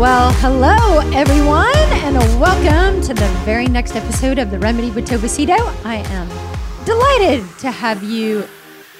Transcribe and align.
Well, 0.00 0.32
hello 0.36 1.00
everyone, 1.14 1.76
and 1.76 2.16
welcome 2.40 3.02
to 3.02 3.12
the 3.12 3.28
very 3.44 3.66
next 3.66 3.94
episode 3.94 4.38
of 4.38 4.50
The 4.50 4.58
Remedy 4.58 4.90
with 4.90 5.06
Tova 5.06 5.28
Cito. 5.28 5.52
I 5.84 5.96
am 5.96 6.86
delighted 6.86 7.46
to 7.58 7.70
have 7.70 8.02
you 8.02 8.48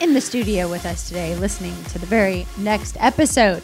in 0.02 0.12
the 0.12 0.20
studio 0.20 0.68
with 0.68 0.84
us 0.84 1.08
today, 1.08 1.34
listening 1.36 1.72
to 1.84 1.98
the 1.98 2.04
very 2.04 2.46
next 2.58 2.98
episode. 3.00 3.62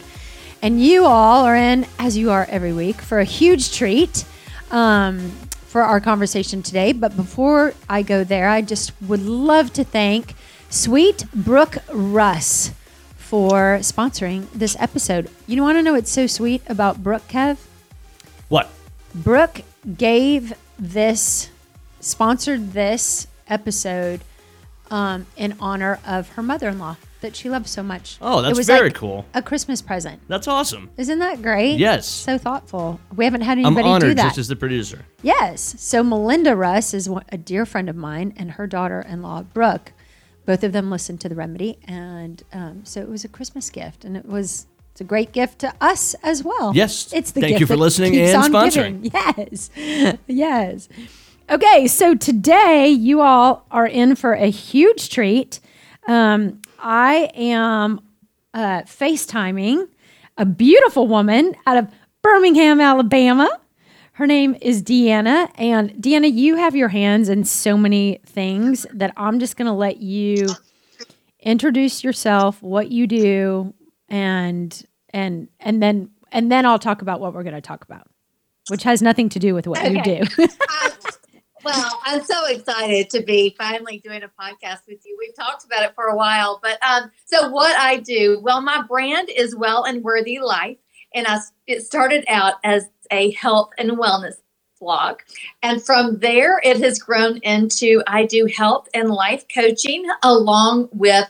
And 0.63 0.81
you 0.81 1.05
all 1.05 1.45
are 1.45 1.55
in, 1.55 1.85
as 1.99 2.17
you 2.17 2.31
are 2.31 2.47
every 2.49 2.73
week, 2.73 3.01
for 3.01 3.19
a 3.19 3.23
huge 3.23 3.71
treat 3.71 4.25
um, 4.71 5.29
for 5.67 5.83
our 5.83 5.99
conversation 5.99 6.63
today. 6.63 6.91
But 6.91 7.15
before 7.15 7.75
I 7.87 8.01
go 8.01 8.23
there, 8.23 8.49
I 8.49 8.63
just 8.63 8.99
would 9.03 9.21
love 9.21 9.71
to 9.73 9.83
thank 9.83 10.33
Sweet 10.71 11.25
Brooke 11.35 11.77
Russ 11.93 12.71
for 13.27 13.79
sponsoring 13.79 14.49
this 14.51 14.77
episode. 14.79 15.29
You 15.47 15.61
want 15.61 15.77
to 15.77 15.83
know 15.83 15.93
what's 15.93 16.09
so 16.11 16.27
sweet 16.27 16.61
about 16.67 17.03
Brooke, 17.03 17.27
Kev? 17.27 17.57
What? 18.47 18.69
Brooke 19.13 19.61
gave 19.97 20.53
this, 20.79 21.49
sponsored 21.99 22.71
this 22.71 23.27
episode 23.49 24.21
um, 24.89 25.25
in 25.35 25.55
honor 25.59 25.99
of 26.07 26.29
her 26.29 26.41
mother 26.41 26.69
in 26.69 26.79
law 26.79 26.95
that 27.19 27.35
she 27.35 27.49
loves 27.49 27.69
so 27.69 27.83
much. 27.83 28.17
Oh, 28.21 28.41
that's 28.41 28.53
it 28.53 28.57
was 28.57 28.67
very 28.67 28.87
like 28.89 28.95
cool. 28.95 29.25
A 29.33 29.41
Christmas 29.41 29.81
present. 29.81 30.21
That's 30.29 30.47
awesome. 30.47 30.89
Isn't 30.95 31.19
that 31.19 31.41
great? 31.41 31.79
Yes. 31.79 32.07
So 32.07 32.37
thoughtful. 32.37 33.01
We 33.13 33.25
haven't 33.25 33.41
had 33.41 33.57
I'm 33.57 33.65
anybody 33.65 33.83
do 33.83 33.89
honored 33.89 34.17
that. 34.19 34.27
just 34.27 34.37
as 34.37 34.47
the 34.47 34.55
producer. 34.55 35.03
Yes. 35.21 35.75
So 35.79 36.01
Melinda 36.01 36.55
Russ 36.55 36.93
is 36.93 37.09
a 37.29 37.37
dear 37.37 37.65
friend 37.65 37.89
of 37.89 37.97
mine, 37.97 38.33
and 38.37 38.51
her 38.51 38.67
daughter-in-law 38.67 39.43
Brooke. 39.53 39.91
Both 40.47 40.63
of 40.63 40.71
them 40.71 40.89
listened 40.89 41.19
to 41.21 41.29
the 41.29 41.35
remedy, 41.35 41.77
and 41.87 42.41
um, 42.53 42.85
so 42.85 43.01
it 43.01 43.09
was 43.09 43.23
a 43.23 43.27
Christmas 43.27 43.69
gift, 43.69 44.03
and 44.05 44.17
it 44.17 44.25
was 44.25 44.65
it's 44.93 45.01
a 45.01 45.03
great 45.03 45.31
gift 45.33 45.59
to 45.59 45.73
us 45.79 46.15
as 46.23 46.43
well. 46.43 46.71
Yes. 46.73 47.13
it's 47.13 47.31
the 47.31 47.41
Thank 47.41 47.51
gift 47.51 47.59
you 47.59 47.67
for 47.67 47.75
listening 47.75 48.17
and 48.17 48.43
sponsoring. 48.51 49.03
giving. 49.03 49.11
Yes, 49.13 49.69
yes. 50.27 50.89
Okay, 51.49 51.85
so 51.85 52.15
today 52.15 52.87
you 52.87 53.21
all 53.21 53.65
are 53.69 53.85
in 53.85 54.15
for 54.15 54.33
a 54.33 54.47
huge 54.49 55.09
treat. 55.09 55.59
Um, 56.07 56.61
I 56.79 57.29
am 57.35 57.99
uh, 58.53 58.83
FaceTiming 58.83 59.87
a 60.37 60.45
beautiful 60.45 61.07
woman 61.07 61.55
out 61.65 61.77
of 61.77 61.89
Birmingham, 62.21 62.79
Alabama. 62.79 63.49
Her 64.17 64.25
name 64.25 64.55
is 64.63 64.81
Deanna. 64.81 65.51
And 65.59 65.91
Deanna, 65.91 66.33
you 66.33 66.55
have 66.55 66.75
your 66.75 66.87
hands 66.87 67.29
in 67.29 67.43
so 67.43 67.77
many 67.77 68.19
things 68.25 68.83
that 68.91 69.13
I'm 69.15 69.37
just 69.37 69.57
going 69.57 69.67
to 69.67 69.73
let 69.73 69.97
you 69.97 70.47
introduce 71.39 72.03
yourself, 72.03 72.59
what 72.63 72.91
you 72.91 73.05
do, 73.05 73.75
and 74.09 74.83
and 75.11 75.49
and 75.59 75.83
then 75.83 76.09
and 76.31 76.51
then 76.51 76.65
I'll 76.65 76.79
talk 76.79 77.03
about 77.03 77.19
what 77.19 77.35
we're 77.35 77.43
going 77.43 77.53
to 77.53 77.61
talk 77.61 77.83
about, 77.83 78.09
which 78.69 78.81
has 78.81 79.03
nothing 79.03 79.29
to 79.29 79.37
do 79.37 79.53
with 79.53 79.67
what 79.67 79.91
you 79.91 80.01
do. 80.01 80.21
Well, 81.63 81.99
I'm 82.05 82.23
so 82.23 82.45
excited 82.45 83.09
to 83.09 83.23
be 83.23 83.53
finally 83.57 83.99
doing 83.99 84.21
a 84.23 84.29
podcast 84.41 84.87
with 84.87 84.99
you. 85.03 85.17
We've 85.19 85.35
talked 85.35 85.65
about 85.65 85.83
it 85.83 85.93
for 85.95 86.05
a 86.05 86.15
while, 86.15 86.61
but 86.63 86.81
um, 86.81 87.11
so 87.25 87.49
what 87.49 87.75
I 87.75 87.97
do, 87.97 88.39
well, 88.41 88.61
my 88.61 88.83
brand 88.83 89.29
is 89.29 89.53
Well 89.53 89.83
and 89.83 90.01
Worthy 90.01 90.39
Life, 90.39 90.77
and 91.13 91.27
I 91.27 91.39
it 91.65 91.81
started 91.81 92.23
out 92.29 92.55
as 92.63 92.87
a 93.11 93.31
health 93.31 93.71
and 93.77 93.91
wellness 93.91 94.35
blog, 94.79 95.19
and 95.63 95.83
from 95.83 96.19
there 96.19 96.61
it 96.63 96.79
has 96.81 96.99
grown 96.99 97.37
into 97.37 98.03
I 98.07 98.25
do 98.25 98.45
health 98.45 98.87
and 98.93 99.09
life 99.09 99.45
coaching 99.53 100.05
along 100.23 100.89
with 100.91 101.27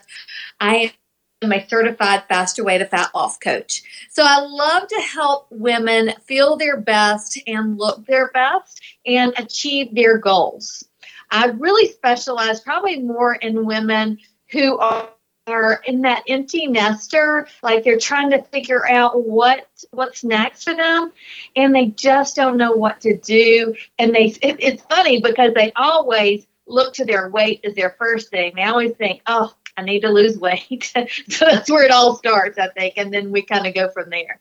I 0.59 0.93
am 1.41 1.53
a 1.53 1.67
certified 1.67 2.23
faster 2.27 2.63
way 2.63 2.77
to 2.77 2.85
fat 2.85 3.11
loss 3.13 3.37
coach. 3.37 3.83
So 4.09 4.23
I 4.25 4.39
love 4.39 4.87
to 4.87 5.01
help 5.01 5.47
women 5.51 6.13
feel 6.25 6.57
their 6.57 6.77
best 6.81 7.39
and 7.47 7.77
look 7.77 8.05
their 8.05 8.31
best 8.31 8.81
and 9.05 9.33
achieve 9.37 9.93
their 9.93 10.17
goals. 10.17 10.83
I 11.29 11.47
really 11.47 11.91
specialize 11.91 12.61
probably 12.61 13.01
more 13.01 13.35
in 13.35 13.65
women 13.65 14.17
who 14.51 14.77
are 14.77 15.09
are 15.47 15.81
in 15.85 16.01
that 16.01 16.23
empty 16.27 16.67
nester 16.67 17.47
like 17.63 17.83
they're 17.83 17.97
trying 17.97 18.29
to 18.29 18.41
figure 18.43 18.87
out 18.87 19.23
what 19.23 19.67
what's 19.91 20.23
next 20.23 20.63
for 20.63 20.75
them 20.75 21.11
and 21.55 21.73
they 21.73 21.87
just 21.87 22.35
don't 22.35 22.57
know 22.57 22.73
what 22.73 22.99
to 23.01 23.17
do 23.17 23.73
and 23.97 24.13
they 24.13 24.25
it, 24.41 24.57
it's 24.59 24.83
funny 24.83 25.21
because 25.21 25.53
they 25.53 25.71
always 25.75 26.45
look 26.67 26.93
to 26.93 27.05
their 27.05 27.29
weight 27.29 27.61
as 27.63 27.73
their 27.75 27.95
first 27.97 28.29
thing 28.29 28.51
they 28.55 28.63
always 28.63 28.93
think 28.97 29.21
oh 29.27 29.53
i 29.77 29.81
need 29.81 30.01
to 30.01 30.09
lose 30.09 30.37
weight 30.37 30.91
so 31.29 31.45
that's 31.45 31.71
where 31.71 31.83
it 31.83 31.91
all 31.91 32.15
starts 32.17 32.57
i 32.57 32.67
think 32.69 32.95
and 32.97 33.13
then 33.13 33.31
we 33.31 33.41
kind 33.41 33.65
of 33.65 33.73
go 33.73 33.89
from 33.89 34.09
there 34.09 34.37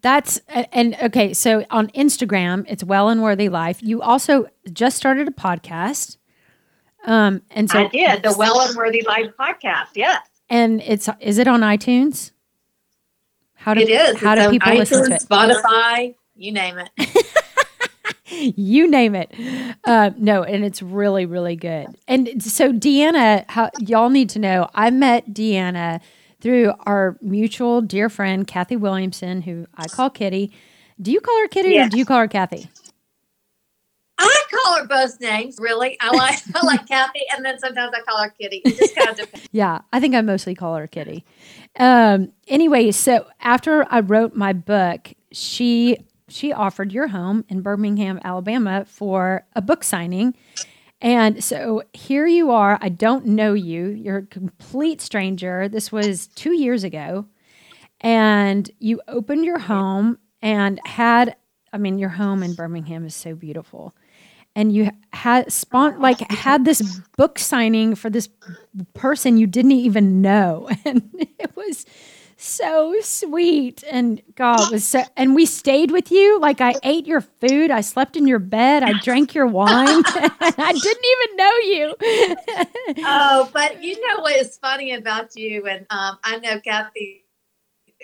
That's 0.00 0.40
and 0.48 0.96
okay. 1.00 1.32
So 1.32 1.64
on 1.70 1.86
Instagram, 1.90 2.64
it's 2.66 2.82
Well 2.82 3.08
and 3.08 3.22
Worthy 3.22 3.48
Life. 3.48 3.80
You 3.84 4.02
also 4.02 4.48
just 4.72 4.96
started 4.96 5.28
a 5.28 5.30
podcast, 5.30 6.16
um, 7.04 7.42
and 7.50 7.70
so 7.70 7.80
i 7.80 7.88
did 7.88 8.22
the 8.22 8.34
well 8.36 8.60
and 8.60 8.76
worthy 8.76 9.02
life 9.02 9.30
podcast 9.38 9.88
yes 9.94 10.26
and 10.48 10.80
it's 10.82 11.08
is 11.20 11.38
it 11.38 11.48
on 11.48 11.60
iTunes? 11.60 12.30
How 13.54 13.74
do 13.74 13.80
it 13.80 13.88
is 13.88 14.20
how 14.20 14.32
It's 14.34 14.42
do 14.42 14.46
on 14.46 14.50
people 14.52 14.74
listen 14.74 15.08
to 15.08 15.14
it? 15.14 15.22
spotify 15.22 16.14
you 16.34 16.52
name 16.52 16.78
it 16.78 16.90
you 18.56 18.88
name 18.88 19.14
it. 19.14 19.32
Uh, 19.84 20.10
no, 20.16 20.42
and 20.42 20.64
it's 20.64 20.82
really, 20.82 21.26
really 21.26 21.56
good. 21.56 21.86
And 22.08 22.42
so, 22.42 22.72
Deanna, 22.72 23.44
how, 23.48 23.70
y'all 23.78 24.10
need 24.10 24.30
to 24.30 24.38
know 24.38 24.68
I 24.74 24.90
met 24.90 25.32
Deanna 25.32 26.00
through 26.40 26.72
our 26.80 27.16
mutual 27.20 27.80
dear 27.80 28.08
friend, 28.08 28.46
Kathy 28.46 28.76
Williamson, 28.76 29.42
who 29.42 29.66
I 29.76 29.86
call 29.86 30.10
Kitty. 30.10 30.52
Do 31.00 31.12
you 31.12 31.20
call 31.20 31.38
her 31.40 31.48
Kitty 31.48 31.78
or 31.78 31.88
do 31.88 31.98
you 31.98 32.04
call 32.04 32.18
her 32.18 32.28
Kathy? 32.28 32.68
Call 34.72 34.82
her 34.82 34.86
both 34.86 35.20
names, 35.20 35.56
really. 35.60 35.96
I 36.00 36.14
like 36.16 36.40
I 36.54 36.66
like 36.66 36.86
Kathy, 36.88 37.22
and 37.34 37.44
then 37.44 37.58
sometimes 37.58 37.92
I 37.94 38.00
call 38.02 38.22
her 38.22 38.30
Kitty. 38.30 38.62
It 38.64 38.76
just 38.76 38.96
kind 38.96 39.10
of 39.10 39.16
depends. 39.16 39.48
Yeah, 39.52 39.80
I 39.92 40.00
think 40.00 40.14
I 40.14 40.20
mostly 40.20 40.54
call 40.54 40.76
her 40.76 40.86
Kitty. 40.86 41.24
Um, 41.78 42.32
anyway, 42.48 42.90
so 42.90 43.26
after 43.40 43.86
I 43.90 44.00
wrote 44.00 44.34
my 44.34 44.52
book, 44.52 45.12
she 45.30 45.98
she 46.28 46.52
offered 46.52 46.92
your 46.92 47.08
home 47.08 47.44
in 47.48 47.60
Birmingham, 47.60 48.20
Alabama, 48.24 48.84
for 48.86 49.44
a 49.54 49.60
book 49.60 49.84
signing. 49.84 50.34
And 51.00 51.42
so 51.42 51.82
here 51.92 52.26
you 52.26 52.52
are. 52.52 52.78
I 52.80 52.88
don't 52.88 53.26
know 53.26 53.54
you. 53.54 53.88
You're 53.88 54.18
a 54.18 54.26
complete 54.26 55.00
stranger. 55.00 55.68
This 55.68 55.90
was 55.90 56.28
two 56.28 56.52
years 56.52 56.84
ago. 56.84 57.26
And 58.00 58.70
you 58.78 59.00
opened 59.08 59.44
your 59.44 59.58
home 59.58 60.18
and 60.40 60.80
had, 60.84 61.36
I 61.72 61.78
mean, 61.78 61.98
your 61.98 62.10
home 62.10 62.42
in 62.42 62.54
Birmingham 62.54 63.04
is 63.04 63.14
so 63.14 63.34
beautiful. 63.34 63.94
And 64.54 64.72
you 64.72 64.90
had 65.12 65.50
spon- 65.52 66.00
like 66.00 66.20
had 66.30 66.64
this 66.64 66.82
book 67.16 67.38
signing 67.38 67.94
for 67.94 68.10
this 68.10 68.28
person 68.94 69.36
you 69.36 69.46
didn't 69.46 69.72
even 69.72 70.20
know. 70.20 70.68
And 70.84 71.10
it 71.38 71.56
was 71.56 71.86
so 72.36 72.96
sweet. 73.02 73.84
And 73.88 74.20
God 74.34 74.70
was 74.70 74.84
so 74.84 75.04
and 75.16 75.34
we 75.34 75.46
stayed 75.46 75.90
with 75.90 76.10
you. 76.10 76.40
Like 76.40 76.60
I 76.60 76.74
ate 76.82 77.06
your 77.06 77.20
food, 77.20 77.70
I 77.70 77.80
slept 77.80 78.16
in 78.16 78.26
your 78.26 78.40
bed, 78.40 78.82
I 78.82 78.94
drank 78.94 79.34
your 79.34 79.46
wine. 79.46 80.02
I 80.06 80.72
didn't 80.72 81.06
even 81.14 81.36
know 81.36 81.54
you. 81.72 81.94
Oh, 83.04 83.48
but 83.52 83.82
you 83.82 83.94
know 84.06 84.22
what 84.22 84.36
is 84.36 84.58
funny 84.58 84.92
about 84.92 85.36
you, 85.36 85.66
and 85.66 85.86
um, 85.90 86.18
I 86.24 86.38
know 86.38 86.60
Kathy 86.60 87.21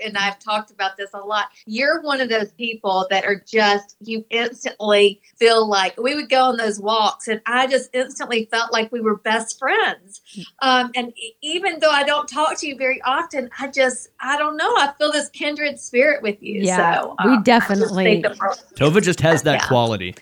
and 0.05 0.17
I've 0.17 0.39
talked 0.39 0.71
about 0.71 0.97
this 0.97 1.11
a 1.15 1.19
lot. 1.19 1.47
You're 1.67 2.00
one 2.03 2.21
of 2.21 2.29
those 2.29 2.53
people 2.53 3.06
that 3.11 3.25
are 3.25 3.43
just 3.47 3.97
you 4.00 4.25
instantly 4.31 5.21
feel 5.37 5.69
like 5.69 5.99
we 5.99 6.15
would 6.15 6.29
go 6.29 6.45
on 6.45 6.56
those 6.56 6.81
walks, 6.81 7.29
and 7.29 7.41
I 7.47 7.67
just 7.67 7.91
instantly 7.93 8.47
felt 8.50 8.73
like 8.73 8.91
we 8.93 9.00
were 9.00 9.17
best 9.17 9.59
friends. 9.59 10.21
Um, 10.61 10.91
and 10.95 11.12
even 11.43 11.81
though 11.81 11.91
I 11.91 12.05
don't 12.05 12.29
talk 12.29 12.59
to 12.59 12.67
you 12.67 12.77
very 12.77 13.00
often, 13.03 13.50
I 13.59 13.69
just 13.69 14.09
I 14.21 14.37
don't 14.39 14.56
know. 14.56 14.71
I 14.77 14.93
feel 14.99 15.12
this 15.12 15.29
kindred 15.31 15.79
spirit 15.79 16.23
with 16.23 16.43
you. 16.43 16.62
Yeah, 16.62 17.01
so, 17.03 17.17
we 17.25 17.31
um, 17.31 17.33
I 17.33 17.35
just 17.37 17.44
definitely- 17.44 18.05
think 18.23 18.27
Tova 18.77 19.03
just 19.03 19.21
has 19.21 19.43
that 19.43 19.61
Yeah. 19.62 19.69
quality. 19.69 20.15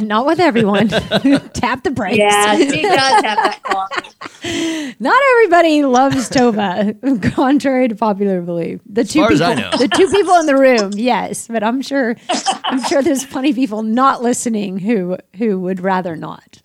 Not 0.00 0.26
with 0.26 0.40
everyone. 0.40 0.88
Tap 1.52 1.82
the 1.82 1.90
brakes. 1.90 2.18
Yeah, 2.18 2.56
she 2.56 2.82
does 2.82 2.96
have 2.96 3.22
that 3.22 3.60
quality. 3.62 4.96
Not 5.00 5.20
everybody 5.32 5.84
loves 5.84 6.28
Tova, 6.30 7.32
contrary 7.34 7.88
to 7.88 7.94
popular 7.94 8.40
belief. 8.42 8.80
The 8.86 9.04
two 9.04 9.20
far 9.20 9.32
as 9.32 9.38
people, 9.40 9.52
I 9.52 9.54
know. 9.54 9.70
the 9.76 9.88
two 9.88 10.08
people 10.10 10.34
in 10.36 10.46
the 10.46 10.56
room, 10.56 10.92
yes, 10.94 11.46
but 11.48 11.62
I'm 11.62 11.82
sure, 11.82 12.16
I'm 12.64 12.82
sure 12.84 13.02
there's 13.02 13.24
plenty 13.24 13.50
of 13.50 13.56
people 13.56 13.82
not 13.82 14.22
listening 14.22 14.78
who 14.78 15.16
who 15.36 15.60
would 15.60 15.80
rather 15.80 16.16
not. 16.16 16.60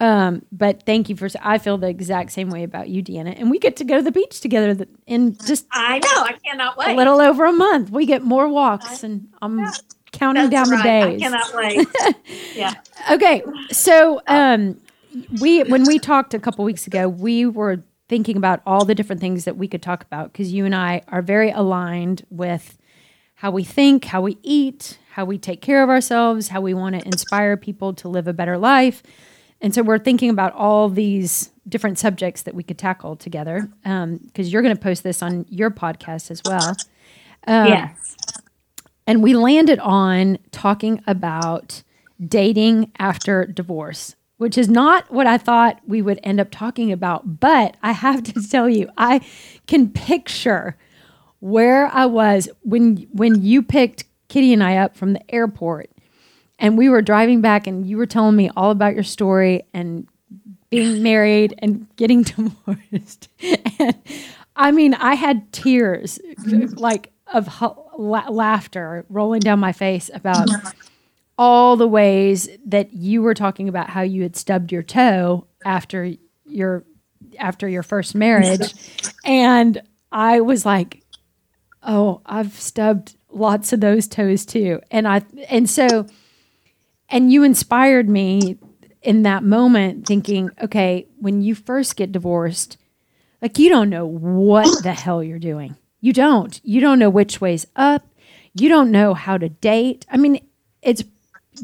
Um, 0.00 0.42
but 0.50 0.84
thank 0.84 1.08
you 1.08 1.16
for. 1.16 1.28
I 1.40 1.58
feel 1.58 1.78
the 1.78 1.88
exact 1.88 2.32
same 2.32 2.50
way 2.50 2.64
about 2.64 2.88
you, 2.88 3.02
Deanna, 3.02 3.38
and 3.38 3.50
we 3.50 3.58
get 3.58 3.76
to 3.76 3.84
go 3.84 3.96
to 3.98 4.02
the 4.02 4.10
beach 4.10 4.40
together 4.40 4.74
th- 4.74 4.88
in 5.06 5.36
just 5.46 5.66
I 5.70 5.98
know. 5.98 6.22
I 6.24 6.32
cannot 6.44 6.76
wait. 6.76 6.88
a 6.90 6.94
little 6.94 7.20
over 7.20 7.44
a 7.44 7.52
month. 7.52 7.90
We 7.90 8.06
get 8.06 8.22
more 8.22 8.48
walks, 8.48 9.04
and 9.04 9.28
I'm 9.40 9.64
counting 10.12 10.50
That's 10.50 10.68
down 10.70 10.78
right. 10.78 10.82
the 10.82 10.90
I 10.90 11.10
days. 11.10 11.20
cannot 11.20 11.54
wait. 12.14 12.26
yeah. 12.54 12.74
Okay, 13.10 13.42
so 13.70 14.20
um, 14.26 14.80
we 15.40 15.62
when 15.64 15.84
we 15.84 15.98
talked 15.98 16.34
a 16.34 16.38
couple 16.38 16.64
weeks 16.64 16.86
ago, 16.86 17.08
we 17.08 17.46
were 17.46 17.82
thinking 18.08 18.36
about 18.36 18.60
all 18.66 18.84
the 18.84 18.94
different 18.94 19.20
things 19.20 19.44
that 19.44 19.56
we 19.56 19.66
could 19.66 19.82
talk 19.82 20.02
about 20.04 20.32
because 20.32 20.52
you 20.52 20.64
and 20.66 20.74
I 20.74 21.02
are 21.08 21.22
very 21.22 21.50
aligned 21.50 22.26
with 22.30 22.76
how 23.36 23.50
we 23.50 23.64
think, 23.64 24.04
how 24.04 24.20
we 24.20 24.38
eat, 24.42 24.98
how 25.12 25.24
we 25.24 25.38
take 25.38 25.60
care 25.60 25.82
of 25.82 25.88
ourselves, 25.88 26.48
how 26.48 26.60
we 26.60 26.74
want 26.74 26.94
to 27.00 27.04
inspire 27.06 27.56
people 27.56 27.92
to 27.94 28.08
live 28.08 28.28
a 28.28 28.32
better 28.32 28.56
life. 28.58 29.02
And 29.60 29.74
so 29.74 29.82
we're 29.82 29.98
thinking 29.98 30.30
about 30.30 30.52
all 30.54 30.88
these 30.88 31.50
different 31.68 31.98
subjects 31.98 32.42
that 32.42 32.54
we 32.54 32.62
could 32.62 32.78
tackle 32.78 33.16
together 33.16 33.68
because 33.82 34.52
you're 34.52 34.62
going 34.62 34.76
to 34.76 34.80
post 34.82 35.02
this 35.04 35.22
on 35.22 35.46
your 35.48 35.70
podcast 35.70 36.30
as 36.30 36.42
well. 36.44 36.76
Um, 37.46 37.66
yes. 37.68 38.16
And 39.06 39.22
we 39.22 39.34
landed 39.34 39.78
on 39.80 40.38
talking 40.50 41.02
about 41.06 41.82
dating 42.24 42.92
after 42.98 43.46
divorce, 43.46 44.14
which 44.36 44.56
is 44.56 44.68
not 44.68 45.10
what 45.10 45.26
I 45.26 45.38
thought 45.38 45.80
we 45.86 46.02
would 46.02 46.20
end 46.22 46.40
up 46.40 46.50
talking 46.50 46.92
about. 46.92 47.40
But 47.40 47.76
I 47.82 47.92
have 47.92 48.22
to 48.24 48.48
tell 48.50 48.68
you, 48.68 48.88
I 48.96 49.20
can 49.66 49.90
picture 49.90 50.76
where 51.40 51.86
I 51.86 52.06
was 52.06 52.48
when 52.62 53.08
when 53.12 53.42
you 53.42 53.62
picked 53.62 54.04
Kitty 54.28 54.52
and 54.52 54.62
I 54.62 54.76
up 54.76 54.96
from 54.96 55.12
the 55.12 55.34
airport, 55.34 55.90
and 56.58 56.78
we 56.78 56.88
were 56.88 57.02
driving 57.02 57.40
back, 57.40 57.66
and 57.66 57.86
you 57.86 57.96
were 57.96 58.06
telling 58.06 58.36
me 58.36 58.50
all 58.56 58.70
about 58.70 58.94
your 58.94 59.04
story 59.04 59.62
and 59.74 60.06
being 60.70 61.02
married 61.02 61.54
and 61.58 61.86
getting 61.96 62.22
divorced. 62.22 63.28
and 63.78 63.96
I 64.54 64.70
mean, 64.70 64.94
I 64.94 65.14
had 65.14 65.52
tears 65.52 66.20
like 66.76 67.10
of 67.32 67.46
la- 67.96 68.28
laughter 68.28 69.04
rolling 69.08 69.40
down 69.40 69.58
my 69.58 69.72
face 69.72 70.10
about 70.12 70.48
all 71.38 71.76
the 71.76 71.88
ways 71.88 72.48
that 72.66 72.92
you 72.92 73.22
were 73.22 73.34
talking 73.34 73.68
about 73.68 73.90
how 73.90 74.02
you 74.02 74.22
had 74.22 74.36
stubbed 74.36 74.70
your 74.72 74.82
toe 74.82 75.46
after 75.64 76.12
your 76.46 76.84
after 77.38 77.68
your 77.68 77.82
first 77.82 78.14
marriage. 78.14 78.74
And 79.24 79.80
I 80.10 80.40
was 80.40 80.66
like 80.66 81.02
oh 81.82 82.20
I've 82.26 82.58
stubbed 82.58 83.16
lots 83.30 83.72
of 83.72 83.80
those 83.80 84.06
toes 84.06 84.46
too. 84.46 84.80
And 84.90 85.08
I 85.08 85.22
and 85.48 85.68
so 85.68 86.06
and 87.08 87.32
you 87.32 87.42
inspired 87.42 88.08
me 88.08 88.58
in 89.02 89.22
that 89.22 89.42
moment 89.42 90.06
thinking 90.06 90.50
okay 90.62 91.06
when 91.18 91.42
you 91.42 91.54
first 91.54 91.96
get 91.96 92.12
divorced 92.12 92.76
like 93.40 93.58
you 93.58 93.68
don't 93.68 93.90
know 93.90 94.06
what 94.06 94.82
the 94.84 94.92
hell 94.92 95.22
you're 95.22 95.38
doing 95.40 95.76
you 96.02 96.12
don't 96.12 96.60
you 96.62 96.80
don't 96.80 96.98
know 96.98 97.08
which 97.08 97.40
way's 97.40 97.66
up 97.76 98.06
you 98.54 98.68
don't 98.68 98.90
know 98.90 99.14
how 99.14 99.38
to 99.38 99.48
date 99.48 100.04
i 100.10 100.16
mean 100.18 100.38
it's 100.82 101.04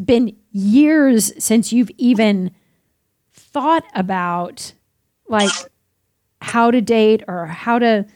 been 0.03 0.35
years 0.53 1.33
since 1.43 1.73
you've 1.73 1.91
even 1.99 2.51
thought 3.33 3.85
about 3.95 4.73
like 5.29 5.51
how 6.41 6.71
to 6.71 6.81
date 6.81 7.23
or 7.29 7.45
how 7.47 7.79
to 7.79 8.07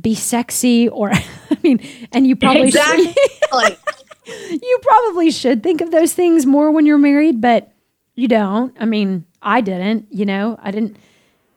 be 0.00 0.14
sexy 0.14 0.88
or 0.88 1.10
i 1.50 1.58
mean 1.62 1.78
and 2.12 2.26
you 2.26 2.34
probably 2.36 2.70
should, 2.70 2.80
Exactly. 2.80 3.76
you 4.62 4.78
probably 4.82 5.30
should 5.30 5.62
think 5.62 5.80
of 5.80 5.90
those 5.90 6.12
things 6.12 6.46
more 6.46 6.70
when 6.70 6.86
you're 6.86 6.98
married, 6.98 7.40
but 7.40 7.72
you 8.14 8.28
don't. 8.28 8.74
I 8.80 8.84
mean, 8.84 9.24
I 9.40 9.60
didn't, 9.60 10.08
you 10.10 10.26
know, 10.26 10.58
I 10.60 10.70
didn't, 10.70 10.96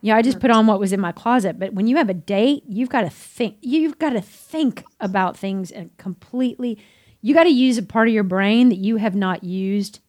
yeah, 0.02 0.16
I 0.16 0.22
just 0.22 0.40
put 0.40 0.52
on 0.52 0.68
what 0.68 0.80
was 0.80 0.94
in 0.94 1.00
my 1.00 1.12
closet. 1.12 1.60
But 1.60 1.74
when 1.74 1.88
you 1.88 1.98
have 1.98 2.10
a 2.10 2.14
date, 2.14 2.64
you've 2.68 2.90
got 2.90 3.02
to 3.02 3.10
think, 3.10 3.58
you've 3.62 4.00
got 4.00 4.12
to 4.12 4.22
think 4.22 4.84
about 5.00 5.38
things 5.38 5.72
and 5.72 5.96
completely, 5.98 6.80
you 7.22 7.34
got 7.34 7.44
to 7.44 7.50
use 7.50 7.78
a 7.78 7.84
part 7.84 8.08
of 8.08 8.14
your 8.14 8.24
brain 8.24 8.70
that 8.70 8.78
you 8.78 8.96
have 8.96 9.16
not 9.16 9.44
used 9.44 10.00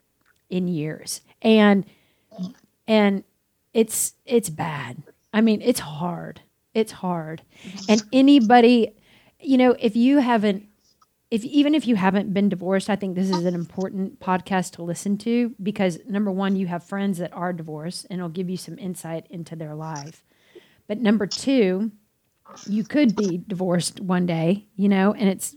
in 0.48 0.69
years. 0.69 1.20
And, 1.42 1.84
and 2.87 3.25
it's, 3.75 4.14
it's 4.25 4.50
bad. 4.50 5.02
I 5.32 5.40
mean, 5.40 5.60
it's 5.60 5.81
hard. 5.81 6.40
It's 6.72 6.92
hard. 6.92 7.42
And 7.88 8.02
anybody, 8.12 8.94
you 9.40 9.58
know, 9.58 9.76
if 9.78 9.96
you 9.96 10.19
haven't 10.19 10.66
if 11.31 11.44
even 11.44 11.75
if 11.75 11.87
you 11.87 11.94
haven't 11.94 12.35
been 12.35 12.49
divorced, 12.49 12.91
I 12.91 12.97
think 12.97 13.15
this 13.15 13.31
is 13.31 13.44
an 13.44 13.55
important 13.55 14.19
podcast 14.19 14.73
to 14.73 14.82
listen 14.82 15.17
to 15.19 15.55
because 15.62 15.99
number 16.09 16.31
one, 16.31 16.56
you 16.56 16.67
have 16.67 16.82
friends 16.82 17.19
that 17.19 17.32
are 17.32 17.53
divorced 17.53 18.06
and 18.11 18.19
it'll 18.19 18.29
give 18.29 18.50
you 18.50 18.56
some 18.56 18.79
insight 18.79 19.27
into 19.31 19.55
their 19.55 19.75
life. 19.75 20.25
But 20.88 20.99
number 20.99 21.27
two, 21.27 21.93
you 22.67 22.82
could 22.82 23.15
be 23.15 23.43
divorced 23.47 24.00
one 24.00 24.27
day, 24.27 24.67
you 24.75 24.88
know, 24.88 25.15
and 25.15 25.29
it's 25.29 25.55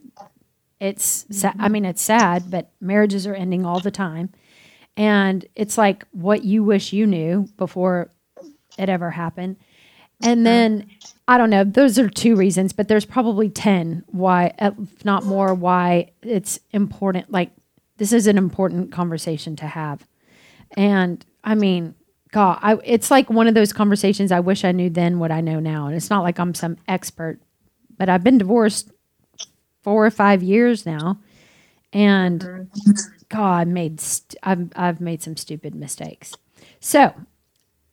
it's 0.80 1.25
sa- 1.31 1.54
I 1.58 1.70
mean 1.70 1.86
it's 1.86 2.02
sad, 2.02 2.52
but 2.52 2.72
marriages 2.80 3.26
are 3.26 3.34
ending 3.34 3.66
all 3.66 3.80
the 3.80 3.92
time. 3.92 4.31
And 4.96 5.44
it's 5.56 5.78
like 5.78 6.06
what 6.12 6.44
you 6.44 6.64
wish 6.64 6.94
you 6.94 7.08
knew 7.08 7.48
before 7.58 8.12
it 8.78 8.90
ever 8.90 9.10
happened. 9.10 9.58
And 10.24 10.46
then 10.46 10.88
I 11.28 11.38
don't 11.38 11.50
know, 11.50 11.64
those 11.64 11.98
are 11.98 12.10
two 12.10 12.36
reasons, 12.36 12.74
but 12.74 12.88
there's 12.88 13.06
probably 13.06 13.50
10 13.50 14.04
why, 14.08 14.54
uh, 14.60 14.72
if 14.81 15.06
not 15.06 15.24
more, 15.24 15.54
why 15.54 16.12
it's 16.22 16.60
important. 16.72 17.31
Like, 17.31 17.52
this 17.98 18.12
is 18.12 18.28
an 18.28 18.38
important 18.38 18.92
conversation 18.92 19.56
to 19.58 19.68
have. 19.68 20.06
And 20.75 21.25
I 21.44 21.56
mean, 21.56 21.96
God, 22.31 22.60
I, 22.62 22.78
it's 22.84 23.12
like 23.12 23.30
one 23.30 23.48
of 23.48 23.54
those 23.54 23.72
conversations 23.72 24.31
I 24.31 24.40
wish 24.42 24.66
I 24.66 24.72
knew 24.72 24.90
then 24.90 25.20
what 25.20 25.31
I 25.31 25.40
know 25.40 25.60
now. 25.60 25.88
And 25.88 25.96
it's 25.96 26.10
not 26.10 26.24
like 26.24 26.40
I'm 26.40 26.54
some 26.54 26.78
expert, 26.88 27.40
but 27.98 28.10
I've 28.10 28.24
been 28.24 28.38
divorced 28.38 28.92
four 29.84 30.06
or 30.06 30.12
five 30.12 30.44
years 30.44 30.86
now. 30.86 31.19
And 31.94 32.69
God, 33.30 33.62
I 33.62 33.64
made 33.66 34.02
st- 34.02 34.36
I've, 34.44 34.72
I've 34.76 35.00
made 35.00 35.22
some 35.22 35.38
stupid 35.38 35.76
mistakes. 35.76 36.34
So 36.80 37.14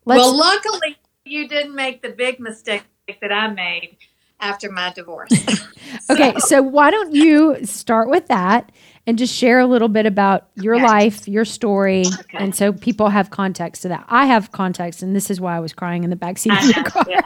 well, 0.05 0.37
luckily, 0.37 0.97
you 1.25 1.47
didn't 1.47 1.75
make 1.75 2.03
the 2.03 2.09
big 2.09 2.41
mistake 2.41 2.85
that 3.21 3.33
I 3.33 3.49
made 3.49 3.97
after 4.41 4.71
my 4.71 4.93
divorce. 4.93 5.33
Okay, 6.09 6.39
so 6.39 6.62
why 6.62 6.91
don't 6.91 7.12
you 7.12 7.65
start 7.65 8.09
with 8.11 8.27
that 8.29 8.71
and 9.07 9.17
just 9.19 9.35
share 9.35 9.59
a 9.59 9.67
little 9.67 9.89
bit 9.89 10.07
about 10.07 10.49
your 10.57 10.77
Okay. 10.77 10.85
life, 10.85 11.27
your 11.27 11.45
story, 11.45 12.07
Okay. 12.07 12.38
and 12.38 12.55
so 12.55 12.73
people 12.73 13.09
have 13.09 13.31
context 13.31 13.83
to 13.83 13.88
that. 13.88 14.05
I 14.09 14.26
have 14.26 14.52
context, 14.52 15.02
and 15.02 15.14
this 15.17 15.31
is 15.31 15.40
why 15.40 15.57
I 15.57 15.61
was 15.61 15.73
crying 15.73 16.05
in 16.05 16.11
the 16.11 16.17
backseat 16.17 16.52
I 16.52 16.59
of 16.59 16.76
your 16.76 16.85
car. 16.85 17.05
yeah. 17.09 17.21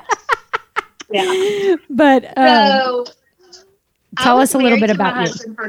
yeah. 1.10 1.76
But 1.90 2.24
um, 2.38 3.04
So 3.04 3.04
tell 4.18 4.40
us 4.40 4.54
a 4.54 4.58
little 4.58 4.78
bit 4.78 4.90
about 4.90 5.22
you. 5.22 5.54
For, 5.54 5.68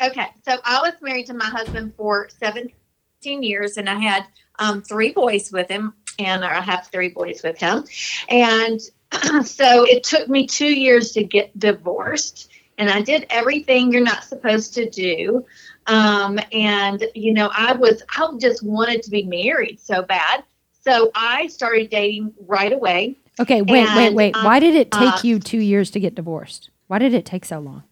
okay, 0.00 0.28
so 0.46 0.56
I 0.64 0.80
was 0.80 0.94
married 1.02 1.26
to 1.26 1.34
my 1.34 1.46
husband 1.46 1.92
for 1.96 2.28
17 2.40 3.42
years, 3.42 3.76
and 3.76 3.88
I 3.90 3.98
had 3.98 4.24
um, 4.58 4.82
three 4.82 5.12
boys 5.12 5.50
with 5.52 5.68
him, 5.68 5.94
and 6.18 6.44
I 6.44 6.60
have 6.60 6.86
three 6.88 7.08
boys 7.08 7.42
with 7.42 7.58
him, 7.58 7.84
and 8.28 8.80
so 9.44 9.84
it 9.84 10.04
took 10.04 10.28
me 10.28 10.46
two 10.46 10.72
years 10.72 11.12
to 11.12 11.24
get 11.24 11.56
divorced, 11.58 12.50
and 12.78 12.90
I 12.90 13.02
did 13.02 13.26
everything 13.30 13.92
you're 13.92 14.02
not 14.02 14.24
supposed 14.24 14.74
to 14.74 14.88
do. 14.88 15.44
Um, 15.86 16.38
and 16.52 17.04
you 17.14 17.32
know, 17.32 17.50
I 17.56 17.72
was 17.72 18.02
I 18.16 18.28
just 18.38 18.62
wanted 18.62 19.02
to 19.02 19.10
be 19.10 19.24
married 19.24 19.80
so 19.80 20.02
bad. 20.02 20.44
So 20.80 21.10
I 21.14 21.46
started 21.48 21.90
dating 21.90 22.34
right 22.46 22.72
away. 22.72 23.18
okay, 23.38 23.62
wait, 23.62 23.88
wait, 23.94 24.06
and, 24.06 24.16
wait. 24.16 24.36
um, 24.36 24.44
Why 24.44 24.58
did 24.58 24.74
it 24.74 24.90
take 24.90 25.14
uh, 25.14 25.20
you 25.22 25.38
two 25.38 25.60
years 25.60 25.90
to 25.92 26.00
get 26.00 26.14
divorced? 26.14 26.70
Why 26.88 26.98
did 26.98 27.14
it 27.14 27.24
take 27.24 27.44
so 27.44 27.58
long? 27.60 27.84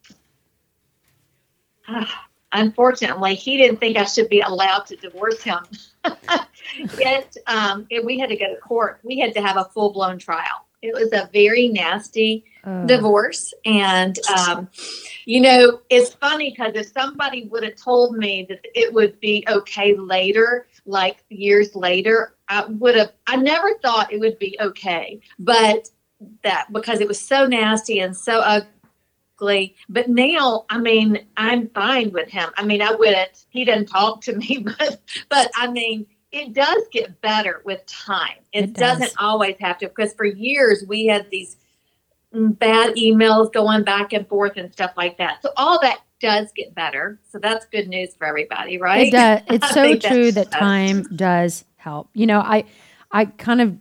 unfortunately, 2.53 3.35
he 3.35 3.57
didn't 3.57 3.79
think 3.79 3.97
I 3.97 4.05
should 4.05 4.29
be 4.29 4.41
allowed 4.41 4.87
to 4.87 4.97
divorce 4.97 5.43
him. 5.43 5.59
Yet, 6.99 7.37
um, 7.47 7.87
and 7.91 8.05
we 8.05 8.19
had 8.19 8.29
to 8.31 8.37
go 8.37 8.55
to 8.55 8.61
court. 8.61 9.01
We 9.03 9.19
had 9.19 9.35
to 9.35 9.43
have 9.43 9.57
a 9.57 9.65
full 9.65 9.93
blown 9.93 10.19
trial. 10.19 10.67
It 10.83 10.95
was 10.95 11.13
a 11.13 11.29
very 11.33 11.69
nasty 11.69 12.45
divorce. 12.87 13.53
And, 13.65 14.19
um, 14.37 14.69
you 15.25 15.41
know, 15.41 15.81
it's 15.91 16.15
funny 16.15 16.51
because 16.51 16.73
if 16.75 16.93
somebody 16.93 17.45
would 17.45 17.63
have 17.65 17.77
told 17.77 18.17
me 18.17 18.47
that 18.49 18.61
it 18.75 18.93
would 18.93 19.19
be 19.21 19.45
okay 19.49 19.95
later, 19.97 20.67
like 20.87 21.25
years 21.29 21.75
later, 21.75 22.35
I 22.49 22.65
would 22.65 22.97
have, 22.97 23.13
I 23.27 23.37
never 23.37 23.75
thought 23.83 24.13
it 24.13 24.21
would 24.21 24.39
be 24.39 24.57
okay. 24.61 25.21
But 25.39 25.91
that 26.43 26.67
because 26.73 27.01
it 27.01 27.09
was 27.09 27.21
so 27.21 27.47
nasty 27.47 28.01
and 28.01 28.17
so 28.17 28.41
ugly 28.41 29.75
But 29.89 30.09
now, 30.09 30.67
I 30.69 30.79
mean, 30.79 31.27
I'm 31.37 31.69
fine 31.71 32.11
with 32.13 32.29
him. 32.29 32.51
I 32.57 32.65
mean, 32.65 32.83
I 32.83 32.93
wouldn't. 32.93 33.47
He 33.49 33.65
doesn't 33.65 33.87
talk 33.87 34.21
to 34.23 34.37
me, 34.37 34.59
but 34.79 35.01
but 35.29 35.51
I 35.57 35.71
mean, 35.71 36.07
it 36.33 36.53
does 36.53 36.83
get 36.93 37.21
better 37.21 37.63
with 37.65 37.85
time. 37.87 38.39
It, 38.53 38.65
It 38.65 38.73
does. 38.75 38.99
doesn't 38.99 39.19
always 39.19 39.57
have 39.61 39.79
to 39.79 39.89
because 39.89 40.13
for 40.15 40.25
years 40.25 40.85
we 40.87 41.07
had 41.07 41.29
these 41.31 41.57
bad 42.33 42.95
emails 42.95 43.53
going 43.53 43.83
back 43.83 44.13
and 44.13 44.27
forth 44.29 44.57
and 44.57 44.73
stuff 44.73 44.93
like 44.97 45.19
that. 45.19 45.43
So 45.43 45.51
all 45.57 45.81
that 45.83 46.01
does 46.21 46.53
get 46.55 46.75
better. 46.75 47.19
So 47.29 47.39
that's 47.39 47.67
good 47.67 47.89
news 47.89 48.15
for 48.15 48.27
everybody, 48.27 48.79
right? 48.79 49.09
It 49.09 49.11
does. 49.11 49.41
It's 49.49 49.71
so 49.71 49.97
true 49.97 50.31
that 50.33 50.53
time 50.53 51.03
does 51.15 51.65
help. 51.77 52.09
You 52.15 52.27
know, 52.27 52.41
I, 52.41 52.65
I 53.11 53.25
kind 53.25 53.61
of, 53.61 53.77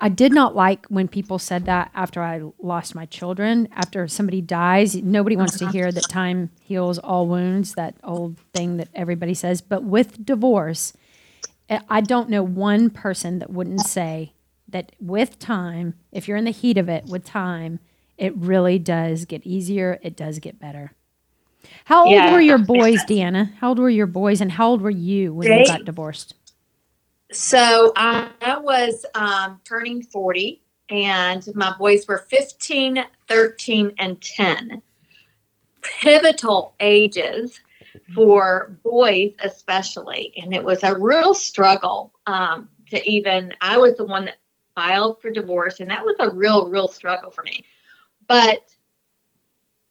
I 0.00 0.08
did 0.08 0.32
not 0.32 0.56
like 0.56 0.86
when 0.86 1.06
people 1.06 1.38
said 1.38 1.66
that 1.66 1.90
after 1.94 2.20
I 2.20 2.42
lost 2.58 2.94
my 2.94 3.06
children. 3.06 3.68
After 3.72 4.08
somebody 4.08 4.40
dies, 4.40 4.96
nobody 4.96 5.36
wants 5.36 5.58
to 5.58 5.64
uh-huh. 5.64 5.72
hear 5.72 5.92
that 5.92 6.08
time 6.08 6.50
heals 6.60 6.98
all 6.98 7.28
wounds. 7.28 7.74
That 7.74 7.94
old 8.02 8.38
thing 8.52 8.78
that 8.78 8.88
everybody 8.94 9.34
says. 9.34 9.60
But 9.60 9.84
with 9.84 10.24
divorce, 10.26 10.94
I- 11.70 12.00
don't 12.00 12.28
know 12.28 12.42
one 12.42 12.90
person 12.90 13.38
that 13.38 13.50
wouldn't 13.50 13.80
say 13.86 14.32
that 14.68 14.92
with 15.00 15.38
time, 15.38 15.94
if 16.12 16.28
you're 16.28 16.36
in 16.36 16.44
the 16.44 16.50
heat 16.50 16.76
of 16.78 16.88
it, 16.88 17.06
with 17.06 17.24
time, 17.24 17.78
it 18.18 18.36
really 18.36 18.78
does 18.78 19.24
get 19.24 19.44
easier. 19.46 19.98
It 20.02 20.16
does 20.16 20.38
get 20.38 20.58
better. 20.58 20.92
How 21.86 22.04
old 22.04 22.12
Yeah. 22.12 22.32
were 22.32 22.40
your 22.40 22.58
boys, 22.58 23.02
Deanna? 23.04 23.54
How 23.56 23.70
old 23.70 23.78
were 23.78 23.90
your 23.90 24.06
boys, 24.06 24.40
and 24.40 24.52
how 24.52 24.68
old 24.70 24.82
were 24.82 24.90
you 24.90 25.32
when 25.34 25.48
you 25.60 25.66
got 25.66 25.84
divorced? 25.84 26.34
So 27.32 27.92
I, 27.96 28.28
I 28.42 28.58
was 28.58 29.04
um, 29.14 29.60
turning 29.64 30.02
40, 30.02 30.60
and 30.90 31.46
my 31.54 31.74
boys 31.78 32.06
were 32.06 32.26
15, 32.28 33.04
13, 33.28 33.92
and 33.98 34.20
10. 34.20 34.82
Pivotal 36.00 36.74
ages 36.80 37.60
for 38.14 38.78
boys, 38.82 39.32
especially. 39.42 40.32
And 40.36 40.54
it 40.54 40.62
was 40.62 40.82
a 40.82 40.98
real 40.98 41.34
struggle 41.34 42.12
um, 42.26 42.68
to 42.90 43.08
even, 43.08 43.54
I 43.60 43.78
was 43.78 43.96
the 43.96 44.04
one 44.04 44.26
that 44.26 44.36
filed 44.74 45.20
for 45.20 45.30
divorce, 45.30 45.80
and 45.80 45.90
that 45.90 46.04
was 46.04 46.16
a 46.18 46.30
real, 46.30 46.68
real 46.68 46.88
struggle 46.88 47.30
for 47.30 47.42
me. 47.42 47.64
But, 48.26 48.74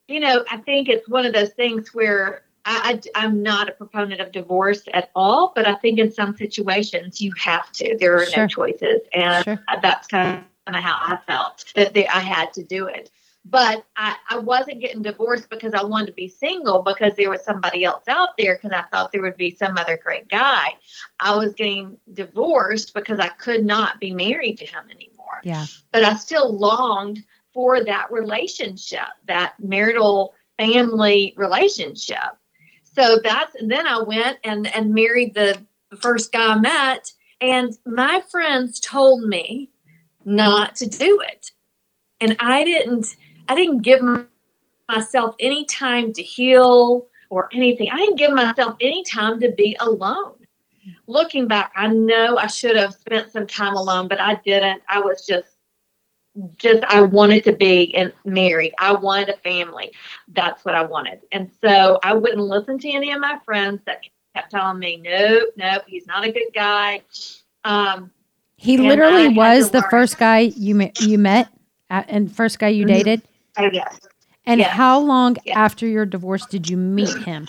you 0.08 0.20
know, 0.20 0.44
I 0.50 0.58
think 0.58 0.90
it's 0.90 1.08
one 1.08 1.26
of 1.26 1.34
those 1.34 1.52
things 1.52 1.94
where 1.94 2.44
I, 2.66 3.00
I, 3.16 3.26
am 3.26 3.44
not 3.44 3.70
a 3.70 3.74
proponent 3.74 4.22
of 4.22 4.32
divorce 4.32 4.84
at 4.94 5.10
all, 5.16 5.52
but 5.56 5.68
I 5.68 5.76
think 5.76 6.00
in 6.00 6.12
some 6.12 6.36
situations 6.36 7.22
you 7.22 7.34
have 7.38 7.72
to. 7.74 7.98
There 7.98 8.16
are 8.16 8.26
Sure. 8.26 8.44
no 8.44 8.48
choices, 8.48 9.02
and 9.14 9.44
Sure. 9.44 9.64
that's 9.82 10.08
kind 10.08 10.46
of 10.68 10.76
how 10.76 10.98
I 11.02 11.18
felt 11.28 11.66
that 11.76 11.94
they, 11.94 12.08
I 12.08 12.20
had 12.20 12.54
to 12.54 12.64
do 12.64 12.88
it. 12.88 13.12
But 13.46 13.86
I, 13.98 14.16
I 14.30 14.38
wasn't 14.40 14.80
getting 14.80 15.02
divorced 15.02 15.50
because 15.50 15.74
I 15.74 15.84
wanted 15.84 16.08
to 16.08 16.14
be 16.14 16.30
single 16.30 16.82
because 16.82 17.14
there 17.16 17.30
was 17.30 17.44
somebody 17.44 17.84
else 17.84 18.08
out 18.08 18.30
there 18.38 18.56
because 18.56 18.72
I 18.72 18.84
thought 18.90 19.12
there 19.12 19.22
would 19.22 19.36
be 19.36 19.54
some 19.54 19.78
other 19.78 20.00
great 20.02 20.30
guy. 20.30 20.70
I 21.20 21.36
was 21.36 21.54
getting 21.54 21.98
divorced 22.14 22.94
because 22.94 23.20
I 23.20 23.28
could 23.28 23.66
not 23.66 24.00
be 24.00 24.14
married 24.14 24.60
to 24.60 24.66
him 24.66 24.86
anymore 24.90 25.42
Yeah. 25.44 25.66
but 25.92 26.04
I 26.06 26.16
still 26.16 26.58
longed 26.58 27.24
for 27.54 27.84
that 27.84 28.12
relationship, 28.12 29.08
that 29.28 29.54
marital 29.60 30.34
family 30.58 31.34
relationship. 31.38 32.38
So 32.96 33.20
that's 33.24 33.56
and 33.56 33.72
then 33.72 33.88
I 33.88 34.02
went 34.02 34.40
and 34.44 34.74
and 34.76 34.94
married 34.94 35.34
the 35.34 35.62
first 36.00 36.32
guy 36.32 36.54
I 36.54 36.60
met, 36.60 37.12
and 37.42 37.78
my 37.86 38.22
friends 38.30 38.80
told 38.80 39.24
me 39.24 39.70
not 40.26 40.76
to 40.78 40.86
do 40.88 41.22
it, 41.22 41.52
and 42.22 42.36
I 42.40 42.64
didn't. 42.64 43.16
I 43.48 43.56
didn't 43.56 43.80
give 43.82 44.02
myself 44.90 45.36
any 45.40 45.66
time 45.66 46.14
to 46.14 46.22
heal 46.24 47.08
or 47.30 47.50
anything. 47.54 47.90
I 47.92 47.98
didn't 47.98 48.18
give 48.18 48.32
myself 48.32 48.76
any 48.82 49.04
time 49.04 49.40
to 49.42 49.52
be 49.52 49.76
alone. 49.80 50.36
Looking 51.08 51.48
back, 51.48 51.72
I 51.76 51.88
know 51.88 52.38
I 52.38 52.48
should 52.48 52.76
have 52.76 52.94
spent 52.94 53.32
some 53.32 53.48
time 53.48 53.76
alone, 53.76 54.08
but 54.08 54.20
I 54.20 54.36
didn't. 54.46 54.82
I 54.90 55.00
was 55.00 55.26
just 55.26 55.50
just 56.58 56.84
I 56.86 57.02
wanted 57.02 57.44
to 57.44 57.54
be 57.54 57.94
and 57.96 58.12
married. 58.26 58.74
I 58.80 58.94
wanted 58.94 59.30
a 59.30 59.38
family. 59.38 59.92
That's 60.30 60.66
what 60.66 60.74
I 60.76 60.84
wanted. 60.84 61.22
And 61.32 61.52
so 61.62 62.00
I 62.04 62.14
wouldn't 62.14 62.42
listen 62.42 62.80
to 62.80 62.92
any 62.92 63.12
of 63.12 63.20
my 63.20 63.38
friends 63.46 63.82
that 63.86 64.02
kept 64.36 64.50
telling 64.52 64.80
me, 64.80 64.98
nope, 64.98 65.50
nope, 65.58 65.84
he's 65.86 66.08
not 66.08 66.26
a 66.26 66.32
good 66.32 66.52
guy. 66.54 67.02
Um, 67.66 68.12
He 68.58 68.78
literally 68.78 69.30
was 69.30 69.70
the 69.70 69.82
learn. 69.82 69.90
first 69.92 70.18
guy 70.18 70.40
you 70.40 70.74
met, 70.76 71.00
you 71.00 71.18
met 71.20 71.50
uh, 71.92 72.04
and 72.08 72.32
first 72.36 72.58
guy 72.58 72.70
you 72.70 72.84
Mhm. 72.84 72.88
dated. 72.88 73.22
Oh 73.58 73.70
yes. 73.72 74.00
And 74.46 74.60
Yes. 74.60 74.72
how 74.72 75.00
long 75.00 75.38
Yeah. 75.46 75.60
after 75.60 75.88
your 75.88 76.06
divorce 76.06 76.46
did 76.46 76.70
you 76.70 76.78
meet 76.78 77.18
him? 77.20 77.48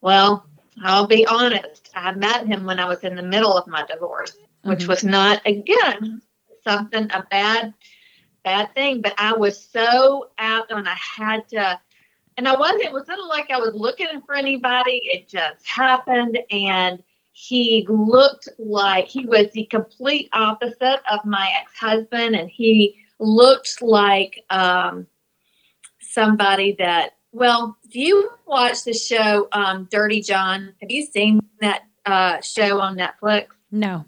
Well, 0.00 0.46
I'll 0.82 1.06
be 1.06 1.26
honest. 1.26 1.90
I 1.94 2.12
met 2.12 2.46
him 2.46 2.64
when 2.64 2.78
I 2.78 2.86
was 2.86 3.04
in 3.04 3.14
the 3.14 3.22
middle 3.22 3.56
of 3.56 3.66
my 3.66 3.84
divorce, 3.86 4.36
which 4.64 4.80
Mhm. 4.84 4.88
was 4.88 5.04
not 5.04 5.40
again 5.46 6.20
something 6.64 7.10
a 7.12 7.22
bad 7.30 7.74
bad 8.44 8.74
thing, 8.74 9.00
but 9.00 9.14
I 9.18 9.32
was 9.32 9.58
so 9.58 10.30
out 10.38 10.70
and 10.70 10.86
I 10.88 10.94
had 10.94 11.48
to 11.48 11.80
and 12.36 12.48
I 12.48 12.56
wasn't 12.56 12.82
it 12.82 12.92
wasn't 12.92 13.26
like 13.28 13.50
I 13.50 13.58
was 13.58 13.74
looking 13.74 14.20
for 14.22 14.34
anybody. 14.34 15.00
It 15.04 15.28
just 15.28 15.66
happened 15.66 16.38
and 16.50 17.02
he 17.32 17.86
looked 17.88 18.48
like 18.58 19.06
he 19.06 19.26
was 19.26 19.50
the 19.52 19.64
complete 19.66 20.28
opposite 20.32 21.00
of 21.10 21.24
my 21.24 21.50
ex-husband 21.60 22.36
and 22.36 22.50
he 22.50 23.03
looked 23.24 23.82
like 23.82 24.44
um 24.50 25.06
somebody 26.00 26.76
that 26.78 27.16
well 27.32 27.76
do 27.90 28.00
you 28.00 28.30
watch 28.46 28.84
the 28.84 28.92
show 28.92 29.48
um 29.52 29.88
dirty 29.90 30.20
john? 30.20 30.74
Have 30.80 30.90
you 30.90 31.06
seen 31.06 31.40
that 31.60 31.82
uh 32.06 32.40
show 32.40 32.80
on 32.80 32.96
netflix? 32.96 33.46
No. 33.70 34.04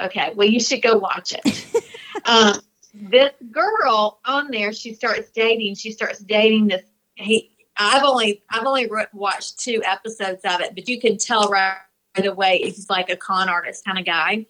okay 0.00 0.32
well 0.34 0.48
you 0.48 0.60
should 0.60 0.82
go 0.82 0.98
watch 0.98 1.32
it. 1.32 1.84
Um 2.24 2.54
this 2.94 3.32
girl 3.50 4.18
on 4.24 4.50
there 4.50 4.72
she 4.72 4.94
starts 4.94 5.30
dating 5.30 5.74
she 5.74 5.92
starts 5.92 6.18
dating 6.20 6.68
this 6.68 6.82
he 7.14 7.50
i've 7.76 8.02
only 8.02 8.42
i've 8.50 8.66
only 8.66 8.90
watched 9.12 9.58
two 9.60 9.82
episodes 9.84 10.40
of 10.44 10.60
it 10.60 10.74
but 10.74 10.88
you 10.88 10.98
can 10.98 11.18
tell 11.18 11.48
right, 11.48 11.76
right 12.16 12.26
away 12.26 12.58
he's 12.58 12.88
like 12.88 13.10
a 13.10 13.16
con 13.16 13.48
artist 13.48 13.84
kind 13.84 13.98
of 13.98 14.06
guy 14.06 14.46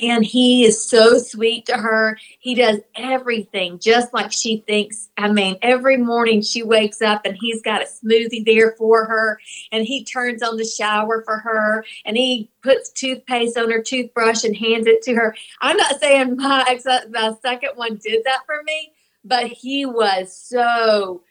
and 0.00 0.24
he 0.24 0.64
is 0.64 0.88
so 0.88 1.18
sweet 1.18 1.66
to 1.66 1.74
her. 1.76 2.18
He 2.38 2.54
does 2.54 2.78
everything 2.96 3.78
just 3.78 4.12
like 4.14 4.32
she 4.32 4.64
thinks. 4.66 5.08
I 5.16 5.30
mean, 5.30 5.56
every 5.62 5.96
morning 5.96 6.42
she 6.42 6.62
wakes 6.62 7.02
up 7.02 7.22
and 7.24 7.36
he's 7.40 7.62
got 7.62 7.82
a 7.82 7.86
smoothie 7.86 8.44
there 8.44 8.72
for 8.78 9.04
her, 9.04 9.38
and 9.72 9.84
he 9.84 10.04
turns 10.04 10.42
on 10.42 10.56
the 10.56 10.64
shower 10.64 11.22
for 11.24 11.38
her, 11.38 11.84
and 12.04 12.16
he 12.16 12.50
puts 12.62 12.90
toothpaste 12.90 13.56
on 13.58 13.70
her 13.70 13.82
toothbrush 13.82 14.44
and 14.44 14.56
hands 14.56 14.86
it 14.86 15.02
to 15.02 15.14
her. 15.14 15.36
I'm 15.60 15.76
not 15.76 16.00
saying 16.00 16.36
my 16.36 16.64
ex, 16.68 16.84
my 16.84 17.32
second 17.42 17.70
one 17.76 17.96
did 17.96 18.24
that 18.24 18.40
for 18.46 18.62
me, 18.64 18.92
but 19.24 19.46
he 19.46 19.86
was 19.86 20.36
so 20.36 21.22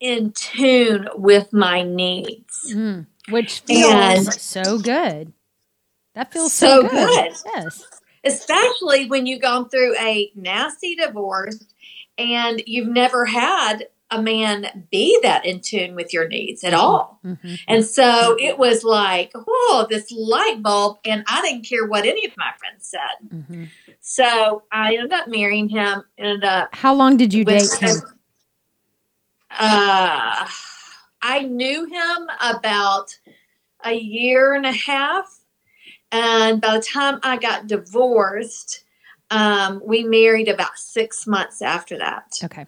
in 0.00 0.32
tune 0.32 1.08
with 1.14 1.52
my 1.52 1.82
needs. 1.82 2.72
Mm. 2.72 3.06
Which 3.30 3.60
feels 3.60 3.92
And- 3.92 4.32
so 4.32 4.78
good. 4.78 5.32
That 6.14 6.32
feels 6.32 6.52
so, 6.52 6.82
So 6.82 6.88
good. 6.88 6.90
good. 6.90 7.32
Yes. 7.54 7.84
Especially 8.24 9.06
when 9.06 9.26
you've 9.26 9.42
gone 9.42 9.68
through 9.68 9.94
a 9.98 10.30
nasty 10.34 10.94
divorce 10.94 11.64
and 12.16 12.62
you've 12.66 12.88
never 12.88 13.24
had 13.26 13.88
a 14.10 14.22
man 14.22 14.86
be 14.90 15.18
that 15.22 15.44
in 15.44 15.60
tune 15.60 15.94
with 15.94 16.12
your 16.14 16.26
needs 16.28 16.64
at 16.64 16.72
all. 16.72 17.20
hmm 17.22 17.54
And 17.68 17.84
so 17.84 18.36
it 18.40 18.58
was 18.58 18.82
like, 18.82 19.32
whoa, 19.34 19.86
this 19.86 20.10
light 20.10 20.62
bulb. 20.62 20.98
And 21.04 21.24
I 21.28 21.42
didn't 21.42 21.66
care 21.66 21.84
what 21.86 22.06
any 22.06 22.24
of 22.24 22.32
my 22.36 22.50
friends 22.58 22.86
said. 22.86 23.44
hmm 23.46 23.64
So 24.00 24.62
I 24.72 24.94
ended 24.94 25.12
up 25.12 25.28
marrying 25.28 25.68
him, 25.68 26.04
ended 26.16 26.44
up 26.44 26.74
How 26.74 26.94
long 26.94 27.16
did 27.18 27.34
you 27.34 27.44
date 27.44 27.72
him? 27.74 27.96
uh, 29.50 30.46
I 31.22 31.42
knew 31.42 31.84
him 31.86 32.28
about 32.40 33.18
a 33.84 33.92
year 33.94 34.54
and 34.54 34.66
a 34.66 34.72
half. 34.72 35.37
And 36.10 36.60
by 36.60 36.76
the 36.76 36.82
time 36.82 37.20
I 37.22 37.36
got 37.36 37.66
divorced, 37.66 38.84
um, 39.30 39.82
we 39.84 40.04
married 40.04 40.48
about 40.48 40.78
six 40.78 41.26
months 41.26 41.60
after 41.62 41.98
that. 41.98 42.38
Okay. 42.44 42.66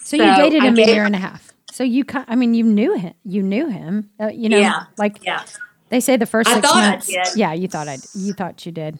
So, 0.00 0.16
you 0.16 0.36
dated 0.36 0.62
him 0.62 0.78
a 0.78 0.86
year 0.86 1.04
and 1.04 1.14
a 1.14 1.18
half. 1.18 1.50
So 1.70 1.82
you, 1.82 2.04
I 2.14 2.36
mean, 2.36 2.54
you 2.54 2.62
knew 2.62 2.94
him. 2.96 3.14
You 3.24 3.42
knew 3.42 3.66
him. 3.68 4.10
Uh, 4.20 4.28
you 4.28 4.48
know, 4.48 4.58
Yeah. 4.58 4.84
like 4.98 5.24
Yeah, 5.24 5.42
they 5.88 5.98
say, 5.98 6.16
the 6.16 6.26
first 6.26 6.48
I 6.50 6.54
six 6.54 6.68
thought 6.68 6.76
I 6.76 6.90
months. 6.90 7.06
did. 7.06 7.26
Yeah, 7.36 7.52
you 7.52 7.66
thought 7.66 7.88
I. 7.88 7.98
You 8.14 8.32
thought 8.34 8.64
you 8.64 8.70
did. 8.70 8.98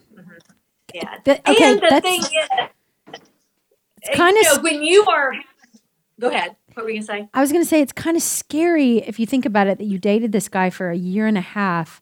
yeah. 0.93 1.19
The- 1.25 1.51
okay, 1.51 1.73
and 1.73 1.77
the 1.81 1.87
that's 1.91 2.05
thing 2.07 2.21
is, 2.21 3.19
kinda 4.15 4.41
you 4.41 4.57
know, 4.57 4.61
when 4.63 4.83
you 4.83 5.05
are, 5.07 5.33
go 6.19 6.29
ahead. 6.29 6.57
What 6.73 6.85
were 6.85 6.91
you 6.91 6.97
gonna 6.97 7.07
say? 7.07 7.29
I 7.33 7.41
was 7.41 7.53
going 7.53 7.63
to 7.63 7.69
say 7.69 7.81
it's 7.81 7.93
kind 7.93 8.17
of 8.17 8.23
scary 8.23 8.99
if 8.99 9.21
you 9.21 9.27
think 9.27 9.47
about 9.47 9.69
it 9.69 9.79
that 9.79 9.85
you 9.85 9.97
dated 9.99 10.33
this 10.33 10.49
guy 10.49 10.69
for 10.71 10.91
a 10.91 10.97
year 10.97 11.29
and 11.29 11.39
a 11.39 11.43
half 11.43 12.01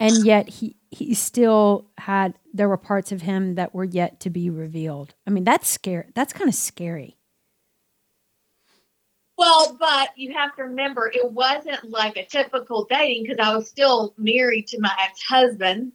and 0.00 0.24
yet 0.24 0.48
he 0.48 0.76
he 0.90 1.14
still 1.14 1.86
had 1.98 2.34
there 2.52 2.68
were 2.68 2.76
parts 2.76 3.12
of 3.12 3.22
him 3.22 3.56
that 3.56 3.74
were 3.74 3.84
yet 3.84 4.20
to 4.20 4.30
be 4.30 4.48
revealed. 4.50 5.14
I 5.26 5.30
mean, 5.30 5.44
that's 5.44 5.68
scary. 5.68 6.06
That's 6.14 6.32
kind 6.32 6.48
of 6.48 6.54
scary. 6.54 7.16
Well, 9.36 9.76
but 9.78 10.10
you 10.16 10.32
have 10.34 10.56
to 10.56 10.64
remember 10.64 11.12
it 11.14 11.30
wasn't 11.30 11.90
like 11.90 12.16
a 12.16 12.24
typical 12.24 12.86
dating 12.90 13.24
because 13.24 13.38
I 13.38 13.54
was 13.54 13.68
still 13.68 14.14
married 14.18 14.66
to 14.68 14.80
my 14.80 14.92
ex 15.00 15.22
husband. 15.22 15.92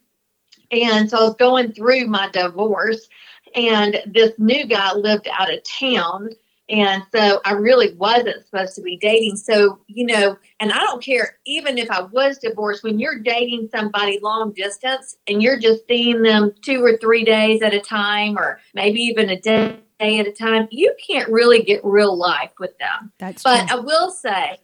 And 0.70 1.10
so 1.10 1.18
I 1.18 1.24
was 1.24 1.34
going 1.34 1.72
through 1.72 2.06
my 2.06 2.30
divorce, 2.30 3.06
and 3.54 4.00
this 4.06 4.32
new 4.38 4.66
guy 4.66 4.94
lived 4.94 5.28
out 5.30 5.52
of 5.52 5.62
town. 5.62 6.30
And 6.70 7.02
so 7.14 7.42
I 7.44 7.52
really 7.52 7.92
wasn't 7.94 8.44
supposed 8.46 8.74
to 8.76 8.80
be 8.80 8.96
dating. 8.96 9.36
So, 9.36 9.80
you 9.86 10.06
know, 10.06 10.38
and 10.60 10.72
I 10.72 10.78
don't 10.78 11.02
care, 11.02 11.36
even 11.44 11.76
if 11.76 11.90
I 11.90 12.02
was 12.02 12.38
divorced, 12.38 12.82
when 12.82 12.98
you're 12.98 13.18
dating 13.18 13.68
somebody 13.70 14.18
long 14.22 14.52
distance 14.52 15.16
and 15.26 15.42
you're 15.42 15.58
just 15.58 15.86
seeing 15.86 16.22
them 16.22 16.54
two 16.62 16.82
or 16.82 16.96
three 16.96 17.22
days 17.22 17.60
at 17.60 17.74
a 17.74 17.80
time, 17.80 18.38
or 18.38 18.60
maybe 18.72 19.00
even 19.00 19.28
a 19.28 19.38
day 19.38 19.78
at 20.00 20.26
a 20.26 20.32
time, 20.32 20.66
you 20.70 20.94
can't 21.06 21.28
really 21.28 21.62
get 21.62 21.84
real 21.84 22.16
life 22.16 22.52
with 22.58 22.76
them. 22.78 23.12
That's 23.18 23.42
but 23.42 23.68
true. 23.68 23.76
I 23.76 23.80
will 23.80 24.10
say, 24.10 24.58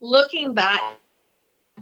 looking 0.00 0.54
back, 0.54 0.82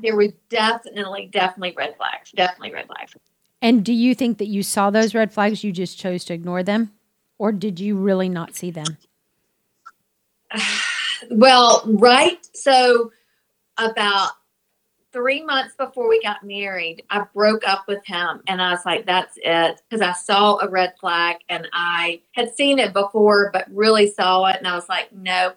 there 0.03 0.17
were 0.17 0.29
definitely, 0.51 1.31
definitely 1.33 1.75
red 1.75 1.97
flags. 1.97 2.31
Definitely 2.33 2.75
red 2.75 2.89
flags. 2.89 3.15
And 3.63 3.83
do 3.83 3.95
you 3.95 4.15
think 4.15 4.37
that 4.37 4.49
you 4.49 4.63
saw 4.63 4.91
those 4.91 5.15
red 5.15 5.33
flags? 5.33 5.65
You 5.65 5.73
just 5.73 5.99
chose 5.99 6.27
to 6.27 6.35
ignore 6.35 6.63
them, 6.63 6.93
or 7.39 7.53
did 7.53 7.81
you 7.81 7.97
really 7.97 8.29
not 8.29 8.55
see 8.55 8.71
them? 8.71 8.99
Well, 11.31 11.83
right. 11.87 12.47
So, 12.55 13.11
about 13.79 14.33
three 15.17 15.43
months 15.43 15.75
before 15.75 16.11
we 16.11 16.23
got 16.23 16.45
married, 16.45 17.03
I 17.09 17.25
broke 17.33 17.67
up 17.67 17.89
with 17.89 18.05
him 18.05 18.43
and 18.47 18.61
I 18.61 18.71
was 18.71 18.85
like, 18.85 19.07
that's 19.07 19.39
it. 19.43 19.81
Because 19.89 20.03
I 20.03 20.13
saw 20.13 20.59
a 20.59 20.69
red 20.69 20.93
flag 21.01 21.37
and 21.49 21.67
I 21.73 22.21
had 22.33 22.55
seen 22.55 22.79
it 22.79 22.93
before, 22.93 23.49
but 23.51 23.65
really 23.75 24.11
saw 24.11 24.45
it. 24.45 24.57
And 24.59 24.69
I 24.69 24.75
was 24.75 24.91
like, 24.91 25.11
no, 25.13 25.55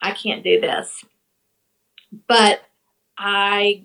I 0.00 0.12
can't 0.12 0.42
do 0.42 0.58
this. 0.58 1.04
But 2.26 2.62
I, 3.18 3.82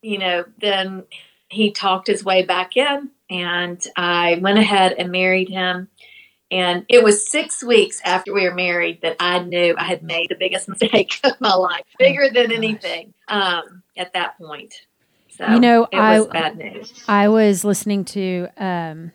you 0.00 0.16
know, 0.16 0.46
then 0.60 1.04
he 1.50 1.70
talked 1.70 2.06
his 2.06 2.24
way 2.24 2.42
back 2.42 2.78
in 2.78 3.10
and 3.28 3.84
I 3.96 4.38
went 4.40 4.58
ahead 4.58 4.94
and 4.98 5.12
married 5.12 5.50
him. 5.50 5.88
And 6.50 6.84
it 6.88 7.02
was 7.04 7.30
six 7.30 7.62
weeks 7.62 8.00
after 8.04 8.34
we 8.34 8.42
were 8.48 8.54
married 8.54 9.02
that 9.02 9.16
I 9.20 9.38
knew 9.38 9.74
I 9.78 9.84
had 9.84 10.02
made 10.02 10.28
the 10.30 10.36
biggest 10.38 10.68
mistake 10.80 11.20
of 11.24 11.40
my 11.40 11.54
life, 11.54 11.84
bigger 11.98 12.28
than 12.28 12.48
gosh. 12.48 12.56
anything 12.56 13.14
um, 13.28 13.82
at 13.96 14.12
that 14.14 14.36
point. 14.38 14.74
So 15.28 15.46
You 15.46 15.60
know, 15.60 15.84
it 15.90 15.96
was 15.96 16.26
I- 16.28 16.32
bad 16.32 16.56
news. 16.58 16.92
I 17.06 17.28
was 17.28 17.64
listening 17.64 18.04
to 18.06 18.48
um, 18.56 19.12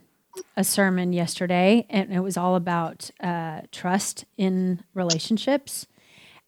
a 0.55 0.63
sermon 0.63 1.11
yesterday, 1.13 1.85
and 1.89 2.13
it 2.13 2.21
was 2.21 2.37
all 2.37 2.55
about 2.55 3.09
uh, 3.21 3.61
trust 3.71 4.25
in 4.37 4.81
relationships, 4.93 5.87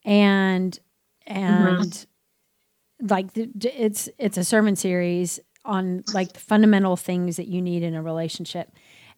and 0.05 0.79
and 1.25 2.05
like 3.01 3.33
the, 3.33 3.49
it's 3.63 4.09
it's 4.17 4.37
a 4.37 4.43
sermon 4.43 4.75
series 4.75 5.39
on 5.65 6.03
like 6.13 6.31
the 6.33 6.39
fundamental 6.39 6.95
things 6.95 7.35
that 7.35 7.47
you 7.47 7.61
need 7.61 7.83
in 7.83 7.93
a 7.93 8.01
relationship, 8.01 8.71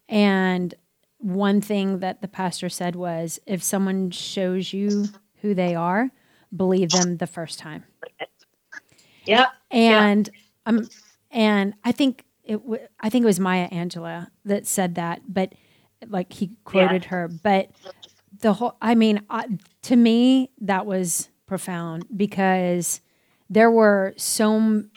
and 0.08 0.74
one 1.20 1.60
thing 1.60 2.00
that 2.00 2.20
the 2.22 2.28
pastor 2.28 2.68
said 2.68 2.96
was 2.96 3.38
if 3.46 3.62
someone 3.62 4.10
shows 4.10 4.72
you 4.72 5.12
who 5.42 5.54
they 5.54 5.74
are, 5.74 6.10
believe 6.54 6.90
them 6.92 7.16
the 7.18 7.26
first 7.26 7.58
time. 7.58 7.84
Yep. 9.26 9.48
and 9.70 10.30
um 10.66 10.90
and 11.30 11.74
I 11.84 11.92
think 11.92 12.24
it 12.44 12.56
w- 12.56 12.86
I 13.00 13.08
think 13.10 13.22
it 13.22 13.26
was 13.26 13.40
Maya 13.40 13.68
Angelou 13.70 14.26
that 14.44 14.66
said 14.66 14.96
that, 14.96 15.22
but 15.28 15.54
like 16.08 16.32
he 16.32 16.52
quoted 16.64 17.06
her, 17.06 17.28
but 17.28 17.70
the 18.40 18.54
whole 18.54 18.76
I 18.80 18.94
mean 18.94 19.22
I, 19.30 19.46
to 19.82 19.96
me 19.96 20.50
that 20.60 20.86
was 20.86 21.28
profound 21.46 22.06
because 22.16 23.00
there 23.48 23.70
were 23.70 24.14
so 24.16 24.56
m- 24.56 24.90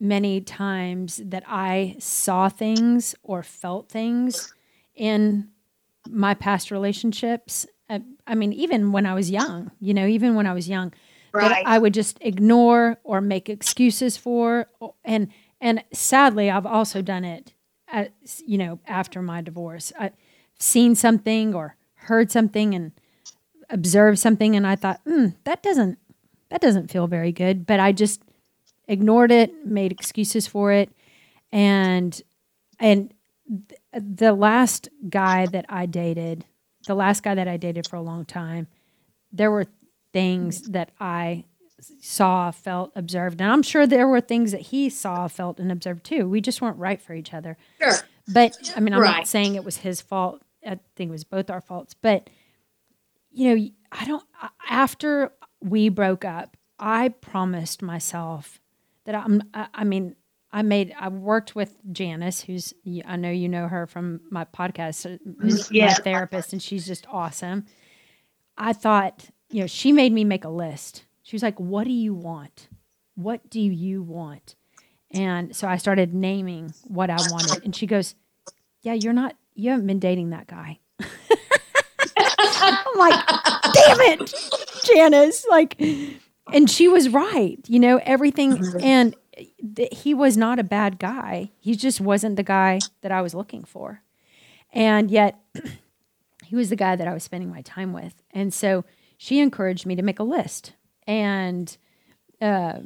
many 0.00 0.40
times 0.40 1.20
that 1.24 1.44
I 1.46 1.96
saw 1.98 2.48
things 2.48 3.14
or 3.22 3.42
felt 3.42 3.88
things 3.90 4.48
in 4.94 5.48
my 6.10 6.34
past 6.34 6.70
relationships. 6.70 7.66
I, 7.88 8.02
I 8.26 8.34
mean, 8.34 8.52
even 8.52 8.92
when 8.92 9.06
I 9.06 9.14
was 9.14 9.30
young, 9.30 9.70
you 9.80 9.94
know, 9.94 10.06
even 10.06 10.34
when 10.34 10.46
I 10.46 10.52
was 10.52 10.68
young, 10.68 10.92
Right. 11.32 11.66
I 11.66 11.78
would 11.78 11.94
just 11.94 12.18
ignore 12.20 12.98
or 13.04 13.20
make 13.20 13.48
excuses 13.48 14.16
for. 14.16 14.66
And 15.04 15.28
and 15.60 15.84
sadly, 15.92 16.50
I've 16.50 16.66
also 16.66 17.02
done 17.02 17.24
it, 17.24 17.52
at, 17.88 18.12
you 18.46 18.58
know, 18.58 18.78
after 18.86 19.20
my 19.20 19.40
divorce. 19.40 19.92
I've 19.98 20.12
seen 20.58 20.94
something 20.94 21.54
or 21.54 21.76
heard 21.94 22.30
something 22.30 22.74
and 22.74 22.92
observed 23.70 24.18
something, 24.18 24.56
and 24.56 24.66
I 24.66 24.76
thought, 24.76 25.04
mm, 25.04 25.34
that 25.44 25.62
doesn't 25.62 25.98
that 26.48 26.60
doesn't 26.60 26.90
feel 26.90 27.06
very 27.06 27.32
good. 27.32 27.66
But 27.66 27.80
I 27.80 27.92
just 27.92 28.22
ignored 28.86 29.30
it, 29.30 29.66
made 29.66 29.92
excuses 29.92 30.46
for 30.46 30.72
it, 30.72 30.90
and 31.52 32.20
and 32.80 33.12
th- 33.48 33.80
the 33.92 34.32
last 34.32 34.88
guy 35.08 35.46
that 35.46 35.66
I 35.68 35.86
dated, 35.86 36.44
the 36.86 36.94
last 36.94 37.22
guy 37.22 37.34
that 37.34 37.48
I 37.48 37.56
dated 37.56 37.88
for 37.88 37.96
a 37.96 38.02
long 38.02 38.24
time, 38.24 38.66
there 39.32 39.50
were 39.50 39.66
things 40.12 40.62
that 40.68 40.90
I 41.00 41.44
saw, 42.00 42.50
felt, 42.50 42.92
observed, 42.94 43.40
and 43.40 43.50
I'm 43.50 43.62
sure 43.62 43.86
there 43.86 44.08
were 44.08 44.20
things 44.20 44.52
that 44.52 44.62
he 44.62 44.90
saw, 44.90 45.28
felt, 45.28 45.60
and 45.60 45.70
observed 45.70 46.04
too. 46.04 46.28
We 46.28 46.40
just 46.40 46.60
weren't 46.60 46.78
right 46.78 47.00
for 47.00 47.14
each 47.14 47.32
other. 47.32 47.56
Sure. 47.80 47.98
But 48.26 48.72
I 48.76 48.80
mean, 48.80 48.94
I'm 48.94 49.02
not 49.02 49.28
saying 49.28 49.54
it 49.54 49.64
was 49.64 49.78
his 49.78 50.00
fault. 50.00 50.42
I 50.66 50.78
think 50.96 51.08
it 51.08 51.12
was 51.12 51.24
both 51.24 51.50
our 51.50 51.60
faults. 51.60 51.94
But 51.94 52.28
you 53.30 53.54
know, 53.54 53.68
I 53.92 54.04
don't. 54.04 54.24
After 54.68 55.32
we 55.60 55.88
broke 55.88 56.24
up, 56.24 56.56
I 56.78 57.08
promised 57.08 57.80
myself 57.80 58.60
that 59.04 59.14
I'm. 59.14 59.42
I, 59.54 59.68
I 59.72 59.84
mean, 59.84 60.16
I 60.50 60.62
made. 60.62 60.94
I 60.98 61.08
worked 61.08 61.54
with 61.54 61.76
Janice, 61.92 62.40
who's. 62.42 62.72
I 63.06 63.16
know 63.16 63.30
you 63.30 63.48
know 63.48 63.68
her 63.68 63.86
from 63.86 64.20
my 64.30 64.44
podcast. 64.46 65.04
uh, 65.14 65.18
Who's 65.40 65.70
Yeah. 65.70 65.88
my 65.88 65.94
therapist, 65.94 66.52
and 66.52 66.62
she's 66.62 66.86
just 66.86 67.06
awesome. 67.10 67.66
I 68.56 68.72
thought, 68.72 69.26
you 69.50 69.60
know, 69.60 69.66
she 69.66 69.92
made 69.92 70.12
me 70.12 70.24
make 70.24 70.44
a 70.44 70.48
list. 70.48 71.04
She 71.22 71.36
was 71.36 71.42
like, 71.42 71.58
"What 71.60 71.84
do 71.84 71.92
you 71.92 72.14
want? 72.14 72.68
What 73.14 73.50
do 73.50 73.60
you 73.60 74.02
want?" 74.02 74.54
And 75.10 75.54
so 75.54 75.68
I 75.68 75.76
started 75.76 76.14
naming 76.14 76.72
what 76.84 77.10
I 77.10 77.16
wanted, 77.30 77.62
and 77.64 77.76
she 77.76 77.86
goes, 77.86 78.14
"Yeah, 78.82 78.94
you're 78.94 79.12
not. 79.12 79.36
You 79.54 79.70
haven't 79.70 79.86
been 79.86 79.98
dating 80.00 80.30
that 80.30 80.46
guy." 80.46 80.78
I'm 82.16 82.98
like, 82.98 83.26
"Damn 83.74 84.00
it, 84.00 84.34
Janice!" 84.84 85.46
Like, 85.50 85.80
and 86.52 86.70
she 86.70 86.88
was 86.88 87.08
right. 87.10 87.58
You 87.66 87.80
know, 87.80 88.00
everything, 88.02 88.62
and 88.80 89.14
th- 89.76 89.92
he 89.92 90.14
was 90.14 90.36
not 90.36 90.58
a 90.58 90.64
bad 90.64 90.98
guy. 90.98 91.50
He 91.58 91.76
just 91.76 92.00
wasn't 92.00 92.36
the 92.36 92.42
guy 92.42 92.80
that 93.02 93.12
I 93.12 93.22
was 93.22 93.34
looking 93.34 93.64
for, 93.64 94.02
and 94.72 95.10
yet 95.10 95.38
he 96.44 96.56
was 96.56 96.70
the 96.70 96.76
guy 96.76 96.96
that 96.96 97.08
I 97.08 97.14
was 97.14 97.22
spending 97.22 97.50
my 97.50 97.62
time 97.62 97.92
with. 97.92 98.22
And 98.30 98.52
so 98.52 98.84
she 99.16 99.40
encouraged 99.40 99.86
me 99.86 99.96
to 99.96 100.02
make 100.02 100.18
a 100.18 100.24
list. 100.24 100.72
And 101.06 101.76
uh, 102.40 102.80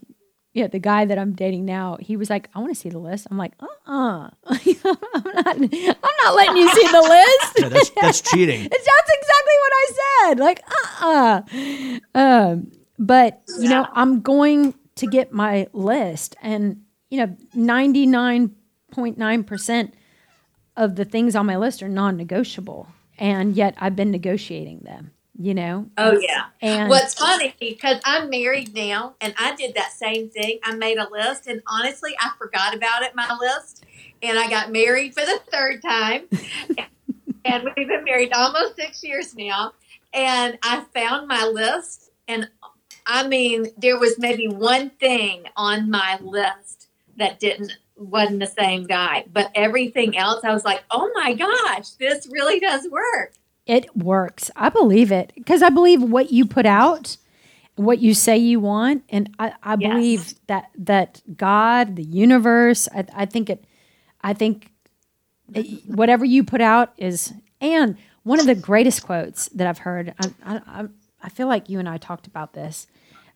yeah, 0.53 0.67
the 0.67 0.79
guy 0.79 1.05
that 1.05 1.19
I'm 1.19 1.33
dating 1.33 1.65
now, 1.65 1.97
he 2.01 2.17
was 2.17 2.29
like, 2.29 2.49
"I 2.55 2.59
want 2.59 2.75
to 2.75 2.79
see 2.81 2.91
the 2.91 2.99
list." 2.99 3.27
I'm 3.31 3.39
like, 3.39 3.53
"Uh, 3.61 3.67
uh 3.87 4.31
I'm 4.47 5.35
not, 5.35 5.57
I'm 5.57 6.17
not 6.25 6.35
letting 6.35 6.57
you 6.57 6.69
see 6.71 6.89
the 6.89 7.03
list." 7.03 7.53
Yeah, 7.63 7.69
that's 7.69 7.91
that's 7.91 8.21
cheating. 8.33 8.65
It's 8.65 8.71
that's 8.71 9.11
exactly 9.19 9.57
what 9.63 9.73
I 9.75 9.87
said. 10.01 10.39
Like, 10.41 10.63
uh 11.01 11.43
uh 12.15 12.53
Um, 12.53 12.73
but, 12.99 13.43
you 13.59 13.69
know, 13.69 13.87
I'm 13.93 14.21
going 14.21 14.75
to 14.97 15.07
get 15.07 15.33
my 15.33 15.69
list. 15.73 16.37
And, 16.43 16.83
you 17.11 17.19
know, 17.19 17.37
99.9% 17.57 19.93
of 20.77 20.97
the 20.97 21.05
things 21.05 21.37
on 21.37 21.47
my 21.47 21.57
list 21.57 21.83
are 21.83 21.89
non 21.89 22.17
negotiable. 22.17 22.89
And 23.19 23.55
yet 23.55 23.75
I've 23.79 23.95
been 23.95 24.11
negotiating 24.11 24.81
them, 24.81 25.13
you 25.39 25.55
know? 25.55 25.91
Oh 25.99 26.19
yeah. 26.19 26.47
And 26.61 26.89
What's 26.89 27.15
funny 27.15 27.55
because 27.61 28.01
I'm 28.05 28.29
married 28.31 28.75
now, 28.75 29.15
and 29.21 29.35
I 29.39 29.55
did 29.55 29.75
that 29.75 29.93
same 29.93 30.31
thing. 30.31 30.59
I 30.65 30.75
made 30.75 30.97
a 30.99 31.09
list, 31.11 31.47
and 31.47 31.63
honestly, 31.67 32.13
I 32.19 32.31
forgot 32.39 32.75
about 32.75 33.03
it. 33.03 33.15
My 33.15 33.37
list, 33.39 33.85
and 34.23 34.39
I 34.39 34.49
got 34.49 34.73
married 34.73 35.13
for 35.15 35.21
the 35.21 35.41
third 35.53 35.83
time, 35.83 36.23
and 37.45 37.69
we've 37.77 37.89
been 37.89 38.05
married 38.05 38.33
almost 38.33 38.77
six 38.77 39.05
years 39.05 39.37
now. 39.37 39.75
And 40.15 40.59
I 40.63 40.85
found 40.95 41.29
my 41.29 41.45
list, 41.45 42.11
and 42.29 42.49
I 43.07 43.27
mean, 43.27 43.67
there 43.77 43.99
was 43.99 44.19
maybe 44.19 44.49
one 44.49 44.91
thing 44.91 45.45
on 45.57 45.91
my 45.91 46.19
list 46.23 46.89
that 47.17 47.41
didn't 47.41 47.73
wasn't 47.97 48.41
the 48.41 48.47
same 48.47 48.85
guy, 48.85 49.25
but 49.33 49.51
everything 49.55 50.17
else, 50.17 50.43
I 50.45 50.53
was 50.53 50.65
like, 50.65 50.83
oh 50.91 51.11
my 51.15 51.35
gosh, 51.35 51.91
this 51.91 52.27
really 52.31 52.59
does 52.59 52.89
work. 52.91 53.35
it 53.67 53.95
works. 53.97 54.51
I 54.57 54.71
believe 54.71 55.13
it 55.13 55.33
because 55.37 55.63
I 55.63 55.69
believe 55.69 56.03
what 56.03 56.33
you 56.33 56.47
put 56.47 56.67
out 56.67 57.17
what 57.77 58.01
you 58.01 58.13
say 58.13 58.37
you 58.37 58.61
want. 58.61 59.03
And 59.09 59.35
I, 59.39 59.53
I 59.63 59.77
Yes. 59.79 59.91
believe 59.93 60.35
that 60.49 60.71
that 60.79 61.23
God, 61.37 61.97
the 61.97 62.03
universe, 62.03 62.89
I, 62.95 63.05
I 63.15 63.27
think 63.27 63.49
it, 63.51 63.65
I 64.21 64.35
think 64.35 64.71
it- 65.55 65.85
whatever 65.87 66.25
you 66.25 66.45
put 66.45 66.61
out 66.61 66.93
is. 66.99 67.33
And 67.61 67.97
one 68.25 68.41
of 68.41 68.47
the 68.47 68.55
greatest 68.55 69.05
quotes 69.05 69.49
that 69.51 69.67
I've 69.67 69.79
heard, 69.79 70.13
I, 70.19 70.31
I, 70.67 70.85
I, 71.23 71.29
feel 71.29 71.47
like 71.47 71.69
you 71.69 71.79
and 71.79 71.89
I 71.89 71.99
talked 71.99 72.27
about 72.27 72.53
this 72.53 72.87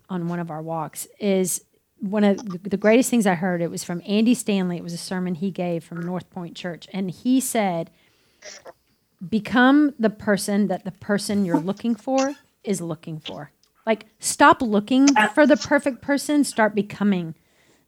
on 0.09 0.29
one 0.29 0.39
of 0.39 0.51
our 0.51 0.63
walks, 0.63 1.07
is 1.19 1.65
one 1.99 2.25
of 2.25 2.63
the 2.63 2.77
greatest 2.77 3.11
things 3.11 3.27
I 3.27 3.35
heard. 3.35 3.63
It 3.63 3.71
was 3.71 3.85
from 3.85 4.03
Andy 4.07 4.35
Stanley. 4.35 4.77
It 4.77 4.83
was 4.83 4.93
a 4.93 4.99
sermon 4.99 5.35
he 5.35 5.51
gave 5.51 5.83
from 5.83 6.01
North 6.01 6.29
Point 6.31 6.55
Church, 6.55 6.87
and 6.93 7.11
he 7.11 7.41
said, 7.41 7.91
"Become 9.27 9.95
the 9.99 10.11
person 10.11 10.69
that 10.69 10.85
the 10.85 10.93
person 10.93 11.45
you're 11.45 11.59
looking 11.59 11.95
for 11.95 12.35
is 12.63 12.81
looking 12.81 13.19
for." 13.19 13.51
Like, 13.87 14.07
stop 14.19 14.61
looking 14.61 15.07
for 15.35 15.47
the 15.47 15.57
perfect 15.57 16.03
person. 16.03 16.45
Start 16.45 16.75
becoming 16.75 17.35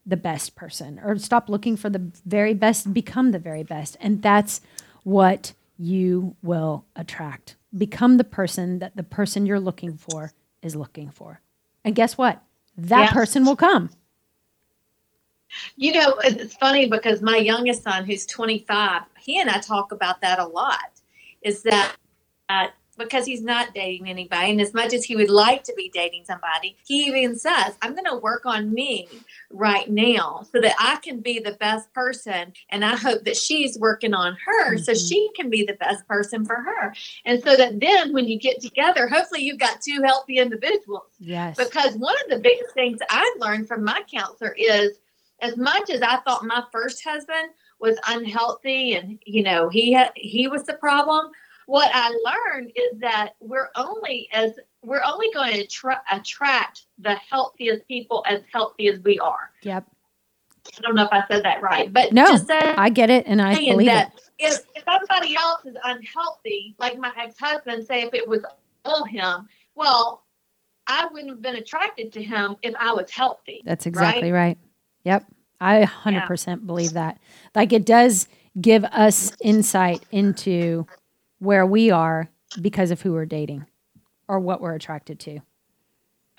the 0.07 0.17
best 0.17 0.57
person, 0.57 0.99
or 1.05 1.19
stop 1.19 1.51
looking 1.51 1.77
for 1.77 1.91
the 1.91 2.11
very 2.25 2.55
best. 2.55 2.95
Become 2.95 3.33
the 3.33 3.39
very 3.39 3.63
best, 3.63 3.97
and 4.01 4.23
that's 4.23 4.63
what 5.05 5.53
you 5.77 6.35
will 6.43 6.87
attract. 6.97 7.57
Become 7.77 8.17
the 8.17 8.25
person 8.25 8.79
that 8.79 8.97
the 8.97 9.03
person 9.03 9.47
you're 9.47 9.61
looking 9.61 9.97
for 9.97 10.33
is 10.63 10.75
looking 10.75 11.11
for. 11.11 11.41
And 11.85 11.95
guess 11.95 12.17
what? 12.17 12.43
That 12.77 13.01
Yeah. 13.01 13.13
person 13.13 13.45
will 13.45 13.57
come. 13.57 13.91
You 15.77 15.93
know, 15.93 16.15
it's 16.25 16.55
funny 16.55 16.89
because 16.89 17.23
my 17.23 17.37
youngest 17.37 17.83
son, 17.83 18.05
who's 18.05 18.27
25, 18.27 19.03
he 19.19 19.41
and 19.41 19.51
I 19.51 19.59
talk 19.59 19.93
about 19.93 20.21
that 20.21 20.39
a 20.39 20.47
lot. 20.47 20.91
Is 21.43 21.63
that 21.63 21.95
uh, 22.49 22.69
because 22.99 23.25
he's 23.25 23.43
not 23.43 23.75
dating 23.75 24.09
anybody, 24.09 24.51
and 24.51 24.61
as 24.61 24.75
much 24.75 24.93
as 24.93 25.05
he 25.05 25.17
would 25.17 25.31
like 25.31 25.63
to 25.65 25.75
be 25.75 25.89
dating 25.95 26.25
somebody, 26.25 26.77
he 26.87 27.05
even 27.05 27.37
says, 27.39 27.77
"I'm 27.81 27.93
going 27.95 28.05
to 28.11 28.17
work 28.17 28.45
on 28.45 28.73
me 28.75 29.09
right 29.51 29.89
now 29.89 30.47
so 30.53 30.61
that 30.61 30.75
I 30.79 30.97
can 30.97 31.21
be 31.21 31.39
the 31.39 31.53
best 31.53 31.93
person, 31.95 32.53
and 32.71 32.85
I 32.85 32.97
hope 32.97 33.25
that 33.25 33.37
she's 33.37 33.79
working 33.79 34.13
on 34.15 34.37
her 34.45 34.77
so 34.79 34.93
Mhm. 34.93 35.09
she 35.09 35.31
can 35.37 35.49
be 35.49 35.65
the 35.65 35.75
best 35.75 36.07
person 36.07 36.45
for 36.45 36.57
her, 36.57 36.95
and 37.25 37.43
so 37.43 37.57
that 37.57 37.81
then 37.81 38.13
when 38.13 38.27
you 38.29 38.39
get 38.39 38.61
together, 38.61 39.07
hopefully 39.09 39.43
you've 39.43 39.59
got 39.59 39.81
two 39.81 40.03
healthy 40.05 40.39
individuals." 40.39 41.11
Yes. 41.21 41.57
because 41.57 41.95
one 41.97 42.15
of 42.25 42.31
the 42.31 42.39
biggest 42.39 42.73
things 42.75 42.99
I've 43.11 43.41
learned 43.41 43.69
from 43.69 43.85
my 43.85 44.03
counselor 44.13 44.55
is 44.59 44.99
as 45.41 45.57
much 45.57 45.89
as 45.91 46.03
I 46.03 46.17
thought 46.19 46.45
my 46.45 46.63
first 46.73 47.03
husband 47.05 47.51
was 47.81 47.97
unhealthy 48.09 48.95
and 48.95 49.19
you 49.25 49.43
know 49.43 49.69
he 49.69 49.93
had 49.93 50.11
he 50.17 50.49
was 50.49 50.65
the 50.65 50.75
problem 50.75 51.31
what 51.69 51.91
I 51.93 52.09
learned 52.25 52.73
is 52.75 52.99
that 53.01 53.35
we're 53.41 53.69
only 53.77 54.27
as 54.33 54.53
we're 54.83 55.03
only 55.05 55.27
going 55.35 55.53
to 55.53 55.67
tra- 55.67 56.01
attract 56.11 56.87
the 56.99 57.15
healthiest 57.17 57.87
people 57.87 58.25
as 58.27 58.41
healthy 58.51 58.89
as 58.89 59.01
we 59.01 59.19
are. 59.19 59.51
Yep. 59.63 59.85
I 60.67 60.81
don't 60.81 60.95
know 60.95 61.05
if 61.05 61.13
I 61.13 61.25
said 61.29 61.45
that 61.45 61.61
right, 61.61 61.93
but 61.93 62.15
No, 62.15 62.39
I 62.51 62.89
get 62.89 63.11
it 63.11 63.27
and 63.27 63.43
I 63.43 63.55
believe 63.55 63.87
that 63.87 64.15
it. 64.15 64.31
if, 64.39 64.61
if 64.77 64.85
somebody 64.85 65.37
else 65.37 65.67
is 65.67 65.77
unhealthy, 65.85 66.75
like 66.79 66.99
my 66.99 67.13
ex-husband, 67.19 67.87
say 67.87 68.01
if 68.01 68.15
it 68.15 68.27
was 68.27 68.47
all 68.87 69.05
him, 69.05 69.47
well, 69.75 70.25
I 70.87 71.07
wouldn't 71.13 71.29
have 71.29 71.43
been 71.43 71.57
attracted 71.57 72.15
to 72.15 72.23
him 72.23 72.57
if 72.63 72.75
I 72.81 72.95
was 72.95 73.11
healthy. 73.11 73.61
That's 73.67 73.85
exactly 73.85 74.33
right. 74.33 74.57
Yep. 75.05 75.27
I 75.61 75.85
100% 75.85 76.67
believe 76.67 76.95
that. 76.95 77.19
Like 77.55 77.75
it 77.75 77.85
does 77.85 78.27
give 78.59 78.85
us 78.85 79.33
insight 79.43 80.03
into 80.11 80.87
where 81.39 81.67
we 81.67 81.91
are 81.91 82.29
because 82.61 82.91
of 82.91 83.01
who 83.03 83.13
we're 83.13 83.27
dating 83.27 83.67
or 84.27 84.41
what 84.41 84.61
we're 84.61 84.75
attracted 84.75 85.21
to. 85.21 85.41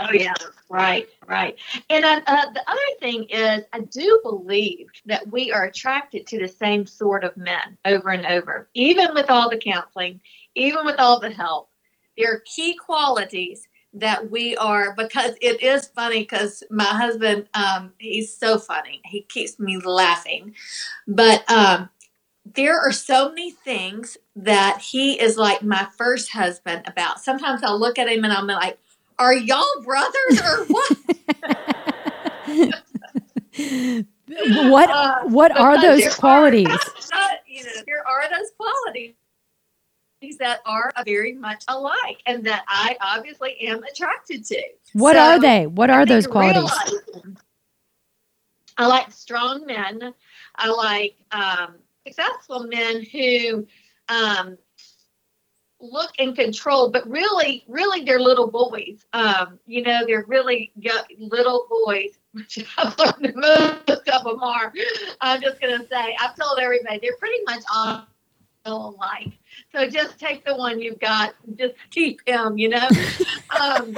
Oh 0.01 0.13
yeah, 0.13 0.33
right, 0.69 1.09
right. 1.27 1.57
And 1.89 2.05
uh, 2.05 2.21
uh, 2.25 2.51
the 2.53 2.63
other 2.67 2.79
thing 3.01 3.25
is, 3.25 3.65
I 3.73 3.81
do 3.81 4.21
believe 4.23 4.87
that 5.05 5.29
we 5.29 5.51
are 5.51 5.65
attracted 5.65 6.25
to 6.27 6.39
the 6.39 6.47
same 6.47 6.85
sort 6.85 7.25
of 7.25 7.35
men 7.35 7.77
over 7.83 8.09
and 8.11 8.25
over, 8.25 8.69
even 8.73 9.13
with 9.13 9.29
all 9.29 9.49
the 9.49 9.57
counseling, 9.57 10.21
even 10.55 10.85
with 10.85 10.99
all 10.99 11.19
the 11.19 11.29
help. 11.29 11.69
There 12.17 12.31
are 12.31 12.43
key 12.45 12.75
qualities 12.75 13.67
that 13.93 14.29
we 14.29 14.55
are 14.57 14.93
because 14.95 15.33
it 15.41 15.61
is 15.61 15.87
funny 15.87 16.19
because 16.19 16.63
my 16.69 16.83
husband 16.83 17.49
um 17.55 17.91
he's 17.97 18.35
so 18.35 18.59
funny 18.59 19.01
he 19.03 19.21
keeps 19.23 19.59
me 19.59 19.79
laughing 19.79 20.53
but 21.07 21.49
um 21.49 21.89
there 22.55 22.79
are 22.79 22.91
so 22.91 23.29
many 23.29 23.51
things 23.51 24.17
that 24.35 24.81
he 24.81 25.19
is 25.19 25.37
like 25.37 25.61
my 25.61 25.87
first 25.97 26.31
husband 26.31 26.81
about 26.87 27.19
sometimes 27.19 27.63
i'll 27.63 27.79
look 27.79 27.99
at 27.99 28.09
him 28.09 28.23
and 28.23 28.33
i'm 28.33 28.47
like 28.47 28.77
are 29.17 29.33
y'all 29.33 29.65
brothers 29.83 30.41
or 30.41 30.65
what 30.67 30.97
what 34.39 34.89
Uh, 34.89 35.23
what 35.25 35.57
are 35.57 35.81
those 35.81 36.15
qualities? 36.15 36.67
Are, 37.13 37.29
you 37.47 37.63
know, 37.63 37.71
there 37.87 38.07
are 38.07 38.29
those 38.29 38.51
qualities 38.55 39.15
that 40.39 40.59
are 40.65 40.91
very 41.05 41.33
much 41.33 41.63
alike 41.67 42.21
and 42.25 42.45
that 42.45 42.63
I 42.67 42.95
obviously 43.01 43.55
am 43.61 43.83
attracted 43.83 44.45
to. 44.45 44.61
What 44.93 45.15
So, 45.15 45.19
are 45.19 45.39
they? 45.39 45.65
What 45.65 45.89
are 45.89 46.05
those 46.05 46.27
qualities? 46.27 46.71
I 48.77 48.85
like 48.85 49.11
strong 49.11 49.65
men. 49.65 50.13
I 50.55 50.69
like 50.69 51.17
um, 51.31 51.75
successful 52.09 52.67
men 52.67 53.03
who 53.03 53.67
um, 54.07 54.57
look 55.79 56.11
in 56.17 56.35
control, 56.35 56.89
but 56.89 57.07
really, 57.09 57.63
really, 57.67 58.03
they're 58.03 58.19
little 58.19 58.49
boys. 58.49 59.05
Um, 59.13 59.59
you 59.65 59.81
know, 59.81 60.05
they're 60.05 60.25
really 60.27 60.71
young, 60.79 61.03
little 61.17 61.67
boys. 61.85 62.17
Which 62.33 62.65
I've 62.77 62.97
learned 62.97 63.35
most 63.35 63.89
of 63.89 64.23
them 64.23 64.43
are. 64.43 64.73
I'm 65.21 65.41
just 65.41 65.59
going 65.61 65.79
to 65.79 65.87
say, 65.87 66.15
I've 66.19 66.35
told 66.35 66.59
everybody 66.59 66.99
they're 67.01 67.17
pretty 67.17 67.43
much 67.45 67.63
all 67.73 68.07
alike. 68.65 69.31
So 69.71 69.87
just 69.89 70.19
take 70.19 70.45
the 70.45 70.55
one 70.55 70.79
you've 70.79 70.99
got, 70.99 71.33
just 71.55 71.75
keep 71.91 72.21
him, 72.27 72.57
you 72.57 72.69
know. 72.69 72.87
um, 73.59 73.97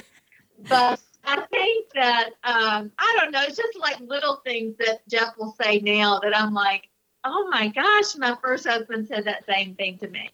but 0.69 1.00
I 1.26 1.41
think 1.52 1.89
that 1.93 2.30
um, 2.43 2.91
I 2.97 3.17
don't 3.19 3.32
know. 3.32 3.41
It's 3.43 3.58
just 3.58 3.78
like 3.78 4.00
little 4.00 4.38
things 4.45 4.76
that 4.78 5.08
Jeff 5.08 5.38
will 5.38 5.56
say 5.62 5.80
now 5.80 6.19
that 6.19 6.36
I'm 6.36 6.54
like, 6.54 6.88
oh 7.23 7.47
my 7.49 7.67
gosh, 7.67 8.15
my 8.17 8.36
first 8.41 8.67
husband 8.67 9.07
said 9.07 9.25
that 9.25 9.45
same 9.45 9.75
thing 9.75 9.97
to 9.99 10.07
me. 10.07 10.29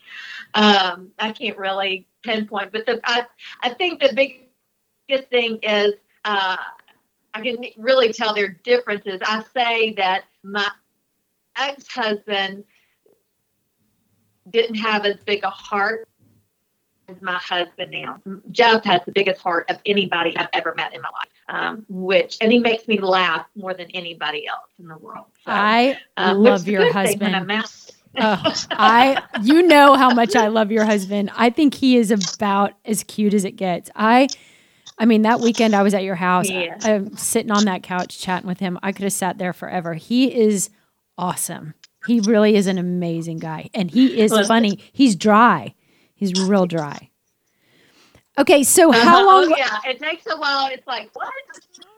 Um, 0.53 1.11
I 1.19 1.31
can't 1.31 1.57
really 1.57 2.07
pinpoint, 2.23 2.71
but 2.71 2.85
the, 2.85 2.99
I 3.03 3.25
I 3.61 3.69
think 3.69 3.99
the 4.01 4.13
biggest 4.13 5.29
thing 5.29 5.59
is 5.63 5.93
uh, 6.25 6.57
I 7.33 7.41
can 7.41 7.63
really 7.77 8.13
tell 8.13 8.33
their 8.33 8.49
differences. 8.63 9.19
I 9.23 9.43
say 9.53 9.93
that 9.93 10.25
my 10.43 10.69
ex-husband 11.57 12.63
didn't 14.49 14.75
have 14.75 15.05
as 15.05 15.17
big 15.25 15.43
a 15.43 15.49
heart 15.49 16.07
as 17.09 17.21
my 17.21 17.35
husband 17.35 17.91
now. 17.91 18.19
Jeff 18.51 18.83
has 18.83 19.01
the 19.05 19.11
biggest 19.11 19.41
heart 19.41 19.69
of 19.69 19.77
anybody 19.85 20.35
I've 20.37 20.49
ever 20.53 20.73
met 20.75 20.93
in 20.93 21.01
my 21.01 21.09
life, 21.09 21.29
um, 21.49 21.85
which 21.87 22.37
and 22.41 22.51
he 22.51 22.59
makes 22.59 22.87
me 22.87 22.99
laugh 22.99 23.45
more 23.55 23.73
than 23.73 23.87
anybody 23.91 24.47
else 24.47 24.69
in 24.79 24.87
the 24.87 24.97
world. 24.97 25.25
So, 25.45 25.51
I 25.51 25.97
um, 26.17 26.37
love 26.37 26.67
your 26.67 26.83
good 26.83 26.93
thing 26.93 27.19
when 27.19 27.33
husband. 27.33 27.51
I'm. 27.51 27.63
Oh, 28.19 28.53
I 28.71 29.23
you 29.41 29.63
know 29.63 29.95
how 29.95 30.13
much 30.13 30.35
I 30.35 30.47
love 30.47 30.71
your 30.71 30.85
husband. 30.85 31.31
I 31.35 31.49
think 31.49 31.73
he 31.75 31.97
is 31.97 32.11
about 32.11 32.73
as 32.85 33.03
cute 33.03 33.33
as 33.33 33.45
it 33.45 33.55
gets. 33.55 33.89
I 33.95 34.27
I 34.97 35.05
mean 35.05 35.21
that 35.21 35.39
weekend 35.39 35.75
I 35.75 35.83
was 35.83 35.93
at 35.93 36.03
your 36.03 36.15
house. 36.15 36.49
Yeah. 36.49 36.77
I, 36.83 36.91
am 36.91 37.15
sitting 37.15 37.51
on 37.51 37.65
that 37.65 37.83
couch 37.83 38.19
chatting 38.19 38.47
with 38.47 38.59
him. 38.59 38.79
I 38.83 38.91
could 38.91 39.03
have 39.03 39.13
sat 39.13 39.37
there 39.37 39.53
forever. 39.53 39.93
He 39.93 40.33
is 40.33 40.69
awesome. 41.17 41.73
He 42.05 42.19
really 42.21 42.55
is 42.55 42.67
an 42.67 42.77
amazing 42.77 43.39
guy 43.39 43.69
and 43.73 43.91
he 43.91 44.19
is 44.19 44.31
funny. 44.47 44.79
He's 44.91 45.15
dry. 45.15 45.73
He's 46.17 46.33
real 46.33 46.65
dry. 46.65 47.11
Okay, 48.39 48.63
so 48.63 48.89
Uh-huh. 48.89 49.03
how 49.03 49.25
long 49.25 49.51
Oh, 49.51 49.55
yeah, 49.55 49.77
it 49.85 49.99
takes 49.99 50.25
a 50.27 50.35
while. 50.35 50.67
It's 50.67 50.85
like 50.87 51.09
what? 51.13 51.31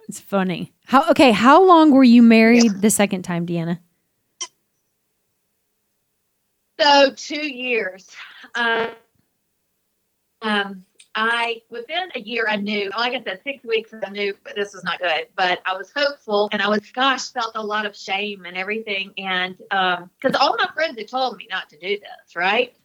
It's 0.10 0.20
funny. 0.20 0.74
How 0.86 1.10
okay, 1.12 1.32
how 1.32 1.64
long 1.64 1.92
were 1.92 2.04
you 2.04 2.22
married 2.22 2.82
the 2.82 2.90
second 2.90 3.24
time, 3.24 3.46
Deanna? 3.46 3.80
So 6.80 7.12
two 7.16 7.48
years. 7.48 8.10
Um, 8.56 8.90
um, 10.42 10.86
I 11.16 11.62
within 11.70 12.10
a 12.16 12.20
year 12.20 12.46
I 12.50 12.56
knew, 12.56 12.90
like 12.98 13.14
I 13.14 13.24
said, 13.24 13.42
six 13.44 13.64
weeks 13.64 13.94
I 14.04 14.10
knew 14.10 14.34
but 14.44 14.56
this 14.56 14.74
was 14.74 14.84
not 14.84 15.00
good. 15.00 15.28
But 15.36 15.62
I 15.66 15.78
was 15.78 15.92
hopeful, 15.96 16.50
and 16.52 16.62
I 16.62 16.68
was, 16.68 16.80
gosh, 16.92 17.30
felt 17.30 17.52
a 17.56 17.64
lot 17.64 17.86
of 17.86 17.96
shame 17.96 18.46
and 18.46 18.58
everything, 18.58 19.14
and 19.18 19.58
because 19.58 20.36
all 20.40 20.56
my 20.58 20.70
friends 20.74 20.98
had 20.98 21.08
told 21.08 21.38
me 21.38 21.48
not 21.50 21.70
to 21.70 21.78
do 21.78 22.00
this, 22.00 22.36
right? 22.36 22.76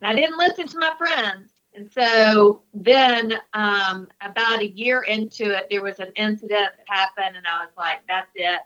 And 0.00 0.10
I 0.10 0.14
didn't 0.14 0.38
listen 0.38 0.66
to 0.68 0.78
my 0.78 0.94
friends, 0.96 1.50
and 1.74 1.90
so 1.92 2.62
then 2.74 3.34
um, 3.52 4.08
about 4.20 4.60
a 4.60 4.68
year 4.68 5.02
into 5.02 5.56
it, 5.56 5.68
there 5.70 5.82
was 5.82 6.00
an 6.00 6.12
incident 6.16 6.70
that 6.76 6.84
happened, 6.88 7.36
and 7.36 7.46
I 7.46 7.64
was 7.64 7.72
like, 7.76 8.00
that's 8.08 8.30
it. 8.34 8.60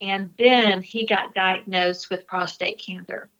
And 0.00 0.30
then 0.36 0.82
he 0.82 1.06
got 1.06 1.34
diagnosed 1.34 2.10
with 2.10 2.26
prostate 2.26 2.78
cancer. 2.78 3.30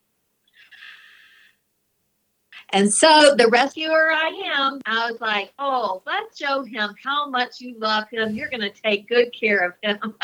And 2.70 2.92
so 2.92 3.34
the 3.36 3.48
rescuer 3.48 4.10
I 4.12 4.42
am, 4.56 4.80
I 4.86 5.10
was 5.10 5.20
like, 5.20 5.52
oh, 5.58 6.02
let's 6.06 6.38
show 6.38 6.64
him 6.64 6.94
how 7.02 7.28
much 7.28 7.60
you 7.60 7.78
love 7.78 8.08
him. 8.10 8.34
You're 8.34 8.48
going 8.48 8.60
to 8.60 8.70
take 8.70 9.08
good 9.08 9.32
care 9.38 9.66
of 9.66 9.74
him. 9.82 10.14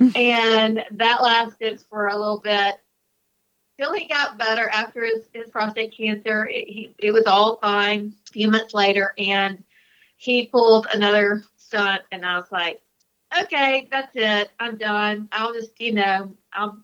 and 0.16 0.84
that 0.92 1.22
lasted 1.22 1.82
for 1.88 2.08
a 2.08 2.16
little 2.16 2.40
bit 2.40 2.80
till 3.78 3.92
he 3.94 4.06
got 4.06 4.38
better 4.38 4.68
after 4.68 5.04
his, 5.04 5.28
his 5.32 5.48
prostate 5.50 5.96
cancer. 5.96 6.46
It, 6.46 6.68
he, 6.68 6.94
it 6.98 7.12
was 7.12 7.26
all 7.26 7.56
fine 7.56 8.14
a 8.28 8.32
few 8.32 8.50
months 8.50 8.74
later. 8.74 9.14
And 9.18 9.62
he 10.16 10.46
pulled 10.46 10.86
another 10.92 11.42
stunt. 11.56 12.02
And 12.12 12.24
I 12.24 12.36
was 12.38 12.50
like, 12.52 12.80
okay, 13.40 13.88
that's 13.90 14.12
it. 14.14 14.50
I'm 14.60 14.76
done. 14.76 15.28
I'll 15.32 15.52
just, 15.52 15.80
you 15.80 15.92
know, 15.92 16.34
I'll 16.52 16.78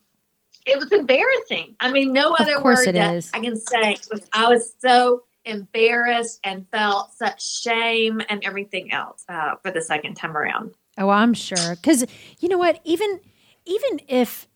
it 0.69 0.79
was 0.79 0.93
embarrassing. 0.93 1.77
I 1.81 1.91
mean, 1.91 2.13
no 2.13 2.35
other 2.39 2.63
word 2.63 2.95
that 2.95 3.15
is. 3.15 3.31
I 3.33 3.41
can 3.41 3.57
say 3.57 3.97
was 4.11 4.29
I 4.33 4.49
was 4.49 4.75
so 4.79 5.25
embarrassed 5.45 6.41
and 6.45 6.67
felt 6.71 7.13
such 7.15 7.63
shame 7.63 8.21
and 8.29 8.45
everything 8.45 8.93
else 8.93 9.25
uh, 9.29 9.55
for 9.63 9.71
the 9.71 9.81
second 9.81 10.15
time 10.15 10.37
around. 10.37 10.75
Oh, 10.99 11.09
I'm 11.09 11.33
sure. 11.33 11.77
Because 11.77 12.05
you 12.41 12.49
know 12.49 12.59
what? 12.59 12.81
Even 12.85 13.21
even 13.65 14.01
if 14.09 14.47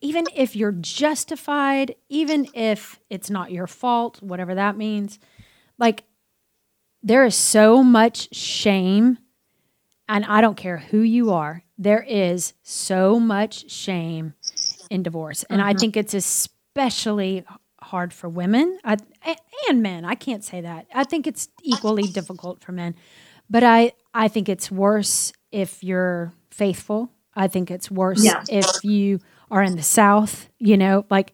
even 0.00 0.26
if 0.34 0.54
you're 0.54 0.72
justified, 0.72 1.94
even 2.08 2.48
if 2.54 2.98
it's 3.10 3.30
not 3.30 3.50
your 3.50 3.66
fault, 3.66 4.22
whatever 4.22 4.54
that 4.54 4.76
means, 4.76 5.18
like 5.78 6.04
there 7.02 7.24
is 7.24 7.34
so 7.34 7.82
much 7.82 8.34
shame, 8.34 9.18
and 10.08 10.24
I 10.24 10.40
don't 10.40 10.56
care 10.56 10.78
who 10.78 11.00
you 11.00 11.32
are. 11.32 11.62
There 11.78 12.02
is 12.02 12.54
so 12.62 13.20
much 13.20 13.70
shame 13.70 14.34
in 14.90 15.02
divorce. 15.02 15.44
And 15.44 15.60
mm-hmm. 15.60 15.68
I 15.68 15.74
think 15.74 15.96
it's 15.96 16.14
especially 16.14 17.44
hard 17.80 18.12
for 18.12 18.28
women 18.28 18.78
I, 18.84 18.96
and 19.68 19.82
men. 19.82 20.04
I 20.04 20.14
can't 20.14 20.42
say 20.42 20.60
that. 20.62 20.86
I 20.92 21.04
think 21.04 21.26
it's 21.26 21.48
equally 21.62 22.04
difficult 22.04 22.62
for 22.62 22.72
men. 22.72 22.94
But 23.48 23.62
I, 23.62 23.92
I 24.12 24.28
think 24.28 24.48
it's 24.48 24.70
worse 24.70 25.32
if 25.52 25.84
you're 25.84 26.32
faithful. 26.50 27.10
I 27.34 27.48
think 27.48 27.70
it's 27.70 27.90
worse 27.90 28.24
yeah. 28.24 28.42
if 28.48 28.66
you 28.82 29.20
are 29.50 29.62
in 29.62 29.76
the 29.76 29.82
South, 29.82 30.48
you 30.58 30.76
know, 30.76 31.04
like, 31.10 31.32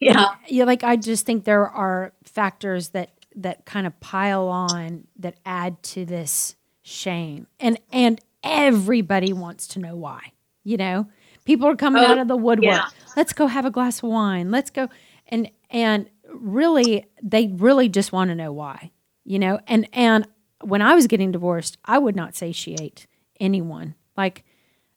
yeah. 0.00 0.34
Yeah, 0.48 0.64
like 0.64 0.84
I 0.84 0.96
just 0.96 1.24
think 1.24 1.44
there 1.44 1.68
are 1.68 2.12
factors 2.24 2.90
that 2.90 3.10
that 3.36 3.64
kind 3.64 3.86
of 3.86 3.98
pile 4.00 4.48
on 4.48 5.06
that 5.18 5.36
add 5.44 5.82
to 5.82 6.04
this 6.04 6.56
shame. 6.82 7.46
And 7.58 7.78
and 7.92 8.20
everybody 8.42 9.32
wants 9.32 9.66
to 9.68 9.78
know 9.78 9.96
why. 9.96 10.32
You 10.64 10.76
know, 10.76 11.06
People 11.46 11.68
are 11.68 11.76
coming 11.76 12.02
oh, 12.02 12.06
out 12.08 12.18
of 12.18 12.28
the 12.28 12.36
woodwork. 12.36 12.64
Yeah. 12.64 12.88
Let's 13.16 13.32
go 13.32 13.46
have 13.46 13.64
a 13.64 13.70
glass 13.70 13.98
of 14.02 14.10
wine. 14.10 14.50
Let's 14.50 14.68
go 14.70 14.88
and 15.28 15.48
and 15.70 16.10
really 16.28 17.06
they 17.22 17.46
really 17.46 17.88
just 17.88 18.12
want 18.12 18.28
to 18.28 18.34
know 18.34 18.52
why. 18.52 18.90
You 19.24 19.38
know, 19.38 19.60
and 19.66 19.88
and 19.92 20.26
when 20.62 20.82
I 20.82 20.94
was 20.94 21.06
getting 21.06 21.32
divorced, 21.32 21.78
I 21.84 21.98
would 21.98 22.16
not 22.16 22.34
satiate 22.34 23.06
anyone. 23.40 23.94
Like 24.16 24.44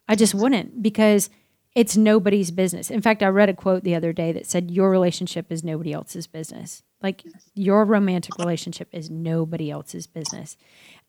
I 0.07 0.15
just 0.15 0.33
wouldn't 0.33 0.81
because 0.81 1.29
it's 1.75 1.95
nobody's 1.95 2.51
business. 2.51 2.89
In 2.89 3.01
fact, 3.01 3.21
I 3.23 3.27
read 3.27 3.49
a 3.49 3.53
quote 3.53 3.83
the 3.83 3.95
other 3.95 4.11
day 4.11 4.31
that 4.31 4.47
said 4.47 4.71
your 4.71 4.89
relationship 4.89 5.51
is 5.51 5.63
nobody 5.63 5.93
else's 5.93 6.27
business. 6.27 6.83
Like 7.01 7.23
your 7.53 7.85
romantic 7.85 8.37
relationship 8.37 8.89
is 8.91 9.09
nobody 9.09 9.71
else's 9.71 10.07
business. 10.07 10.57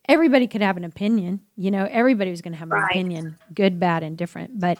Everybody 0.07 0.47
could 0.47 0.61
have 0.61 0.77
an 0.77 0.83
opinion, 0.83 1.41
you 1.55 1.69
know, 1.69 1.87
everybody 1.89 2.31
was 2.31 2.41
going 2.41 2.53
to 2.53 2.59
have 2.59 2.71
an 2.71 2.79
right. 2.79 2.91
opinion, 2.91 3.37
good, 3.53 3.79
bad, 3.79 4.03
and 4.03 4.17
different, 4.17 4.59
but 4.59 4.79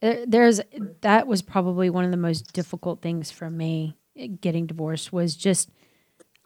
there's 0.00 0.60
that 1.02 1.26
was 1.26 1.42
probably 1.42 1.90
one 1.90 2.04
of 2.04 2.10
the 2.10 2.16
most 2.16 2.52
difficult 2.52 3.02
things 3.02 3.30
for 3.30 3.50
me 3.50 3.96
eh, 4.16 4.28
getting 4.40 4.66
divorced 4.66 5.12
was 5.12 5.36
just 5.36 5.70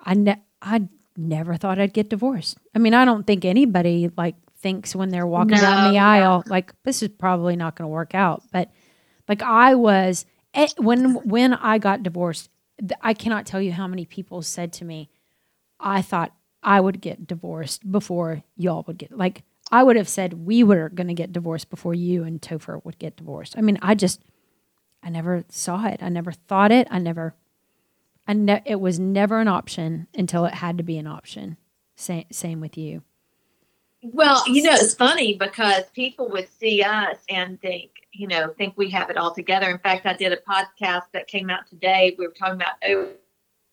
I 0.01 0.15
ne- 0.15 0.43
I 0.61 0.89
never 1.17 1.57
thought 1.57 1.79
I'd 1.79 1.93
get 1.93 2.11
divorced. 2.11 2.59
I 2.75 2.79
mean, 2.79 2.95
I 2.95 3.05
don't 3.05 3.27
think 3.27 3.45
anybody 3.45 4.11
like 4.17 4.35
thinks 4.65 4.97
when 4.97 5.11
they're 5.11 5.27
walking 5.27 5.57
no, 5.57 5.61
down 5.61 5.93
the 5.93 5.99
aisle 5.99 6.43
no. 6.47 6.51
like 6.51 6.73
this 6.85 7.03
is 7.03 7.11
probably 7.11 7.55
not 7.55 7.77
going 7.77 7.85
to 7.85 7.93
work 7.93 8.15
out. 8.15 8.43
But 8.51 8.71
like 9.29 9.43
I 9.43 9.75
was 9.75 10.25
eh, 10.55 10.69
when 10.79 11.17
when 11.29 11.53
I 11.53 11.77
got 11.77 12.03
divorced, 12.03 12.49
I 13.03 13.13
cannot 13.13 13.45
tell 13.45 13.61
you 13.61 13.73
how 13.73 13.87
many 13.87 14.07
people 14.07 14.41
said 14.41 14.73
to 14.75 14.87
me, 14.87 15.11
"I 15.79 16.01
thought 16.01 16.35
I 16.63 16.81
would 16.81 17.03
get 17.03 17.27
divorced 17.27 17.93
before 17.93 18.43
y'all 18.57 18.85
would 18.87 18.99
get 18.99 19.17
like." 19.17 19.45
I 19.71 19.83
would 19.83 19.97
have 19.97 20.09
said 20.09 20.47
we 20.47 20.63
were 20.63 20.89
going 20.91 21.09
to 21.09 21.15
get 21.15 21.33
divorced 21.33 21.71
before 21.71 21.95
you 21.95 22.23
and 22.23 22.41
Topher 22.41 22.85
would 22.85 22.99
get 22.99 23.17
divorced. 23.17 23.57
I 23.57 23.63
mean, 23.63 23.79
I 23.81 23.95
just, 23.95 24.21
I 25.03 25.09
never 25.09 25.43
saw 25.49 25.87
it. 25.87 26.03
I 26.03 26.11
never 26.11 26.33
thought 26.33 26.71
it. 26.71 26.87
I 26.91 26.99
never, 26.99 27.35
I 28.29 28.35
ne- 28.35 28.63
it 28.67 28.79
was 28.79 29.01
never 29.01 29.41
an 29.41 29.49
option 29.49 30.07
until 30.15 30.45
it 30.45 30.53
had 30.53 30.77
to 30.77 30.85
be 30.85 30.99
an 30.99 31.07
option. 31.07 31.57
Same, 31.97 32.27
same 32.31 32.61
with 32.61 32.77
you. 32.77 33.03
Well, 34.13 34.43
you 34.47 34.63
know, 34.63 34.75
it's 34.75 34.95
funny 34.95 35.35
because 35.35 35.85
people 35.95 36.29
would 36.29 36.49
see 36.49 36.83
us 36.83 37.17
and 37.31 37.59
think, 37.61 37.91
you 38.13 38.29
know, 38.29 38.53
think 38.59 38.75
we 38.77 38.91
have 38.91 39.09
it 39.09 39.17
all 39.17 39.35
together. 39.35 39.71
In 39.71 39.79
fact, 39.79 40.05
I 40.05 40.13
did 40.13 40.33
a 40.33 40.37
podcast 40.37 41.05
that 41.13 41.27
came 41.27 41.49
out 41.49 41.67
today. 41.67 42.15
We 42.19 42.27
were 42.27 42.35
talking 42.35 42.61
about 42.61 43.09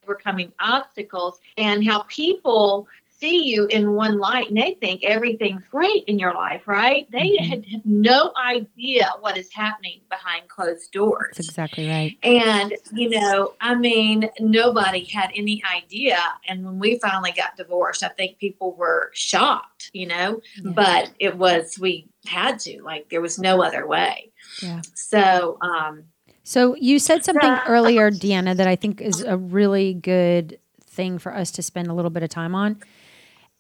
overcoming 0.08 0.54
obstacles 0.60 1.40
and 1.58 1.86
how 1.86 2.04
people 2.04 2.88
see 3.22 3.46
you 3.46 3.68
in 3.68 3.94
one 3.94 4.18
light 4.18 4.50
and 4.50 4.58
they 4.58 4.76
think 4.82 5.04
everything's 5.04 5.64
great 5.70 6.04
in 6.06 6.18
your 6.18 6.34
life, 6.34 6.64
right? 6.68 7.10
They 7.12 7.38
mm-hmm. 7.38 7.50
had, 7.50 7.66
have 7.68 7.86
no 7.86 8.34
idea 8.44 9.12
what 9.20 9.38
is 9.38 9.54
happening 9.54 10.02
behind 10.10 10.50
closed 10.50 10.92
doors. 10.92 11.34
That's 11.38 11.48
exactly 11.48 11.88
right. 11.88 12.18
And, 12.24 12.74
you 12.94 13.10
know, 13.10 13.54
I 13.62 13.76
mean, 13.76 14.30
nobody 14.40 15.06
had 15.06 15.30
any 15.36 15.62
idea. 15.74 16.18
And 16.48 16.66
when 16.66 16.80
we 16.80 16.98
finally 17.00 17.32
got 17.32 17.56
divorced, 17.56 18.04
I 18.04 18.10
think 18.10 18.40
people 18.40 18.74
were 18.74 19.12
shocked, 19.14 19.92
you 19.94 20.08
know, 20.08 20.42
yeah. 20.62 20.72
but 20.72 21.12
it 21.20 21.38
was, 21.38 21.78
we 21.80 22.08
had 22.26 22.60
to, 22.62 22.82
like, 22.84 23.10
there 23.10 23.22
was 23.22 23.38
no 23.38 23.62
other 23.62 23.86
way. 23.88 24.32
Yeah. 24.62 24.82
So, 24.96 25.60
um, 25.62 26.06
so 26.44 26.76
you 26.76 26.98
said 26.98 27.24
something 27.24 27.58
earlier, 27.68 28.10
Deanna, 28.10 28.58
that 28.58 28.68
I 28.68 28.76
think 28.76 29.00
is 29.00 29.22
a 29.22 29.38
really 29.38 29.94
good 29.94 30.60
thing 30.84 31.20
for 31.20 31.34
us 31.34 31.52
to 31.52 31.62
spend 31.62 31.88
a 31.88 31.94
little 31.94 32.10
bit 32.10 32.24
of 32.24 32.30
time 32.30 32.56
on. 32.56 32.82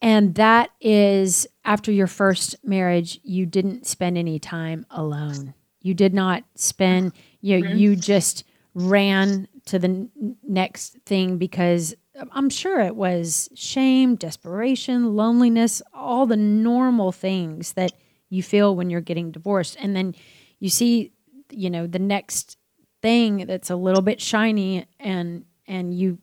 And 0.01 0.35
that 0.35 0.71
is 0.81 1.47
after 1.63 1.91
your 1.91 2.07
first 2.07 2.55
marriage, 2.63 3.19
you 3.23 3.45
didn't 3.45 3.85
spend 3.85 4.17
any 4.17 4.39
time 4.39 4.85
alone. 4.89 5.53
You 5.81 5.93
did 5.93 6.13
not 6.13 6.43
spend, 6.55 7.13
you 7.41 7.59
know, 7.61 7.69
you 7.77 7.95
just 7.95 8.43
ran 8.73 9.47
to 9.65 9.77
the 9.79 9.87
n- 9.87 10.35
next 10.43 10.97
thing 11.05 11.37
because 11.37 11.93
um, 12.19 12.29
I'm 12.33 12.49
sure 12.49 12.79
it 12.79 12.95
was 12.95 13.49
shame, 13.55 14.15
desperation, 14.15 15.15
loneliness, 15.15 15.81
all 15.93 16.25
the 16.25 16.37
normal 16.37 17.11
things 17.11 17.73
that 17.73 17.91
you 18.29 18.41
feel 18.43 18.75
when 18.75 18.89
you're 18.89 19.01
getting 19.01 19.31
divorced. 19.31 19.77
And 19.79 19.95
then 19.95 20.15
you 20.59 20.69
see, 20.69 21.11
you 21.51 21.69
know, 21.69 21.85
the 21.85 21.99
next 21.99 22.57
thing 23.01 23.45
that's 23.47 23.69
a 23.69 23.75
little 23.75 24.01
bit 24.01 24.21
shiny 24.21 24.85
and 24.99 25.45
and 25.67 25.93
you 25.93 26.19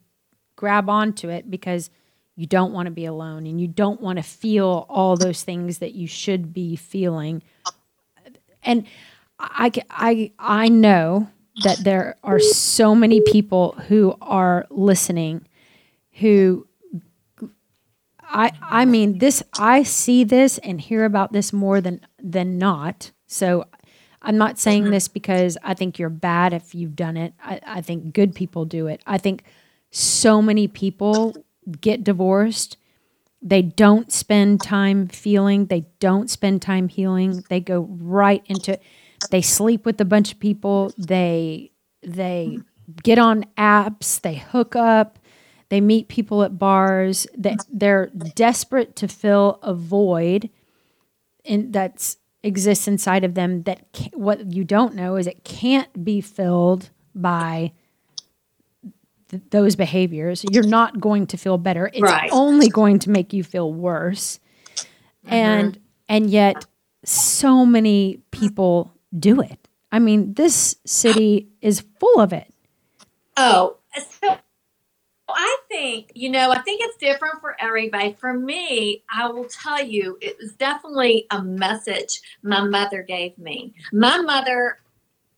grab 0.57 0.89
onto 0.89 1.29
it 1.29 1.51
because 1.51 1.91
you 2.39 2.47
don't 2.47 2.73
want 2.73 2.87
to 2.87 2.93
be 2.93 3.05
alone 3.05 3.49
and 3.49 3.61
you 3.61 3.67
don't 3.67 4.01
want 4.01 4.17
to 4.17 4.23
feel 4.23 4.87
all 4.89 5.17
those 5.17 5.43
things 5.43 5.79
that 5.79 5.95
you 5.95 6.07
should 6.07 6.55
be 6.55 6.77
feeling. 6.77 7.43
And 8.63 8.87
i 9.41 9.71
i 9.91 10.33
i 10.39 10.69
know 10.69 11.29
that 11.65 11.83
there 11.83 12.17
are 12.23 12.39
so 12.39 12.95
many 12.95 13.21
people 13.21 13.73
who 13.89 14.17
are 14.21 14.67
listening 14.71 15.47
who 16.13 16.67
i 18.23 18.53
i 18.63 18.85
mean 18.85 19.19
this 19.19 19.43
i 19.59 19.83
see 19.83 20.25
this 20.25 20.59
and 20.59 20.81
hear 20.81 21.05
about 21.05 21.33
this 21.33 21.53
more 21.53 21.81
than 21.81 22.01
than 22.23 22.57
not. 22.59 23.11
So 23.27 23.65
i'm 24.23 24.39
not 24.39 24.59
saying 24.59 24.91
this 24.91 25.09
because 25.09 25.59
i 25.65 25.75
think 25.75 25.99
you're 25.99 26.09
bad 26.09 26.53
if 26.53 26.73
you've 26.75 26.97
done 26.97 27.17
it. 27.17 27.33
I, 27.43 27.61
I 27.67 27.81
think 27.81 28.13
good 28.15 28.35
people 28.35 28.65
do 28.65 28.87
it. 28.87 29.03
I 29.07 29.19
think 29.19 29.43
so 29.91 30.41
many 30.43 30.69
people 30.69 31.35
get 31.81 32.05
divorced, 32.05 32.77
they 33.41 33.63
don't 33.63 34.11
spend 34.11 34.61
time 34.63 35.07
feeling, 35.09 35.67
they 35.67 35.87
don't 36.01 36.29
spend 36.29 36.63
time 36.63 36.89
healing. 36.89 37.45
They 37.49 37.61
go 37.61 37.89
right 38.01 38.43
into 38.47 38.79
they 39.31 39.43
sleep 39.43 39.85
with 39.85 40.01
a 40.01 40.05
bunch 40.05 40.33
of 40.33 40.41
people, 40.41 40.93
they 40.97 41.73
they 42.03 42.59
get 43.03 43.19
on 43.19 43.45
apps, 43.57 44.21
they 44.21 44.37
hook 44.37 44.75
up, 44.77 45.19
they 45.69 45.81
meet 45.81 46.09
people 46.09 46.43
at 46.43 46.59
bars, 46.59 47.27
they, 47.37 47.57
they're 47.71 48.07
desperate 48.35 48.97
to 48.97 49.09
fill 49.09 49.59
a 49.63 49.75
void 49.75 50.51
in 51.45 51.73
that's 51.73 52.17
exists 52.43 52.87
inside 52.87 53.25
of 53.25 53.35
them 53.35 53.65
that 53.65 53.85
what 54.15 54.53
you 54.53 54.63
don't 54.65 54.95
know 54.95 55.17
is 55.17 55.27
it 55.27 55.43
can't 55.45 56.05
be 56.05 56.21
filled 56.21 56.91
by 57.15 57.73
th- 59.29 59.43
those 59.51 59.77
behaviors, 59.77 60.45
you're 60.51 60.67
not 60.67 61.01
going 61.01 61.27
to 61.29 61.37
feel 61.37 61.59
better. 61.59 61.87
It's 61.87 62.01
right. 62.01 62.31
only 62.33 62.69
going 62.69 62.99
to 63.01 63.11
make 63.11 63.33
you 63.33 63.45
feel 63.45 63.73
worse. 63.73 64.41
Mm-hmm. 65.25 65.35
And 65.35 65.81
and 66.09 66.31
yet 66.31 66.67
so 67.05 67.65
many 67.65 68.21
people 68.31 68.93
do 69.19 69.41
it. 69.41 69.69
I 69.91 69.99
mean, 69.99 70.35
this 70.35 70.77
city 70.85 71.49
is 71.61 71.85
full 71.99 72.21
of 72.21 72.33
it. 72.33 72.53
Oh, 73.37 73.77
so 74.21 74.37
I 75.29 75.59
think, 75.69 76.13
you 76.15 76.31
know, 76.31 76.51
I 76.51 76.61
think 76.61 76.81
it's 76.83 76.97
different 76.97 77.41
for 77.41 77.57
everybody. 77.61 78.17
For 78.19 78.33
me, 78.33 79.05
I 79.15 79.29
will 79.29 79.47
tell 79.47 79.83
you, 79.83 80.19
it 80.21 80.37
was 80.41 80.53
definitely 80.55 81.27
a 81.31 81.43
message 81.43 82.21
my 82.43 82.63
mother 82.63 83.03
gave 83.03 83.39
me. 83.39 83.75
My 83.93 84.19
mother, 84.19 84.79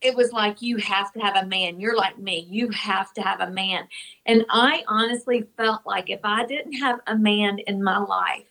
it 0.01 0.17
was 0.17 0.33
like, 0.33 0.63
you 0.63 0.79
have 0.79 1.13
to 1.13 1.21
have 1.21 1.37
a 1.37 1.47
man. 1.47 1.81
You're 1.81 1.97
like 1.97 2.19
me. 2.19 2.47
You 2.49 2.71
have 2.71 3.13
to 3.15 3.23
have 3.23 3.41
a 3.41 3.51
man. 3.51 3.87
And 4.27 4.47
I 4.49 4.83
honestly 4.89 5.47
felt 5.57 5.83
like 5.85 6.09
if 6.09 6.21
I 6.25 6.47
didn't 6.47 6.75
have 6.75 7.01
a 7.07 7.17
man 7.17 7.59
in 7.59 7.83
my 7.83 7.99
life, 7.99 8.47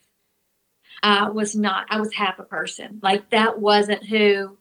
I 1.01 1.29
was 1.29 1.55
not, 1.55 1.87
I 1.89 1.99
was 1.99 2.13
half 2.13 2.39
a 2.39 2.43
person. 2.43 2.99
Like 3.01 3.29
that 3.31 3.59
wasn't 3.59 4.05
who 4.05 4.57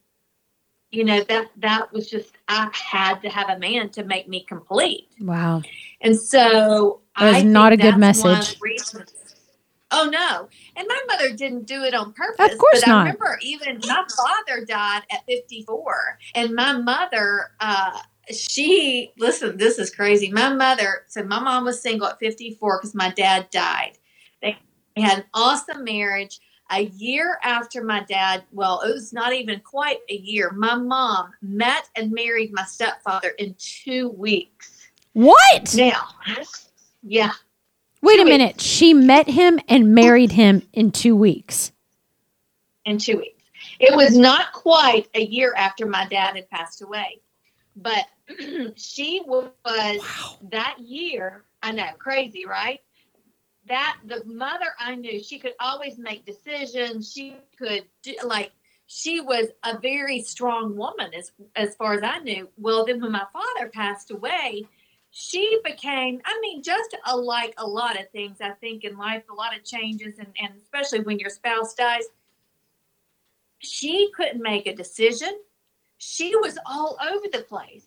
you 0.90 1.05
know 1.05 1.22
that 1.24 1.48
that 1.59 1.92
was 1.92 2.09
just 2.09 2.38
i 2.48 2.68
had 2.72 3.20
to 3.20 3.29
have 3.29 3.51
a 3.51 3.59
man 3.59 3.90
to 3.90 4.05
make 4.05 4.27
me 4.27 4.42
complete 4.44 5.09
wow 5.20 5.61
and 6.01 6.18
so 6.18 7.03
that 7.18 7.37
is 7.37 7.44
not 7.44 7.72
a 7.72 7.77
good 7.77 7.98
message 7.98 8.59
oh 9.90 10.09
no 10.11 10.48
and 10.77 10.87
my 10.88 11.01
mother 11.09 11.35
didn't 11.35 11.66
do 11.66 11.83
it 11.83 11.94
on 11.94 12.12
purpose 12.12 12.53
of 12.53 12.59
course 12.59 12.81
but 12.81 12.88
not. 12.88 12.96
i 12.96 13.01
remember 13.01 13.38
even 13.42 13.81
my 13.87 14.05
father 14.16 14.64
died 14.64 15.03
at 15.11 15.24
54 15.27 16.18
and 16.35 16.55
my 16.55 16.72
mother 16.72 17.53
uh 17.61 17.98
she 18.31 19.12
listen 19.18 19.57
this 19.57 19.79
is 19.79 19.94
crazy 19.94 20.31
my 20.31 20.53
mother 20.53 21.05
so 21.07 21.22
my 21.22 21.38
mom 21.38 21.64
was 21.64 21.81
single 21.81 22.07
at 22.09 22.18
54 22.18 22.79
because 22.79 22.94
my 22.94 23.11
dad 23.11 23.48
died 23.51 23.92
they 24.42 24.57
had 24.96 25.18
an 25.18 25.24
awesome 25.33 25.85
marriage 25.85 26.40
a 26.70 26.83
year 26.83 27.38
after 27.42 27.83
my 27.83 28.05
dad, 28.05 28.44
well, 28.53 28.81
it 28.83 28.92
was 28.92 29.12
not 29.12 29.33
even 29.33 29.61
quite 29.61 30.01
a 30.11 30.14
year, 30.16 30.51
my 30.53 30.74
mom 30.74 31.33
met 31.40 31.88
and 31.96 32.12
married 32.12 32.53
my 32.53 32.64
stepfather 32.64 33.31
in 33.38 33.55
two 33.59 34.11
weeks. 34.11 34.88
What? 35.14 35.74
Now, 35.74 36.09
yeah. 37.03 37.33
Wait 38.03 38.17
two 38.17 38.23
a 38.23 38.25
minute. 38.25 38.57
Weeks. 38.57 38.65
She 38.65 38.95
met 38.95 39.29
him 39.29 39.61
and 39.69 39.95
married 39.95 40.33
him 40.33 40.63
in 40.73 40.91
two 40.91 41.17
weeks. 41.17 41.73
In 42.85 42.99
two 42.99 43.19
weeks. 43.19 43.45
It 43.81 43.95
was 43.95 44.17
not 44.17 44.53
quite 44.53 45.09
a 45.15 45.23
year 45.23 45.55
after 45.57 45.87
my 45.87 46.07
dad 46.07 46.37
had 46.37 46.49
passed 46.51 46.83
away, 46.83 47.21
but 47.77 48.05
she 48.77 49.23
was 49.27 49.51
wow. 49.65 50.39
that 50.51 50.77
year. 50.79 51.45
I 51.63 51.73
know, 51.73 51.89
crazy, 51.99 52.45
right? 52.47 52.81
that 53.69 53.99
the 54.07 54.23
mother 54.25 54.67
I 54.79 54.95
knew, 54.95 55.23
she 55.23 55.39
could 55.39 55.55
always 55.61 55.99
make 55.99 56.25
decisions. 56.25 57.13
She 57.13 57.37
could 57.57 57.85
do, 58.03 58.15
like 58.25 58.53
she 58.87 59.21
was 59.21 59.49
a 59.65 59.79
very 59.79 60.23
strong 60.23 60.77
woman 60.77 61.13
as 61.15 61.33
as 61.55 61.75
far 61.77 61.95
as 61.95 62.03
I 62.03 62.19
knew. 62.19 62.49
Well, 62.57 62.85
then 62.85 63.01
when 63.01 63.13
my 63.13 63.27
father 63.33 63.71
passed 63.71 64.11
away, 64.11 64.67
she 65.21 65.59
became 65.65 66.21
I 66.25 66.39
mean 66.41 66.63
just 66.63 66.97
a, 67.05 67.17
like 67.17 67.53
a 67.59 67.67
lot 67.67 67.99
of 67.99 68.09
things 68.11 68.37
I 68.41 68.51
think 68.51 68.85
in 68.85 68.97
life, 68.97 69.25
a 69.29 69.35
lot 69.35 69.57
of 69.57 69.65
changes 69.65 70.17
and, 70.21 70.29
and 70.41 70.53
especially 70.63 71.01
when 71.01 71.19
your 71.19 71.29
spouse 71.29 71.75
dies. 71.75 72.05
She 73.59 74.13
couldn't 74.15 74.41
make 74.41 74.69
a 74.69 74.77
decision. 74.77 75.41
She 75.97 76.37
was 76.37 76.57
all 76.65 76.97
over 77.03 77.27
the 77.33 77.41
place. 77.41 77.85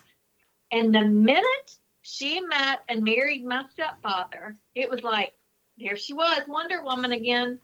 And 0.74 0.94
the 0.94 1.06
minute 1.06 1.78
she 2.02 2.42
met 2.42 2.82
and 2.90 3.02
married 3.02 3.46
my 3.46 3.64
stepfather, 3.72 4.58
it 4.76 4.90
was 4.90 5.02
like 5.02 5.34
here 5.78 5.96
she 5.96 6.12
was, 6.12 6.42
Wonder 6.50 6.84
Woman 6.84 7.14
again. 7.14 7.60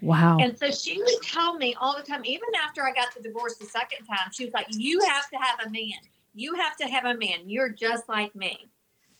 Wow. 0.00 0.38
And 0.40 0.58
so 0.58 0.70
she 0.70 0.96
would 0.96 1.22
tell 1.22 1.58
me 1.58 1.76
all 1.78 1.94
the 1.94 2.02
time, 2.02 2.24
even 2.24 2.48
after 2.64 2.82
I 2.82 2.92
got 2.94 3.14
the 3.14 3.20
divorce 3.20 3.56
the 3.56 3.66
second 3.66 4.06
time, 4.06 4.32
she 4.32 4.46
was 4.46 4.54
like, 4.54 4.68
You 4.70 4.98
have 5.00 5.28
to 5.28 5.36
have 5.36 5.66
a 5.66 5.68
man. 5.68 6.00
You 6.34 6.54
have 6.54 6.78
to 6.78 6.84
have 6.86 7.04
a 7.04 7.18
man. 7.18 7.50
You're 7.50 7.68
just 7.68 8.08
like 8.08 8.34
me. 8.34 8.70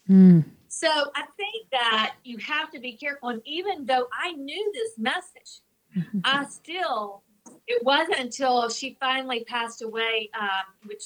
Mm. 0.08 0.44
So 0.68 0.88
I 0.88 1.22
think 1.36 1.70
that 1.70 2.14
you 2.24 2.38
have 2.38 2.70
to 2.72 2.80
be 2.80 2.92
careful. 2.92 3.28
And 3.28 3.42
even 3.44 3.86
though 3.86 4.08
I 4.12 4.32
knew 4.32 4.72
this 4.74 4.98
message, 4.98 5.60
mm-hmm. 5.96 6.18
I 6.24 6.46
still, 6.46 7.22
it 7.66 7.84
wasn't 7.84 8.18
until 8.18 8.68
she 8.68 8.96
finally 9.00 9.44
passed 9.44 9.82
away, 9.82 10.30
um, 10.38 10.48
which 10.84 11.04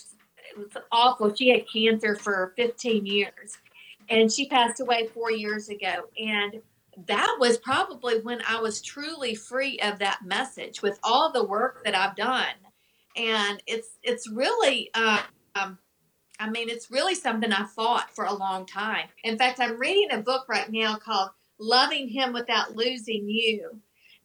was 0.56 0.68
awful. 0.90 1.34
She 1.34 1.50
had 1.50 1.68
cancer 1.70 2.16
for 2.16 2.54
15 2.56 3.04
years 3.04 3.58
and 4.08 4.32
she 4.32 4.48
passed 4.48 4.80
away 4.80 5.08
four 5.08 5.30
years 5.30 5.68
ago. 5.68 6.08
And 6.18 6.60
that 7.06 7.36
was 7.38 7.58
probably 7.58 8.20
when 8.20 8.40
I 8.46 8.60
was 8.60 8.82
truly 8.82 9.34
free 9.34 9.78
of 9.80 9.98
that 9.98 10.20
message 10.24 10.82
with 10.82 10.98
all 11.02 11.30
the 11.30 11.44
work 11.44 11.84
that 11.84 11.94
I've 11.94 12.16
done. 12.16 12.54
And 13.16 13.62
it's 13.66 13.98
it's 14.02 14.28
really 14.28 14.90
uh, 14.94 15.22
um, 15.54 15.78
I 16.38 16.48
mean 16.50 16.68
it's 16.68 16.90
really 16.90 17.14
something 17.14 17.52
I 17.52 17.64
fought 17.64 18.14
for 18.14 18.24
a 18.24 18.34
long 18.34 18.66
time. 18.66 19.08
In 19.24 19.38
fact, 19.38 19.60
I'm 19.60 19.78
reading 19.78 20.12
a 20.12 20.18
book 20.18 20.46
right 20.48 20.70
now 20.70 20.96
called 20.96 21.30
Loving 21.58 22.08
Him 22.08 22.32
Without 22.32 22.76
Losing 22.76 23.28
You. 23.28 23.80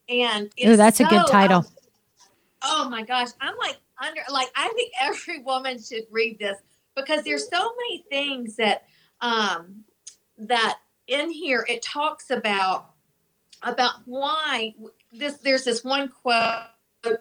And 0.09 0.51
Ooh, 0.65 0.75
that's 0.75 0.97
so, 0.97 1.05
a 1.05 1.09
good 1.09 1.27
title. 1.27 1.65
oh 2.61 2.89
my 2.89 3.03
gosh, 3.03 3.29
I'm 3.41 3.55
like 3.57 3.77
under 4.03 4.21
like 4.31 4.49
I 4.55 4.69
think 4.69 4.91
every 5.01 5.39
woman 5.39 5.81
should 5.81 6.03
read 6.11 6.39
this 6.39 6.57
because 6.95 7.23
there's 7.23 7.49
so 7.49 7.73
many 7.77 8.05
things 8.09 8.55
that 8.57 8.83
um 9.21 9.83
that 10.37 10.79
in 11.07 11.31
here 11.31 11.65
it 11.67 11.81
talks 11.81 12.29
about 12.29 12.91
about 13.61 13.93
why 14.05 14.73
this 15.11 15.37
there's 15.37 15.63
this 15.63 15.83
one 15.83 16.09
quote 16.09 16.63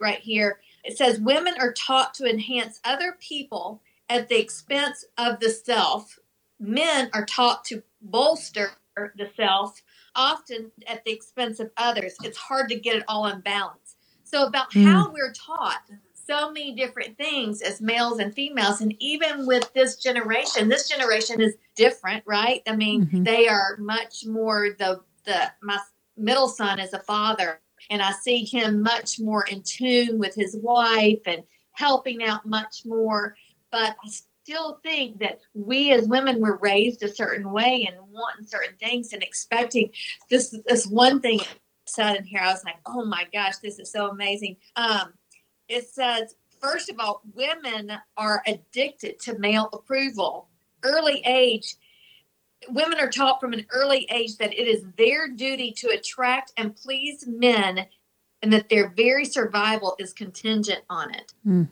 right 0.00 0.20
here 0.20 0.60
it 0.84 0.96
says 0.96 1.18
women 1.20 1.54
are 1.60 1.72
taught 1.72 2.14
to 2.14 2.28
enhance 2.28 2.80
other 2.84 3.16
people 3.20 3.82
at 4.12 4.28
the 4.28 4.38
expense 4.38 5.04
of 5.18 5.40
the 5.40 5.50
self 5.50 6.18
men 6.60 7.10
are 7.12 7.24
taught 7.24 7.64
to 7.64 7.82
bolster 8.00 8.70
the 9.16 9.30
self 9.36 9.82
often 10.14 10.70
at 10.86 11.04
the 11.04 11.12
expense 11.12 11.58
of 11.58 11.70
others 11.76 12.14
it's 12.22 12.36
hard 12.36 12.68
to 12.68 12.78
get 12.78 12.96
it 12.96 13.04
all 13.08 13.26
in 13.26 13.40
balance 13.40 13.96
so 14.22 14.46
about 14.46 14.70
mm. 14.72 14.84
how 14.84 15.10
we're 15.10 15.32
taught 15.32 15.82
so 16.26 16.50
many 16.52 16.74
different 16.74 17.16
things 17.16 17.62
as 17.62 17.80
males 17.80 18.18
and 18.18 18.34
females. 18.34 18.80
And 18.80 18.94
even 18.98 19.46
with 19.46 19.72
this 19.74 19.96
generation, 19.96 20.68
this 20.68 20.88
generation 20.88 21.40
is 21.40 21.54
different, 21.74 22.22
right? 22.26 22.62
I 22.66 22.76
mean, 22.76 23.06
mm-hmm. 23.06 23.22
they 23.24 23.48
are 23.48 23.76
much 23.78 24.24
more 24.26 24.70
the 24.78 25.00
the 25.24 25.50
my 25.62 25.78
middle 26.16 26.48
son 26.48 26.78
is 26.78 26.92
a 26.92 27.00
father, 27.00 27.60
and 27.90 28.02
I 28.02 28.12
see 28.12 28.44
him 28.44 28.82
much 28.82 29.20
more 29.20 29.44
in 29.44 29.62
tune 29.62 30.18
with 30.18 30.34
his 30.34 30.56
wife 30.60 31.20
and 31.26 31.42
helping 31.72 32.22
out 32.22 32.46
much 32.46 32.82
more. 32.84 33.36
But 33.72 33.96
I 34.04 34.08
still 34.44 34.78
think 34.84 35.18
that 35.20 35.40
we 35.54 35.92
as 35.92 36.06
women 36.06 36.40
were 36.40 36.58
raised 36.62 37.02
a 37.02 37.12
certain 37.12 37.50
way 37.50 37.88
and 37.90 37.96
wanting 38.12 38.46
certain 38.46 38.76
things 38.78 39.12
and 39.12 39.22
expecting 39.22 39.90
this 40.30 40.56
this 40.66 40.86
one 40.86 41.20
thing 41.20 41.40
said 41.86 42.16
in 42.16 42.24
here. 42.24 42.40
I 42.40 42.52
was 42.52 42.64
like, 42.64 42.76
oh 42.86 43.04
my 43.04 43.26
gosh, 43.32 43.56
this 43.56 43.78
is 43.78 43.90
so 43.90 44.08
amazing. 44.08 44.56
Um, 44.76 45.14
it 45.68 45.88
says, 45.88 46.34
first 46.60 46.90
of 46.90 47.00
all, 47.00 47.22
women 47.34 47.92
are 48.16 48.42
addicted 48.46 49.18
to 49.20 49.38
male 49.38 49.68
approval. 49.72 50.48
Early 50.82 51.22
age, 51.24 51.76
women 52.68 52.98
are 52.98 53.10
taught 53.10 53.40
from 53.40 53.52
an 53.52 53.66
early 53.70 54.06
age 54.10 54.36
that 54.36 54.52
it 54.52 54.68
is 54.68 54.84
their 54.96 55.28
duty 55.28 55.72
to 55.78 55.88
attract 55.88 56.52
and 56.56 56.76
please 56.76 57.24
men 57.26 57.86
and 58.42 58.52
that 58.52 58.68
their 58.68 58.90
very 58.90 59.24
survival 59.24 59.94
is 59.98 60.12
contingent 60.12 60.82
on 60.90 61.14
it. 61.14 61.32
Mm. 61.46 61.68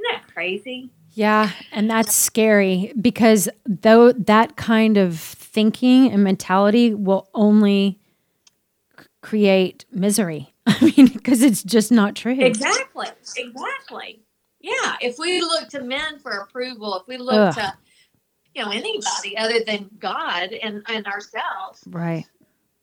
Isn't 0.00 0.22
that 0.26 0.32
crazy? 0.32 0.90
Yeah, 1.12 1.50
and 1.72 1.90
that's 1.90 2.14
scary 2.14 2.92
because 3.00 3.48
though 3.66 4.12
that 4.12 4.56
kind 4.56 4.96
of 4.96 5.18
thinking 5.18 6.10
and 6.10 6.22
mentality 6.22 6.94
will 6.94 7.28
only 7.34 7.98
create 9.20 9.84
misery. 9.90 10.54
I 10.66 10.92
mean, 10.96 11.08
because 11.08 11.42
it's 11.42 11.62
just 11.62 11.90
not 11.90 12.14
true. 12.14 12.36
Exactly. 12.38 13.08
Exactly. 13.36 14.22
Yeah. 14.60 14.96
If 15.00 15.18
we 15.18 15.40
look 15.40 15.68
to 15.70 15.82
men 15.82 16.18
for 16.20 16.32
approval, 16.32 16.96
if 17.00 17.08
we 17.08 17.16
look 17.16 17.34
Ugh. 17.34 17.54
to, 17.54 17.74
you 18.54 18.64
know, 18.64 18.70
anybody 18.70 19.36
other 19.36 19.60
than 19.66 19.90
God 19.98 20.52
and, 20.52 20.82
and 20.88 21.06
ourselves. 21.06 21.82
Right. 21.86 22.26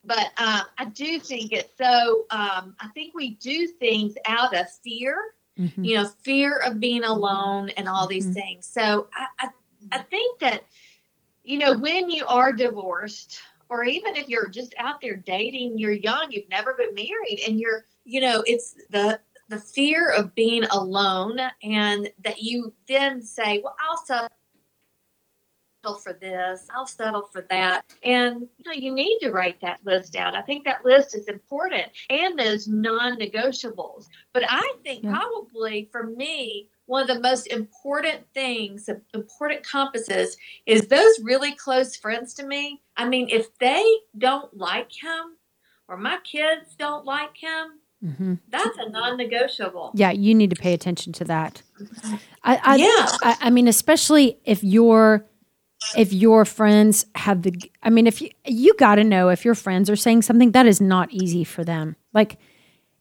But 0.04 0.30
uh, 0.36 0.62
I 0.78 0.86
do 0.86 1.18
think 1.18 1.52
it's 1.52 1.76
so, 1.76 2.24
um, 2.30 2.74
I 2.80 2.88
think 2.94 3.14
we 3.14 3.34
do 3.36 3.66
things 3.66 4.14
out 4.26 4.54
of 4.56 4.66
fear, 4.84 5.34
mm-hmm. 5.58 5.84
you 5.84 5.96
know, 5.96 6.08
fear 6.22 6.58
of 6.58 6.80
being 6.80 7.04
alone 7.04 7.70
and 7.70 7.88
all 7.88 8.06
these 8.06 8.24
mm-hmm. 8.24 8.34
things. 8.34 8.66
So 8.66 9.08
I, 9.14 9.46
I, 9.46 9.48
I 9.92 9.98
think 9.98 10.38
that, 10.40 10.64
you 11.44 11.58
know, 11.58 11.76
when 11.76 12.10
you 12.10 12.26
are 12.26 12.52
divorced, 12.52 13.40
or 13.68 13.84
even 13.84 14.16
if 14.16 14.28
you're 14.28 14.48
just 14.48 14.74
out 14.78 15.00
there 15.00 15.16
dating, 15.16 15.78
you're 15.78 15.92
young, 15.92 16.28
you've 16.30 16.48
never 16.48 16.74
been 16.74 16.94
married, 16.94 17.40
and 17.46 17.60
you're, 17.60 17.84
you 18.04 18.20
know, 18.20 18.42
it's 18.46 18.74
the 18.90 19.20
the 19.50 19.58
fear 19.58 20.10
of 20.10 20.34
being 20.34 20.64
alone, 20.64 21.38
and 21.62 22.10
that 22.22 22.42
you 22.42 22.72
then 22.86 23.22
say, 23.22 23.60
"Well, 23.62 23.76
I'll 23.80 23.96
settle 23.96 24.28
for 25.82 26.12
this, 26.12 26.66
I'll 26.74 26.86
settle 26.86 27.28
for 27.32 27.46
that," 27.50 27.84
and 28.02 28.48
you 28.58 28.64
know, 28.66 28.72
you 28.72 28.92
need 28.92 29.18
to 29.20 29.30
write 29.30 29.60
that 29.60 29.80
list 29.84 30.16
out. 30.16 30.34
I 30.34 30.42
think 30.42 30.64
that 30.64 30.84
list 30.84 31.14
is 31.14 31.26
important, 31.28 31.86
and 32.10 32.38
those 32.38 32.68
non-negotiables. 32.68 34.06
But 34.32 34.44
I 34.48 34.72
think 34.82 35.04
yeah. 35.04 35.12
probably 35.12 35.88
for 35.90 36.04
me, 36.04 36.68
one 36.86 37.02
of 37.02 37.08
the 37.08 37.20
most 37.20 37.46
important 37.46 38.20
things, 38.34 38.88
important 39.14 39.66
compasses, 39.66 40.36
is 40.66 40.88
those 40.88 41.20
really 41.22 41.52
close 41.52 41.96
friends 41.96 42.34
to 42.34 42.46
me. 42.46 42.82
I 42.96 43.08
mean, 43.08 43.28
if 43.30 43.56
they 43.58 43.84
don't 44.16 44.56
like 44.56 44.90
him 44.92 45.36
or 45.86 45.96
my 45.96 46.18
kids 46.24 46.74
don't 46.78 47.04
like 47.04 47.36
him, 47.36 47.80
mm-hmm. 48.04 48.34
that's 48.48 48.76
a 48.78 48.88
non-negotiable. 48.88 49.92
Yeah, 49.94 50.10
you 50.10 50.34
need 50.34 50.50
to 50.50 50.56
pay 50.56 50.74
attention 50.74 51.12
to 51.14 51.24
that. 51.24 51.62
I, 52.42 52.60
I 52.62 52.76
yeah. 52.76 53.06
I, 53.22 53.36
I 53.42 53.50
mean, 53.50 53.68
especially 53.68 54.38
if 54.44 54.64
you're 54.64 55.24
if 55.96 56.12
your 56.12 56.44
friends 56.44 57.06
have 57.14 57.42
the 57.42 57.54
i 57.82 57.90
mean 57.90 58.06
if 58.06 58.20
you 58.20 58.30
you 58.44 58.74
got 58.74 58.96
to 58.96 59.04
know 59.04 59.28
if 59.28 59.44
your 59.44 59.54
friends 59.54 59.88
are 59.88 59.96
saying 59.96 60.22
something 60.22 60.52
that 60.52 60.66
is 60.66 60.80
not 60.80 61.12
easy 61.12 61.44
for 61.44 61.64
them 61.64 61.96
like 62.12 62.38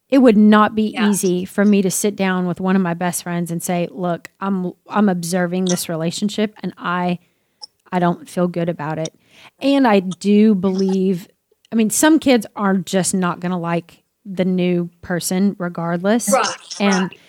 it 0.09 0.19
would 0.19 0.37
not 0.37 0.73
be 0.73 0.91
yeah. 0.91 1.09
easy 1.09 1.43
for 1.43 1.65
me 1.65 1.81
to 1.81 1.91
sit 1.91 2.15
down 2.15 2.47
with 2.47 2.61
one 2.61 2.75
of 2.75 2.81
my 2.81 2.93
best 2.93 3.23
friends 3.23 3.51
and 3.51 3.61
say 3.61 3.87
look 3.91 4.29
i'm 4.39 4.71
i'm 4.87 5.09
observing 5.09 5.65
this 5.65 5.89
relationship 5.89 6.53
and 6.61 6.73
i 6.77 7.17
i 7.91 7.99
don't 7.99 8.29
feel 8.29 8.47
good 8.47 8.69
about 8.69 8.99
it 8.99 9.13
and 9.59 9.87
i 9.87 9.99
do 9.99 10.53
believe 10.53 11.27
i 11.71 11.75
mean 11.75 11.89
some 11.89 12.19
kids 12.19 12.45
are 12.55 12.77
just 12.77 13.13
not 13.13 13.39
going 13.39 13.51
to 13.51 13.57
like 13.57 14.03
the 14.25 14.45
new 14.45 14.89
person 15.01 15.55
regardless 15.57 16.31
right, 16.31 16.57
and 16.79 17.03
right. 17.03 17.19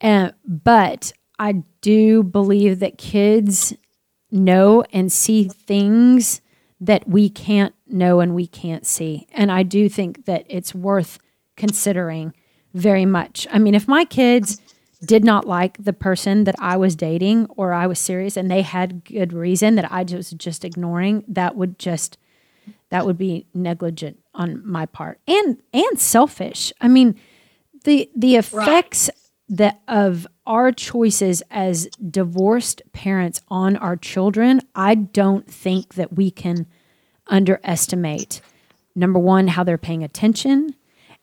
and 0.00 0.34
but 0.44 1.12
i 1.38 1.52
do 1.82 2.22
believe 2.22 2.80
that 2.80 2.98
kids 2.98 3.74
know 4.30 4.84
and 4.92 5.10
see 5.10 5.44
things 5.44 6.40
that 6.80 7.08
we 7.08 7.28
can't 7.28 7.74
know 7.86 8.20
and 8.20 8.34
we 8.34 8.46
can't 8.46 8.86
see 8.86 9.26
and 9.32 9.50
i 9.50 9.62
do 9.62 9.88
think 9.88 10.26
that 10.26 10.44
it's 10.48 10.74
worth 10.74 11.18
considering 11.56 12.32
very 12.74 13.04
much. 13.04 13.46
I 13.52 13.58
mean, 13.58 13.74
if 13.74 13.88
my 13.88 14.04
kids 14.04 14.60
did 15.04 15.24
not 15.24 15.46
like 15.46 15.76
the 15.82 15.92
person 15.92 16.44
that 16.44 16.56
I 16.58 16.76
was 16.76 16.96
dating 16.96 17.46
or 17.56 17.72
I 17.72 17.86
was 17.86 17.98
serious 17.98 18.36
and 18.36 18.50
they 18.50 18.62
had 18.62 19.04
good 19.04 19.32
reason 19.32 19.74
that 19.76 19.90
I 19.92 20.02
was 20.02 20.30
just 20.32 20.64
ignoring, 20.64 21.24
that 21.28 21.56
would 21.56 21.78
just 21.78 22.18
that 22.90 23.06
would 23.06 23.18
be 23.18 23.46
negligent 23.54 24.18
on 24.34 24.62
my 24.66 24.86
part 24.86 25.20
and 25.26 25.62
and 25.72 26.00
selfish. 26.00 26.72
I 26.80 26.88
mean, 26.88 27.18
the 27.84 28.10
the 28.16 28.36
effects 28.36 29.08
right. 29.08 29.18
That 29.48 29.80
of 29.88 30.26
our 30.46 30.72
choices 30.72 31.42
as 31.50 31.86
divorced 32.10 32.82
parents 32.92 33.40
on 33.48 33.76
our 33.76 33.96
children, 33.96 34.60
I 34.74 34.94
don't 34.94 35.50
think 35.50 35.94
that 35.94 36.14
we 36.14 36.30
can 36.30 36.66
underestimate. 37.26 38.40
Number 38.94 39.18
1, 39.18 39.48
how 39.48 39.64
they're 39.64 39.78
paying 39.78 40.02
attention 40.02 40.74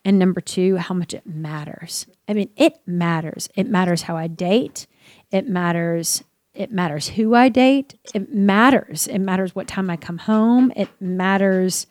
and 0.05 0.19
number 0.19 0.39
two, 0.39 0.77
how 0.77 0.93
much 0.93 1.15
it 1.15 1.25
matters. 1.25 2.05
I 2.29 2.33
mean, 2.33 2.51
it 2.55 2.77
matters. 2.85 3.49
It 3.55 3.67
matters 3.67 4.03
how 4.03 4.15
I 4.15 4.27
date. 4.27 4.85
It 5.31 5.49
matters. 5.49 6.23
It 6.53 6.71
matters 6.71 7.09
who 7.09 7.33
I 7.33 7.49
date. 7.49 7.95
It 8.13 8.31
matters. 8.31 9.07
It 9.07 9.19
matters 9.19 9.55
what 9.55 9.67
time 9.67 9.89
I 9.89 9.97
come 9.97 10.19
home. 10.19 10.71
It 10.75 10.89
matters. 11.01 11.87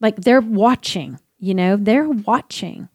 Like 0.00 0.16
they're 0.16 0.42
watching. 0.42 1.18
You 1.38 1.54
know, 1.54 1.76
they're 1.76 2.08
watching. 2.08 2.90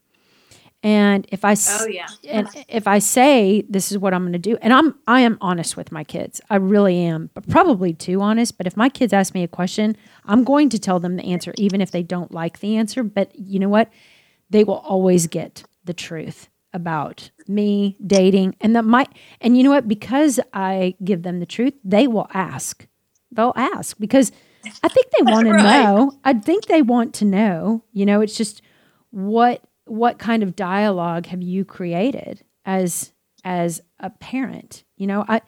And 0.83 1.27
if 1.31 1.45
I 1.45 1.55
oh 1.69 1.85
yeah, 1.87 2.07
and 2.27 2.47
if 2.67 2.87
I 2.87 2.97
say 2.97 3.63
this 3.69 3.91
is 3.91 3.99
what 3.99 4.15
I'm 4.15 4.23
going 4.23 4.33
to 4.33 4.39
do, 4.39 4.57
and 4.61 4.73
I'm 4.73 4.95
I 5.05 5.21
am 5.21 5.37
honest 5.39 5.77
with 5.77 5.91
my 5.91 6.03
kids, 6.03 6.41
I 6.49 6.55
really 6.55 6.97
am, 6.97 7.29
but 7.35 7.47
probably 7.47 7.93
too 7.93 8.19
honest. 8.21 8.57
But 8.57 8.65
if 8.65 8.75
my 8.75 8.89
kids 8.89 9.13
ask 9.13 9.35
me 9.35 9.43
a 9.43 9.47
question, 9.47 9.95
I'm 10.25 10.43
going 10.43 10.69
to 10.69 10.79
tell 10.79 10.99
them 10.99 11.17
the 11.17 11.23
answer, 11.23 11.53
even 11.57 11.81
if 11.81 11.91
they 11.91 12.01
don't 12.01 12.31
like 12.31 12.59
the 12.59 12.77
answer. 12.77 13.03
But 13.03 13.31
you 13.37 13.59
know 13.59 13.69
what? 13.69 13.91
they 14.51 14.63
will 14.63 14.79
always 14.79 15.25
get 15.25 15.63
the 15.85 15.93
truth 15.93 16.49
about 16.73 17.31
me 17.47 17.97
dating 18.05 18.55
and 18.61 18.75
that 18.75 18.83
my 18.85 19.05
and 19.41 19.57
you 19.57 19.63
know 19.63 19.71
what? 19.71 19.87
Because 19.87 20.39
i 20.53 20.95
give 21.03 21.23
them 21.23 21.39
the 21.39 21.45
truth 21.45 21.73
they 21.83 22.05
will 22.07 22.27
ask. 22.33 22.87
They'll 23.31 23.53
ask 23.55 23.97
because 23.97 24.31
i 24.83 24.87
think 24.87 25.07
they 25.17 25.23
want 25.31 25.47
to 25.47 25.53
know. 25.53 26.11
I 26.23 26.33
think 26.33 26.65
they 26.65 26.81
want 26.81 27.13
to 27.15 27.25
know. 27.25 27.83
You 27.91 28.05
know 28.05 28.21
it's 28.21 28.37
just 28.37 28.61
what 29.09 29.63
what 29.85 30.19
kind 30.19 30.43
of 30.43 30.55
dialogue 30.55 31.25
have 31.25 31.41
you 31.41 31.65
created 31.65 32.43
as 32.65 33.13
as 33.43 33.81
a 33.99 34.09
parent 34.09 34.83
you 34.97 35.07
know 35.07 35.25
i 35.27 35.41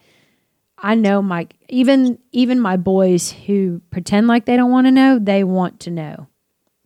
i 0.78 0.94
know 0.94 1.22
my 1.22 1.46
even 1.68 2.18
even 2.32 2.60
my 2.60 2.76
boys 2.76 3.30
who 3.30 3.80
pretend 3.90 4.26
like 4.26 4.44
they 4.44 4.56
don't 4.56 4.70
want 4.70 4.86
to 4.86 4.90
know 4.90 5.18
they 5.18 5.44
want 5.44 5.80
to 5.80 5.90
know 5.90 6.26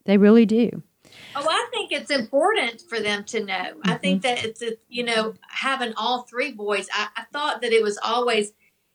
they 0.04 0.18
really 0.18 0.46
do 0.46 0.82
Oh, 1.34 1.46
I 1.48 1.68
think 1.70 1.92
it's 1.92 2.10
important 2.10 2.82
for 2.88 3.00
them 3.00 3.24
to 3.24 3.44
know. 3.44 3.54
Mm-hmm. 3.54 3.90
I 3.90 3.94
think 3.96 4.22
that 4.22 4.44
it's, 4.44 4.62
a, 4.62 4.72
you 4.88 5.04
know, 5.04 5.34
having 5.48 5.92
all 5.96 6.22
three 6.22 6.52
boys, 6.52 6.88
I, 6.92 7.08
I 7.16 7.24
thought 7.32 7.62
that 7.62 7.72
it 7.72 7.82
was 7.82 7.98
always 8.02 8.52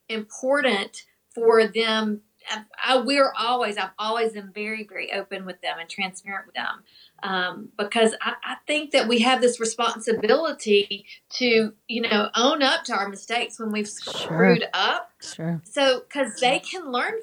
important 0.10 1.04
for 1.34 1.66
them. 1.68 2.22
I, 2.50 2.64
I, 2.84 2.98
we're 3.02 3.34
always, 3.38 3.78
I've 3.78 3.92
always 3.98 4.34
been 4.34 4.52
very, 4.54 4.84
very 4.84 5.12
open 5.14 5.46
with 5.46 5.62
them 5.62 5.78
and 5.80 5.90
transparent 5.90 6.48
with 6.48 6.56
them 6.56 6.84
um, 7.24 7.70
because 7.78 8.14
I, 8.22 8.34
I, 8.44 8.56
think 8.68 8.92
that 8.92 9.08
we 9.08 9.20
have 9.20 9.40
this 9.40 9.60
responsibility 9.60 11.06
to, 11.38 11.74
you 11.88 12.02
know, 12.02 12.30
own 12.36 12.62
up 12.62 12.84
to 12.86 12.94
our 12.94 13.08
mistakes 13.08 13.60
when 13.60 13.72
we've 13.72 13.88
screwed 13.88 14.60
sure. 14.60 14.70
up. 14.74 15.10
Sure. 15.22 15.62
So, 15.64 16.02
because 16.02 16.40
they 16.42 16.60
can 16.60 16.92
learn 16.92 17.14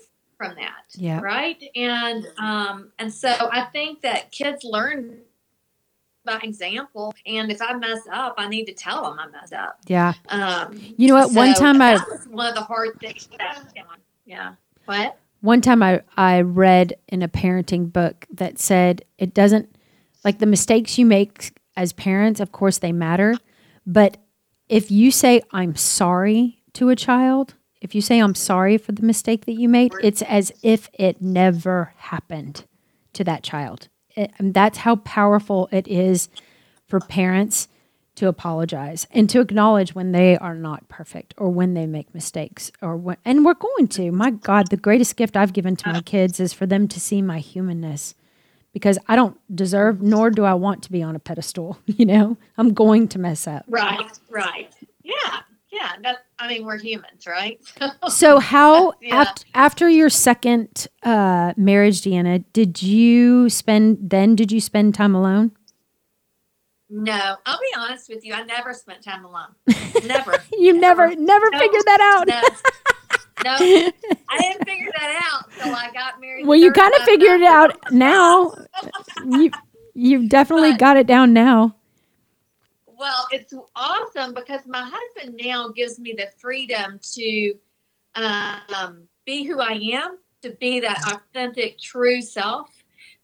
from 0.41 0.55
that. 0.55 0.85
Yeah. 0.95 1.21
Right. 1.21 1.63
And 1.77 2.27
um, 2.39 2.93
and 2.99 3.13
so 3.13 3.29
I 3.29 3.67
think 3.73 4.01
that 4.01 4.33
kids 4.33 4.65
learn 4.65 5.19
by 6.25 6.41
example. 6.43 7.15
And 7.27 7.53
if 7.53 7.61
I 7.61 7.75
mess 7.75 8.01
up, 8.11 8.37
I 8.39 8.49
need 8.49 8.65
to 8.65 8.73
tell 8.73 9.03
them 9.05 9.19
I 9.19 9.29
messed 9.29 9.53
up. 9.53 9.81
Yeah. 9.87 10.15
Um, 10.31 10.81
you 10.97 11.09
know 11.09 11.15
what? 11.15 11.29
So 11.29 11.35
one 11.35 11.55
time 11.55 11.83
I 11.83 11.99
one 12.31 12.47
of 12.47 12.55
the 12.55 12.63
hard 12.63 12.99
things. 13.01 13.29
Yeah. 14.25 14.55
What? 14.87 15.19
One 15.43 15.61
time 15.61 15.83
I 15.83 16.01
I 16.17 16.41
read 16.41 16.95
in 17.09 17.23
a 17.23 17.29
parenting 17.29 17.93
book 17.93 18.27
that 18.33 18.59
said 18.59 19.05
it 19.19 19.35
doesn't 19.35 19.77
like 20.25 20.39
the 20.39 20.47
mistakes 20.47 20.99
you 20.99 21.07
make 21.07 21.57
as 21.77 21.93
parents. 21.93 22.41
Of 22.41 22.53
course, 22.53 22.79
they 22.79 22.93
matter, 22.93 23.35
but 23.87 24.17
if 24.69 24.91
you 24.91 25.11
say 25.11 25.43
I'm 25.53 25.77
sorry 25.77 26.63
to 26.75 26.91
a 26.91 26.97
child 26.97 27.55
if 27.81 27.95
you 27.95 28.03
say, 28.03 28.19
I'm 28.19 28.35
sorry 28.35 28.77
for 28.77 28.93
the 28.93 29.03
mistake 29.03 29.47
that 29.47 29.55
you 29.55 29.69
made, 29.69 29.95
it's 30.03 30.23
as 30.23 30.53
if 30.63 30.91
it 30.93 31.23
never 31.23 31.95
happened 31.97 32.65
to 33.15 33.25
that 33.25 33.43
child. 33.43 33.89
Eh, 34.17 34.27
it, 34.39 34.53
that's 34.53 34.79
how 34.79 34.97
powerful 34.97 35.69
it 35.73 35.89
is 35.89 36.29
for 36.87 37.01
parents 37.01 37.69
to 38.17 38.29
apologize 38.29 39.07
and 39.13 39.31
to 39.31 39.41
acknowledge 39.41 39.95
when 39.95 40.13
they 40.13 40.37
are 40.37 40.55
not 40.55 40.89
perfect 40.89 41.33
or 41.39 41.49
when 41.49 41.73
they 41.73 41.87
make 41.87 42.13
mistakes 42.13 42.71
or 42.83 42.97
when, 42.97 43.17
and 43.25 43.45
we're 43.47 43.55
going 43.55 43.89
to. 43.89 44.11
My 44.13 44.31
God, 44.31 44.69
the 44.69 44.77
greatest 44.77 45.17
gift 45.17 45.37
I've 45.37 45.55
given 45.55 45.75
to 45.77 45.93
my 45.93 46.03
kids 46.03 46.39
is 46.39 46.53
for 46.53 46.67
them 46.67 46.87
to 46.89 47.01
see 47.01 47.23
my 47.23 47.39
humanness 47.39 48.15
because 48.73 48.99
I 49.09 49.17
don't 49.17 49.39
deserve 49.55 50.01
nor 50.03 50.31
do 50.31 50.45
I 50.45 50.55
want 50.55 50.83
to 50.85 50.93
be 50.93 51.03
on 51.03 51.17
a 51.17 51.19
pedestal. 51.19 51.79
You 52.01 52.07
know, 52.07 52.39
I'm 52.57 52.73
going 52.73 53.09
to 53.09 53.19
mess 53.19 53.47
up. 53.47 53.65
Right, 53.69 54.19
right. 54.31 54.73
Yeah, 55.03 55.41
yeah. 55.71 55.93
That, 56.03 56.25
I 56.39 56.49
mean, 56.49 56.65
we're 56.65 56.79
humans, 56.79 57.27
right? 57.27 57.61
so, 58.09 58.39
how 58.39 58.95
yeah. 59.03 59.17
after, 59.17 59.45
after 59.55 59.89
your 59.89 60.09
second 60.09 60.87
uh, 61.03 61.53
marriage, 61.59 62.01
Deanna, 62.01 62.43
did 62.55 62.83
you 62.83 63.51
spend 63.51 63.99
then? 64.01 64.35
Did 64.35 64.51
you 64.51 64.61
spend 64.61 64.95
time 64.95 65.15
alone? 65.15 65.53
No, 66.89 67.37
I'll 67.45 67.59
be 67.59 67.75
honest 67.77 68.09
with 68.09 68.25
you. 68.25 68.33
I 68.33 68.45
never 68.45 68.73
spent 68.73 69.05
time 69.05 69.27
alone. 69.27 69.55
Never. 70.07 70.37
you 70.59 70.73
never, 70.73 71.09
never, 71.09 71.17
never 71.17 71.51
no, 71.51 71.59
figured 71.59 71.85
that 71.85 72.01
out. 72.01 72.97
No, 73.45 73.57
I 74.29 74.39
didn't 74.39 74.65
figure 74.65 74.91
that 74.99 75.31
out 75.33 75.51
until 75.53 75.75
I 75.75 75.91
got 75.93 76.21
married. 76.21 76.47
Well, 76.47 76.59
you 76.59 76.73
kind 76.73 76.93
of 76.95 77.03
figured 77.03 77.41
it 77.41 77.47
out 77.47 77.77
now. 77.93 78.53
you, 79.25 79.51
you've 79.95 80.29
definitely 80.29 80.73
but, 80.73 80.81
got 80.81 80.97
it 80.97 81.07
down 81.07 81.33
now. 81.33 81.75
Well, 82.87 83.27
it's 83.31 83.55
awesome 83.75 84.35
because 84.35 84.61
my 84.67 84.91
husband 84.93 85.41
now 85.43 85.69
gives 85.69 85.99
me 85.99 86.13
the 86.17 86.29
freedom 86.39 87.01
to 87.15 87.55
um, 88.15 89.09
be 89.25 89.45
who 89.45 89.61
I 89.61 89.81
am, 89.95 90.19
to 90.43 90.51
be 90.51 90.81
that 90.81 91.03
authentic, 91.13 91.79
true 91.79 92.21
self 92.21 92.71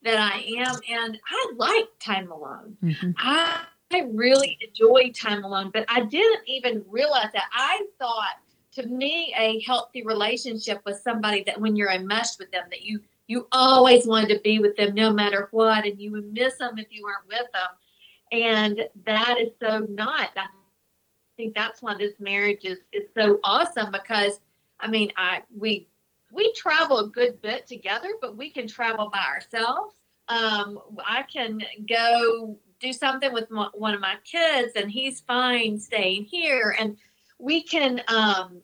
that 0.03 0.19
I 0.19 0.39
am. 0.59 0.77
And 0.89 1.19
I 1.29 1.53
like 1.57 1.89
time 2.01 2.31
alone. 2.31 2.77
Mm-hmm. 2.83 3.11
I, 3.19 3.65
I 3.93 4.01
really 4.13 4.59
enjoy 4.67 5.13
time 5.13 5.45
alone, 5.45 5.71
but 5.73 5.85
I 5.89 6.01
didn't 6.01 6.43
even 6.47 6.85
realize 6.89 7.29
that. 7.35 7.45
I 7.53 7.85
thought 7.99 8.37
to 8.77 8.87
me, 8.87 9.35
a 9.39 9.61
healthy 9.61 10.03
relationship 10.03 10.83
with 10.85 11.01
somebody 11.01 11.43
that 11.45 11.61
when 11.61 11.77
you're 11.77 11.91
enmeshed 11.91 12.39
with 12.39 12.51
them, 12.53 12.65
that 12.71 12.83
you 12.83 13.01
you 13.27 13.49
always 13.51 14.07
wanted 14.07 14.29
to 14.29 14.41
be 14.41 14.61
with 14.61 14.77
them 14.77 14.95
no 14.95 15.13
matter 15.13 15.49
what, 15.51 15.85
and 15.85 16.01
you 16.01 16.13
would 16.13 16.33
miss 16.33 16.59
them 16.59 16.79
if 16.79 16.87
you 16.91 17.03
weren't 17.03 17.27
with 17.27 17.51
them. 17.53 17.69
And 18.31 18.89
that 19.05 19.37
is 19.41 19.51
so 19.61 19.81
not. 19.89 20.31
I 20.37 20.47
think 21.37 21.55
that's 21.55 21.83
why 21.83 21.97
this 21.97 22.15
marriage 22.21 22.65
is, 22.65 22.79
is 22.93 23.09
so 23.17 23.41
awesome 23.43 23.91
because 23.91 24.41
I 24.79 24.89
mean, 24.89 25.11
I 25.17 25.43
we 25.57 25.89
we 26.31 26.53
travel 26.53 26.99
a 26.99 27.09
good 27.09 27.41
bit 27.41 27.67
together, 27.67 28.11
but 28.21 28.37
we 28.37 28.51
can 28.51 28.69
travel 28.69 29.11
by 29.13 29.25
ourselves. 29.25 29.95
Um, 30.29 30.81
I 31.05 31.23
can 31.23 31.61
go 31.89 32.59
do 32.79 32.93
something 32.93 33.33
with 33.33 33.49
one 33.73 33.95
of 33.95 34.01
my 34.01 34.17
kids, 34.25 34.73
and 34.77 34.91
he's 34.91 35.21
fine 35.21 35.79
staying 35.79 36.25
here. 36.25 36.77
And 36.79 36.97
we 37.39 37.63
can 37.63 38.03
um 38.09 38.63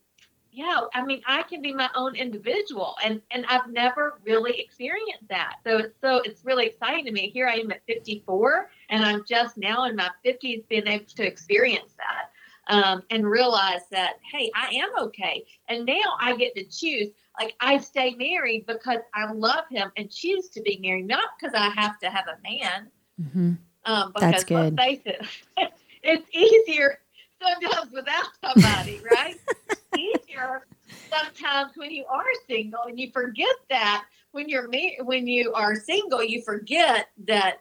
yeah 0.52 0.80
i 0.94 1.02
mean 1.02 1.20
i 1.26 1.42
can 1.42 1.62
be 1.62 1.72
my 1.72 1.88
own 1.94 2.14
individual 2.14 2.94
and 3.04 3.20
and 3.30 3.44
i've 3.48 3.68
never 3.70 4.20
really 4.24 4.60
experienced 4.60 5.26
that 5.28 5.56
so 5.64 5.78
it's 5.78 5.98
so 6.00 6.16
it's 6.24 6.44
really 6.44 6.66
exciting 6.66 7.04
to 7.04 7.10
me 7.10 7.30
here 7.30 7.48
i 7.48 7.54
am 7.54 7.70
at 7.72 7.80
54 7.86 8.70
and 8.90 9.04
i'm 9.04 9.24
just 9.26 9.56
now 9.56 9.84
in 9.86 9.96
my 9.96 10.10
50s 10.24 10.68
being 10.68 10.86
able 10.86 11.06
to 11.06 11.26
experience 11.26 11.94
that 11.96 12.28
um, 12.68 13.02
and 13.10 13.26
realize 13.26 13.80
that 13.90 14.14
hey 14.30 14.50
i 14.54 14.68
am 14.74 14.90
okay 14.98 15.44
and 15.68 15.84
now 15.86 15.94
i 16.20 16.36
get 16.36 16.54
to 16.54 16.64
choose 16.64 17.08
like 17.40 17.54
i 17.60 17.78
stay 17.78 18.14
married 18.14 18.66
because 18.66 19.00
i 19.14 19.30
love 19.32 19.64
him 19.70 19.90
and 19.96 20.10
choose 20.10 20.48
to 20.50 20.60
be 20.60 20.78
married 20.82 21.06
not 21.06 21.30
because 21.40 21.54
i 21.54 21.68
have 21.70 21.98
to 21.98 22.10
have 22.10 22.26
a 22.28 22.38
man 22.48 22.88
Mm-hmm. 23.20 23.52
um, 23.84 24.12
because 24.14 24.30
That's 24.32 24.44
good. 24.44 24.76
let's 24.76 24.88
face 24.88 25.00
it 25.04 25.26
it's 26.02 26.28
easier 26.34 26.98
sometimes 27.40 27.92
without 27.92 28.26
somebody 28.44 29.00
right 29.04 29.36
easier 29.98 30.66
sometimes 31.12 31.72
when 31.76 31.90
you 31.90 32.04
are 32.06 32.24
single 32.48 32.82
and 32.88 32.98
you 32.98 33.10
forget 33.12 33.54
that. 33.70 34.04
When 34.32 34.48
you're 34.48 34.68
ma- 34.68 35.04
when 35.04 35.26
you 35.26 35.52
are 35.52 35.74
single 35.74 36.24
you 36.24 36.40
forget 36.42 37.08
that 37.26 37.58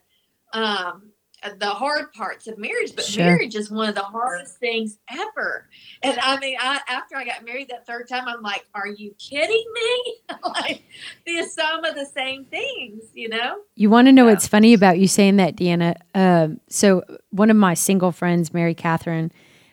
um 0.54 1.10
the 1.58 1.66
hard 1.70 2.14
parts 2.14 2.48
of 2.48 2.58
marriage 2.60 2.96
but 2.96 3.04
Sure. 3.04 3.26
marriage 3.26 3.56
is 3.56 3.72
one 3.72 3.90
of 3.90 3.96
the 3.96 4.02
hardest 4.04 4.58
things 4.60 4.98
ever. 5.10 5.68
And 6.04 6.18
i 6.22 6.38
mean 6.40 6.56
i 6.60 6.80
after 6.88 7.18
i 7.18 7.26
got 7.26 7.44
married 7.44 7.70
that 7.72 7.86
third 7.86 8.08
time 8.08 8.26
i'm 8.28 8.42
like 8.42 8.66
are 8.74 8.88
you 8.88 9.14
kidding 9.20 9.66
me? 9.74 10.16
Like 10.46 10.84
there's 11.26 11.54
some 11.54 11.84
of 11.84 11.96
the 11.96 12.06
same 12.06 12.46
things 12.46 13.04
you 13.14 13.28
know? 13.30 13.58
You 13.76 13.90
want 13.90 14.08
to 14.08 14.12
know 14.14 14.26
what's 14.26 14.48
funny 14.48 14.74
about 14.74 14.98
you 15.00 15.08
saying 15.08 15.38
that, 15.38 15.56
Deanna? 15.56 15.96
Um, 16.16 16.60
so 16.70 17.04
one 17.32 17.50
of 17.50 17.58
my 17.58 17.74
single 17.74 18.12
friends, 18.12 18.54
Mary 18.54 18.74
Catherine, 18.74 19.32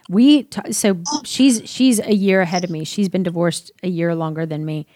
we 0.09 0.45
t- 0.45 0.73
so 0.73 0.99
she's 1.25 1.63
she's 1.65 2.01
a 2.01 2.15
year 2.15 2.41
ahead 2.41 2.65
of 2.65 2.71
me. 2.71 2.85
She's 2.85 3.09
been 3.09 3.23
divorced 3.23 3.71
a 3.83 3.89
year 3.89 4.15
longer 4.15 4.47
than 4.47 4.65
me, 4.65 4.87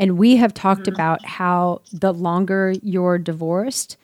and 0.00 0.18
we 0.18 0.36
have 0.36 0.54
talked 0.54 0.82
mm. 0.82 0.94
about 0.94 1.24
how 1.24 1.82
the 1.92 2.12
longer 2.12 2.74
you're 2.82 3.18
divorced, 3.18 3.96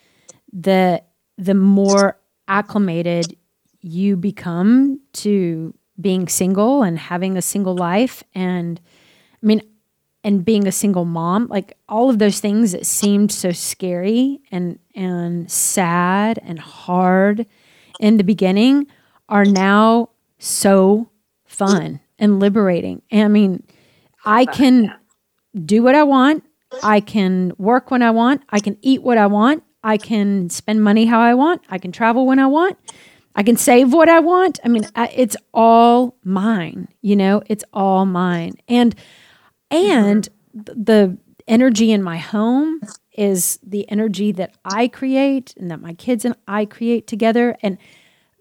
the 0.53 1.01
the 1.37 1.55
more 1.55 2.19
acclimated 2.47 3.35
you 3.81 4.15
become 4.15 4.99
to 5.13 5.73
being 5.99 6.27
single 6.27 6.83
and 6.83 6.97
having 6.97 7.37
a 7.37 7.41
single 7.41 7.75
life 7.75 8.23
and 8.33 8.79
I 9.41 9.45
mean 9.45 9.61
and 10.23 10.43
being 10.43 10.67
a 10.67 10.71
single 10.71 11.05
mom 11.05 11.47
like 11.47 11.77
all 11.87 12.09
of 12.09 12.19
those 12.19 12.39
things 12.39 12.71
that 12.73 12.85
seemed 12.85 13.31
so 13.31 13.51
scary 13.51 14.39
and 14.51 14.79
and 14.95 15.49
sad 15.49 16.39
and 16.43 16.59
hard 16.59 17.45
in 17.99 18.17
the 18.17 18.23
beginning 18.23 18.87
are 19.29 19.45
now 19.45 20.09
so 20.39 21.09
fun 21.45 21.99
and 22.17 22.39
liberating. 22.39 23.01
And 23.11 23.23
i 23.23 23.27
mean 23.27 23.63
i 24.25 24.45
can 24.45 24.93
do 25.65 25.83
what 25.83 25.95
i 25.95 26.03
want. 26.03 26.43
I 26.83 26.99
can 26.99 27.53
work 27.57 27.91
when 27.91 28.01
i 28.01 28.11
want. 28.11 28.43
I 28.49 28.59
can 28.59 28.77
eat 28.81 29.03
what 29.03 29.17
i 29.17 29.27
want. 29.27 29.63
I 29.83 29.97
can 29.97 30.49
spend 30.49 30.83
money 30.83 31.05
how 31.05 31.19
i 31.19 31.33
want. 31.33 31.61
I 31.69 31.77
can 31.77 31.91
travel 31.91 32.25
when 32.25 32.39
i 32.39 32.47
want. 32.47 32.77
I 33.35 33.43
can 33.43 33.55
save 33.55 33.93
what 33.93 34.09
I 34.09 34.19
want. 34.19 34.59
I 34.65 34.67
mean, 34.67 34.85
I, 34.95 35.07
it's 35.15 35.37
all 35.53 36.17
mine, 36.23 36.89
you 37.01 37.15
know, 37.15 37.41
it's 37.45 37.63
all 37.71 38.05
mine. 38.05 38.55
And 38.67 38.95
and 39.71 40.27
the 40.53 41.17
energy 41.47 41.91
in 41.91 42.03
my 42.03 42.17
home 42.17 42.81
is 43.13 43.59
the 43.63 43.89
energy 43.89 44.31
that 44.33 44.57
I 44.65 44.87
create 44.87 45.53
and 45.57 45.69
that 45.71 45.81
my 45.81 45.93
kids 45.93 46.25
and 46.25 46.35
I 46.47 46.65
create 46.65 47.07
together. 47.07 47.55
And 47.61 47.77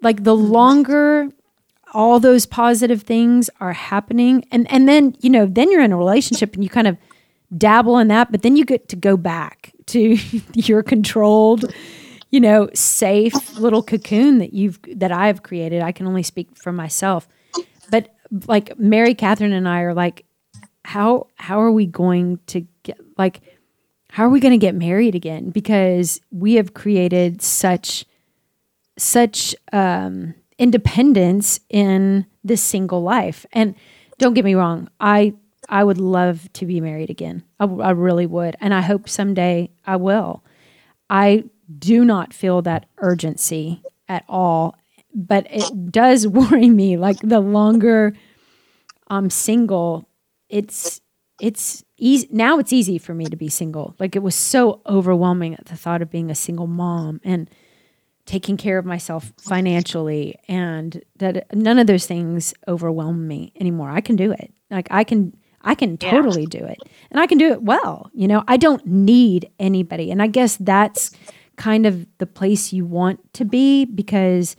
like 0.02 0.24
the 0.24 0.34
mm-hmm. 0.34 0.52
longer 0.52 1.28
all 1.94 2.20
those 2.20 2.46
positive 2.46 3.02
things 3.02 3.48
are 3.60 3.72
happening 3.72 4.44
and 4.50 4.70
and 4.70 4.88
then, 4.88 5.16
you 5.20 5.30
know, 5.30 5.46
then 5.46 5.70
you're 5.70 5.82
in 5.82 5.92
a 5.92 5.96
relationship 5.96 6.54
and 6.54 6.62
you 6.62 6.70
kind 6.70 6.86
of 6.86 6.96
dabble 7.56 7.98
in 7.98 8.08
that, 8.08 8.30
but 8.30 8.42
then 8.42 8.56
you 8.56 8.64
get 8.64 8.88
to 8.90 8.96
go 8.96 9.16
back 9.16 9.72
to 9.86 10.18
your 10.54 10.82
controlled 10.82 11.72
you 12.30 12.40
know, 12.40 12.68
safe 12.74 13.58
little 13.58 13.82
cocoon 13.82 14.38
that 14.38 14.52
you've 14.52 14.78
that 14.96 15.12
I've 15.12 15.42
created. 15.42 15.82
I 15.82 15.92
can 15.92 16.06
only 16.06 16.22
speak 16.22 16.56
for 16.56 16.72
myself. 16.72 17.28
But 17.90 18.14
like 18.46 18.78
Mary 18.78 19.14
Catherine 19.14 19.52
and 19.52 19.68
I 19.68 19.80
are 19.80 19.94
like, 19.94 20.24
how 20.84 21.28
how 21.36 21.60
are 21.60 21.72
we 21.72 21.86
going 21.86 22.38
to 22.48 22.66
get 22.82 22.98
like 23.16 23.40
how 24.10 24.24
are 24.24 24.30
we 24.30 24.40
going 24.40 24.52
to 24.52 24.58
get 24.58 24.74
married 24.74 25.14
again? 25.14 25.50
Because 25.50 26.20
we 26.30 26.54
have 26.54 26.74
created 26.74 27.40
such 27.40 28.04
such 28.98 29.54
um, 29.72 30.34
independence 30.58 31.60
in 31.68 32.26
this 32.44 32.62
single 32.62 33.02
life. 33.02 33.46
And 33.52 33.74
don't 34.18 34.34
get 34.34 34.44
me 34.44 34.54
wrong, 34.54 34.88
I 35.00 35.34
I 35.68 35.84
would 35.84 35.98
love 35.98 36.50
to 36.54 36.66
be 36.66 36.80
married 36.80 37.10
again. 37.10 37.44
I 37.60 37.90
really 37.90 38.26
would, 38.26 38.56
and 38.60 38.72
I 38.72 38.80
hope 38.80 39.08
someday 39.08 39.70
I 39.86 39.96
will. 39.96 40.42
I 41.10 41.44
do 41.78 42.04
not 42.04 42.32
feel 42.32 42.62
that 42.62 42.86
urgency 42.98 43.82
at 44.08 44.24
all, 44.28 44.76
but 45.14 45.46
it 45.50 45.92
does 45.92 46.26
worry 46.28 46.70
me. 46.70 46.96
Like 46.96 47.18
the 47.20 47.40
longer 47.40 48.14
I'm 49.08 49.30
single, 49.30 50.08
it's 50.48 51.00
it's 51.40 51.84
easy 51.96 52.28
now. 52.30 52.58
It's 52.58 52.72
easy 52.72 52.98
for 52.98 53.14
me 53.14 53.26
to 53.26 53.36
be 53.36 53.48
single. 53.48 53.94
Like 53.98 54.16
it 54.16 54.22
was 54.22 54.34
so 54.34 54.80
overwhelming 54.86 55.54
at 55.54 55.66
the 55.66 55.76
thought 55.76 56.02
of 56.02 56.10
being 56.10 56.30
a 56.30 56.34
single 56.34 56.66
mom 56.66 57.20
and 57.24 57.48
taking 58.28 58.56
care 58.58 58.78
of 58.78 58.84
myself 58.84 59.32
financially, 59.40 60.36
and 60.48 61.02
that 61.16 61.46
none 61.56 61.78
of 61.78 61.86
those 61.86 62.06
things 62.06 62.52
overwhelm 62.68 63.26
me 63.26 63.52
anymore. 63.58 63.90
I 63.90 64.00
can 64.02 64.16
do 64.16 64.30
it. 64.32 64.52
Like 64.70 64.86
I 64.90 65.02
can. 65.04 65.34
I 65.60 65.74
can 65.74 65.98
Yeah. 66.00 66.12
totally 66.12 66.46
do 66.46 66.58
it. 66.58 66.78
And 67.10 67.18
I 67.20 67.26
can 67.26 67.36
do 67.36 67.50
it 67.50 67.62
well. 67.64 68.10
You 68.14 68.28
know, 68.28 68.44
I 68.46 68.56
don't 68.56 68.86
need 68.86 69.50
anybody. 69.58 70.12
And 70.12 70.22
I 70.22 70.28
guess 70.28 70.56
that's 70.56 71.10
kind 71.56 71.84
of 71.84 72.06
the 72.18 72.26
place 72.26 72.72
you 72.72 72.86
want 72.86 73.18
to 73.34 73.44
be 73.44 73.84
because 73.84 74.54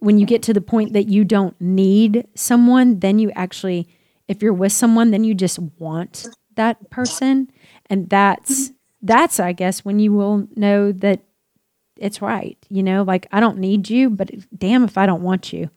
when 0.00 0.20
you 0.20 0.24
get 0.24 0.42
to 0.44 0.54
the 0.54 0.60
point 0.60 0.92
that 0.92 1.08
you 1.08 1.24
don't 1.24 1.60
need 1.60 2.28
someone, 2.36 3.00
then 3.00 3.18
you 3.18 3.32
actually, 3.34 3.88
if 4.28 4.40
you're 4.40 4.52
with 4.52 4.70
someone, 4.70 5.10
then 5.10 5.24
you 5.24 5.34
just 5.34 5.58
want 5.80 6.28
that 6.54 6.90
person. 6.90 7.50
And 7.90 8.08
that's, 8.08 8.70
that's, 9.02 9.40
I 9.40 9.52
guess, 9.52 9.84
when 9.84 9.98
you 9.98 10.12
will 10.12 10.46
know 10.54 10.92
that 10.92 11.24
it's 11.96 12.22
right. 12.22 12.58
You 12.68 12.82
know, 12.82 13.02
like 13.02 13.26
I 13.32 13.40
don't 13.40 13.58
need 13.58 13.88
you, 13.90 14.10
but 14.10 14.30
damn 14.56 14.84
if 14.84 14.98
I 14.98 15.06
don't 15.06 15.22
want 15.22 15.52
you. 15.52 15.70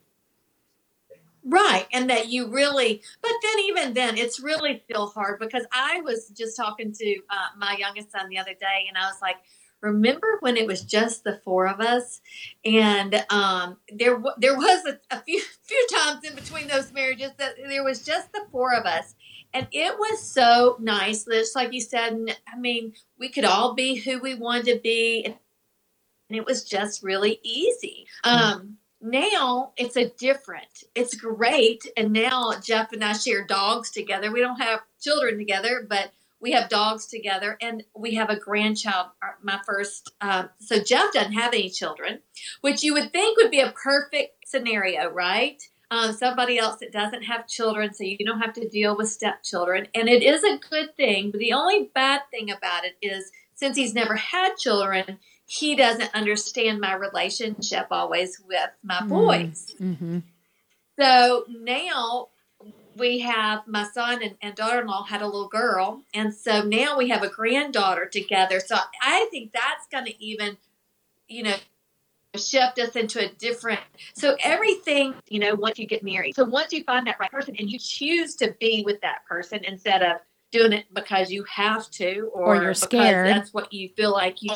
Right. 1.44 1.88
And 1.92 2.10
that 2.10 2.28
you 2.28 2.48
really, 2.52 3.02
but 3.22 3.32
then 3.42 3.60
even 3.66 3.94
then, 3.94 4.18
it's 4.18 4.40
really 4.40 4.82
still 4.86 5.08
hard 5.08 5.40
because 5.40 5.66
I 5.72 6.02
was 6.02 6.32
just 6.38 6.56
talking 6.56 6.92
to 6.92 7.16
uh, 7.30 7.48
my 7.58 7.76
youngest 7.80 8.12
son 8.12 8.30
the 8.30 8.38
other 8.38 8.54
day 8.54 8.86
and 8.88 8.98
I 8.98 9.08
was 9.08 9.18
like, 9.22 9.38
remember 9.82 10.38
when 10.42 10.58
it 10.58 10.68
was 10.68 10.82
just 10.82 11.24
the 11.24 11.40
four 11.44 11.68
of 11.68 11.80
us 11.80 12.22
and 12.66 13.24
um, 13.30 13.78
there 13.92 14.22
there 14.38 14.56
was 14.56 14.86
a, 14.86 15.00
a 15.16 15.22
few 15.22 15.42
few 15.64 15.88
times 15.92 16.24
in 16.24 16.36
between 16.36 16.68
those 16.68 16.92
marriages 16.92 17.32
that 17.38 17.56
there 17.68 17.84
was 17.84 18.04
just 18.04 18.32
the 18.34 18.46
four 18.52 18.74
of 18.74 18.86
us 18.86 19.16
and 19.54 19.68
it 19.72 19.98
was 19.98 20.22
so 20.22 20.76
nice 20.80 21.26
just 21.26 21.56
like 21.56 21.74
you 21.74 21.82
said 21.82 22.38
i 22.48 22.58
mean 22.58 22.94
we 23.18 23.30
could 23.30 23.46
all 23.46 23.74
be 23.74 23.96
who 23.96 24.20
we 24.20 24.36
wanted 24.36 24.66
to 24.66 24.80
be 24.82 25.34
and 26.30 26.38
it 26.38 26.46
was 26.46 26.64
just 26.64 27.04
really 27.04 27.40
easy. 27.44 28.08
Um, 28.24 28.78
now 29.02 29.72
it's 29.78 29.96
a 29.96 30.10
different 30.10 30.84
it's 30.94 31.16
great. 31.16 31.88
And 31.96 32.12
now 32.12 32.54
jeff 32.62 32.92
and 32.92 33.04
i 33.04 33.14
share 33.14 33.46
dogs 33.46 33.92
together. 33.92 34.32
We 34.32 34.42
don't 34.42 34.62
have 34.62 34.82
children 35.02 35.38
together 35.38 35.86
but 35.88 36.12
we 36.42 36.52
have 36.54 36.70
dogs 36.70 37.06
together. 37.08 37.58
And 37.62 37.84
we 37.96 38.16
have 38.16 38.30
a 38.30 38.40
grandchild 38.40 39.08
my 39.42 39.60
first 39.66 40.12
um, 40.22 40.50
so 40.60 40.84
jeff 40.84 41.14
doesn't 41.14 41.34
have 41.34 41.54
any 41.54 41.70
children 41.70 42.20
which 42.62 42.84
you 42.84 42.94
would 42.94 43.12
think 43.12 43.38
would 43.38 43.52
be 43.52 43.62
a 43.62 43.72
perfect 43.72 44.48
scenario 44.48 45.10
right? 45.10 45.62
Um, 45.92 46.12
somebody 46.12 46.60
else 46.60 46.80
that 46.82 46.92
doesn't 46.92 47.24
have 47.24 47.48
children 47.48 47.94
so 47.94 48.04
you 48.04 48.18
don't 48.24 48.42
have 48.42 48.54
to 48.54 48.68
deal 48.68 48.96
with 48.96 49.10
stepchildren. 49.10 49.88
And 49.96 50.08
it 50.08 50.22
is 50.22 50.44
a 50.44 50.60
good 50.70 50.96
thing 50.98 51.32
but 51.32 51.40
the 51.40 51.54
only 51.54 51.90
bad 51.96 52.22
thing 52.32 52.52
about 52.52 52.84
it 52.84 52.98
is 53.02 53.32
since 53.56 53.78
he's 53.78 53.94
never 53.94 54.16
had 54.16 54.56
children 54.58 55.20
he 55.52 55.76
doesn't 55.76 56.14
understand 56.14 56.80
my 56.80 56.94
relationship 56.94 57.88
always 57.90 58.40
with 58.40 58.70
my 58.84 59.04
boys. 59.08 59.74
Mm-hmm. 59.82 60.20
so 61.00 61.46
now 61.50 62.28
we 62.96 63.20
have 63.20 63.66
my 63.66 63.84
son 63.84 64.22
and, 64.22 64.36
and 64.44 64.54
daughter-in-law 64.54 65.06
had 65.06 65.24
a 65.24 65.26
little 65.26 65.48
girl 65.48 66.04
and 66.14 66.36
so 66.36 66.62
now 66.62 66.98
we 66.98 67.10
have 67.10 67.24
a 67.24 67.30
granddaughter 67.30 68.06
together. 68.06 68.60
So 68.60 68.76
i 69.02 69.28
think 69.32 69.52
that's 69.52 69.88
going 69.92 70.06
to 70.06 70.24
even 70.24 70.58
you 71.28 71.44
know 71.44 71.56
shift 72.36 72.78
us 72.78 72.96
into 72.96 73.20
a 73.20 73.28
different 73.40 73.80
so 74.14 74.38
everything 74.44 75.16
you 75.30 75.40
know 75.40 75.56
once 75.56 75.80
you 75.80 75.88
get 75.88 76.04
married 76.04 76.36
so 76.36 76.44
once 76.44 76.72
you 76.72 76.84
find 76.84 77.08
that 77.08 77.20
right 77.20 77.32
person 77.32 77.56
and 77.58 77.72
you 77.72 77.80
choose 77.80 78.36
to 78.36 78.56
be 78.60 78.84
with 78.86 79.02
that 79.02 79.26
person 79.28 79.64
instead 79.64 80.04
of 80.04 80.18
doing 80.52 80.74
it 80.74 80.86
because 80.94 81.32
you 81.32 81.44
have 81.44 81.90
to 81.92 82.30
or, 82.34 82.56
Or 82.56 82.62
you're 82.64 82.74
scared. 82.74 83.28
that's 83.28 83.54
what 83.54 83.72
you 83.72 83.90
feel 83.96 84.12
like 84.12 84.42
you 84.42 84.52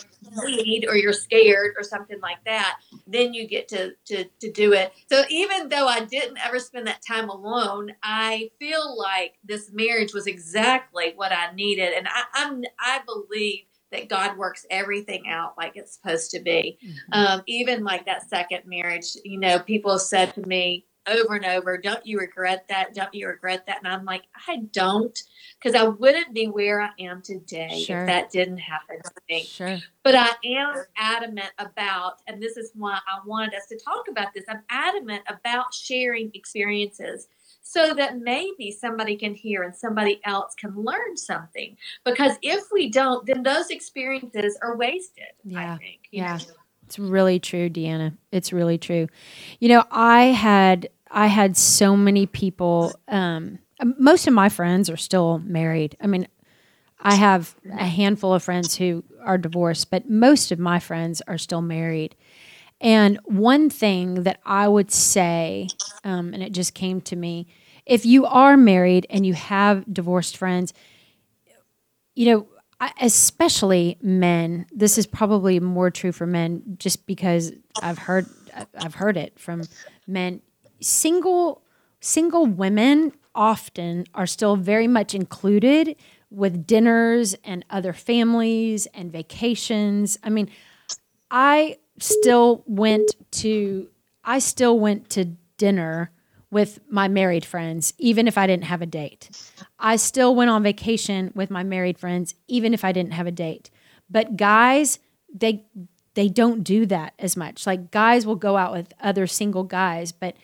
need 0.45 0.85
or 0.87 0.95
you're 0.95 1.13
scared 1.13 1.73
or 1.77 1.83
something 1.83 2.19
like 2.21 2.43
that 2.45 2.79
then 3.07 3.33
you 3.33 3.47
get 3.47 3.67
to, 3.67 3.93
to 4.05 4.25
to 4.39 4.51
do 4.51 4.73
it. 4.73 4.91
So 5.11 5.23
even 5.29 5.69
though 5.69 5.87
i 5.87 5.99
didn't 6.05 6.37
ever 6.43 6.59
spend 6.59 6.87
that 6.87 7.01
time 7.07 7.29
alone 7.29 7.91
i 8.03 8.49
feel 8.59 8.97
like 8.97 9.35
this 9.43 9.71
marriage 9.71 10.13
was 10.13 10.25
exactly 10.27 11.13
what 11.15 11.31
i 11.31 11.53
needed. 11.53 11.93
And 11.93 12.07
i 12.07 12.23
i'm 12.33 12.63
i 12.79 12.99
believe 13.05 13.61
that 13.91 14.09
god 14.09 14.35
works 14.37 14.65
everything 14.71 15.27
out 15.29 15.53
like 15.57 15.73
it's 15.75 15.93
supposed 15.93 16.31
to 16.31 16.39
be. 16.39 16.79
Um, 17.11 17.43
even 17.45 17.83
like 17.83 18.05
that 18.07 18.27
second 18.27 18.61
marriage 18.65 19.15
you 19.23 19.39
know 19.39 19.59
people 19.59 19.91
have 19.91 20.01
said 20.01 20.33
to 20.33 20.41
me 20.47 20.85
over 21.07 21.35
and 21.35 21.45
over 21.45 21.77
don't 21.77 22.05
you 22.05 22.19
regret 22.19 22.65
that 22.69 22.93
don't 22.93 23.13
you 23.13 23.27
regret 23.27 23.65
that 23.67 23.79
and 23.83 23.87
i'm 23.87 24.05
like 24.05 24.23
i 24.47 24.57
don't 24.73 25.19
because 25.59 25.75
I 25.79 25.83
wouldn't 25.87 26.33
be 26.33 26.47
where 26.47 26.81
I 26.81 26.89
am 26.99 27.21
today 27.21 27.83
Sure. 27.85 28.01
if 28.01 28.07
that 28.07 28.31
didn't 28.31 28.57
happen 28.59 28.97
to 29.03 29.11
me. 29.29 29.43
Sure. 29.43 29.77
But 30.03 30.15
I 30.15 30.29
am 30.45 30.83
adamant 30.97 31.51
about, 31.59 32.21
and 32.27 32.41
this 32.41 32.57
is 32.57 32.71
why 32.75 32.99
I 33.07 33.19
wanted 33.25 33.55
us 33.55 33.67
to 33.67 33.79
talk 33.79 34.07
about 34.09 34.33
this. 34.33 34.43
I'm 34.49 34.63
adamant 34.69 35.23
about 35.27 35.73
sharing 35.73 36.31
experiences 36.33 37.27
so 37.63 37.93
that 37.95 38.19
maybe 38.19 38.71
somebody 38.71 39.15
can 39.17 39.33
hear 39.33 39.63
and 39.63 39.75
somebody 39.75 40.21
else 40.25 40.53
can 40.55 40.75
learn 40.75 41.17
something. 41.17 41.75
Because 42.05 42.37
if 42.41 42.65
we 42.71 42.89
don't, 42.89 43.25
then 43.25 43.43
those 43.43 43.69
experiences 43.71 44.57
are 44.61 44.77
wasted. 44.77 45.25
Yeah. 45.43 45.73
I 45.73 45.77
think. 45.77 46.01
Yeah. 46.11 46.37
know. 46.37 46.62
It's 46.85 46.99
really 46.99 47.39
true, 47.39 47.69
Deanna. 47.69 48.17
It's 48.31 48.53
really 48.53 48.77
true. 48.77 49.07
You 49.59 49.69
know, 49.69 49.83
I 49.91 50.25
had 50.25 50.89
I 51.09 51.27
had 51.27 51.55
so 51.57 51.95
many 51.95 52.25
people. 52.25 52.93
Um, 53.07 53.59
most 53.99 54.27
of 54.27 54.33
my 54.33 54.49
friends 54.49 54.89
are 54.89 54.97
still 54.97 55.39
married. 55.39 55.97
I 56.01 56.07
mean, 56.07 56.27
I 56.99 57.15
have 57.15 57.55
a 57.71 57.85
handful 57.85 58.33
of 58.33 58.43
friends 58.43 58.75
who 58.77 59.03
are 59.21 59.37
divorced, 59.37 59.89
but 59.91 60.09
most 60.09 60.51
of 60.51 60.59
my 60.59 60.79
friends 60.79 61.21
are 61.27 61.37
still 61.37 61.61
married. 61.61 62.15
And 62.81 63.19
one 63.25 63.69
thing 63.69 64.23
that 64.23 64.39
I 64.45 64.67
would 64.67 64.91
say, 64.91 65.73
um, 66.03 66.33
and 66.33 66.43
it 66.43 66.51
just 66.53 66.73
came 66.73 67.01
to 67.01 67.15
me, 67.15 67.47
if 67.85 68.05
you 68.05 68.25
are 68.25 68.57
married 68.57 69.05
and 69.09 69.25
you 69.25 69.33
have 69.33 69.83
divorced 69.93 70.37
friends, 70.37 70.73
you 72.15 72.25
know, 72.25 72.47
especially 73.01 73.97
men. 74.01 74.65
This 74.71 74.97
is 74.97 75.05
probably 75.05 75.59
more 75.59 75.91
true 75.91 76.11
for 76.11 76.25
men, 76.25 76.75
just 76.77 77.05
because 77.05 77.51
I've 77.81 77.97
heard 77.97 78.27
I've 78.79 78.95
heard 78.95 79.17
it 79.17 79.39
from 79.39 79.63
men. 80.07 80.41
Single 80.79 81.61
single 81.99 82.45
women 82.45 83.13
often 83.35 84.05
are 84.13 84.27
still 84.27 84.55
very 84.55 84.87
much 84.87 85.15
included 85.15 85.95
with 86.29 86.65
dinners 86.65 87.35
and 87.43 87.63
other 87.69 87.93
families 87.93 88.87
and 88.93 89.11
vacations. 89.11 90.17
I 90.23 90.29
mean, 90.29 90.49
I 91.29 91.77
still 91.99 92.63
went 92.65 93.15
to 93.31 93.87
I 94.23 94.39
still 94.39 94.79
went 94.79 95.09
to 95.11 95.25
dinner 95.57 96.11
with 96.51 96.79
my 96.89 97.07
married 97.07 97.45
friends 97.45 97.93
even 97.97 98.27
if 98.27 98.37
I 98.37 98.47
didn't 98.47 98.65
have 98.65 98.81
a 98.81 98.87
date. 98.87 99.29
I 99.79 99.95
still 99.97 100.35
went 100.35 100.49
on 100.49 100.63
vacation 100.63 101.31
with 101.35 101.49
my 101.49 101.63
married 101.63 101.97
friends 101.97 102.35
even 102.47 102.73
if 102.73 102.85
I 102.85 102.91
didn't 102.91 103.13
have 103.13 103.27
a 103.27 103.31
date. 103.31 103.69
But 104.09 104.37
guys, 104.37 104.99
they 105.33 105.65
they 106.15 106.29
don't 106.29 106.63
do 106.63 106.85
that 106.85 107.13
as 107.17 107.35
much. 107.35 107.65
Like 107.65 107.91
guys 107.91 108.25
will 108.25 108.35
go 108.35 108.57
out 108.57 108.71
with 108.71 108.93
other 109.01 109.27
single 109.27 109.63
guys, 109.63 110.11
but 110.11 110.35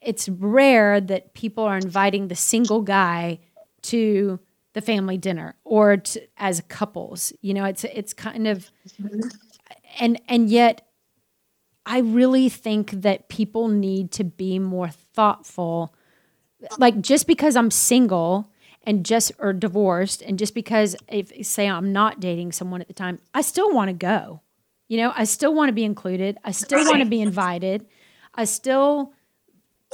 it's 0.00 0.28
rare 0.28 1.00
that 1.00 1.34
people 1.34 1.64
are 1.64 1.76
inviting 1.76 2.28
the 2.28 2.36
single 2.36 2.82
guy 2.82 3.40
to 3.82 4.38
the 4.74 4.80
family 4.80 5.16
dinner 5.16 5.56
or 5.64 5.96
to, 5.96 6.20
as 6.36 6.62
couples. 6.68 7.32
You 7.40 7.54
know, 7.54 7.64
it's 7.64 7.84
it's 7.84 8.12
kind 8.12 8.46
of 8.46 8.70
and 9.98 10.20
and 10.28 10.48
yet 10.48 10.86
I 11.84 11.98
really 11.98 12.48
think 12.48 12.90
that 12.90 13.28
people 13.28 13.68
need 13.68 14.12
to 14.12 14.24
be 14.24 14.58
more 14.58 14.88
thoughtful. 14.88 15.94
Like 16.78 17.00
just 17.00 17.26
because 17.26 17.56
I'm 17.56 17.70
single 17.70 18.50
and 18.86 19.04
just 19.04 19.32
or 19.38 19.52
divorced 19.52 20.22
and 20.22 20.38
just 20.38 20.54
because 20.54 20.96
if 21.08 21.44
say 21.44 21.68
I'm 21.68 21.92
not 21.92 22.20
dating 22.20 22.52
someone 22.52 22.80
at 22.80 22.86
the 22.86 22.94
time, 22.94 23.18
I 23.34 23.42
still 23.42 23.72
want 23.72 23.88
to 23.88 23.92
go. 23.92 24.40
You 24.88 24.98
know, 24.98 25.12
I 25.16 25.24
still 25.24 25.52
want 25.52 25.68
to 25.68 25.72
be 25.72 25.84
included. 25.84 26.38
I 26.44 26.52
still 26.52 26.84
want 26.84 27.00
to 27.00 27.08
be 27.08 27.20
invited. 27.20 27.86
I 28.34 28.44
still 28.44 29.12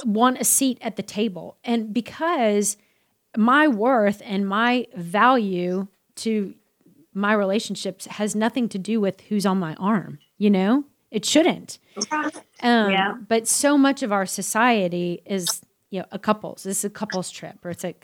want 0.05 0.39
a 0.39 0.43
seat 0.43 0.77
at 0.81 0.95
the 0.95 1.03
table. 1.03 1.57
And 1.63 1.93
because 1.93 2.77
my 3.35 3.67
worth 3.67 4.21
and 4.23 4.47
my 4.47 4.85
value 4.95 5.87
to 6.17 6.53
my 7.15 7.33
relationships 7.33 8.05
has 8.05 8.35
nothing 8.35 8.69
to 8.69 8.77
do 8.77 9.01
with 9.01 9.21
who's 9.21 9.45
on 9.45 9.59
my 9.59 9.73
arm, 9.75 10.19
you 10.37 10.49
know? 10.51 10.83
It 11.09 11.25
shouldn't. 11.25 11.79
Um, 12.61 12.91
Yeah. 12.91 13.15
But 13.27 13.47
so 13.47 13.77
much 13.77 14.03
of 14.03 14.11
our 14.11 14.25
society 14.25 15.21
is, 15.25 15.61
you 15.89 15.99
know, 15.99 16.05
a 16.11 16.19
couples. 16.19 16.63
This 16.63 16.79
is 16.79 16.85
a 16.85 16.89
couples 16.89 17.29
trip, 17.31 17.63
or 17.63 17.71
it's 17.71 17.83
a. 17.83 17.95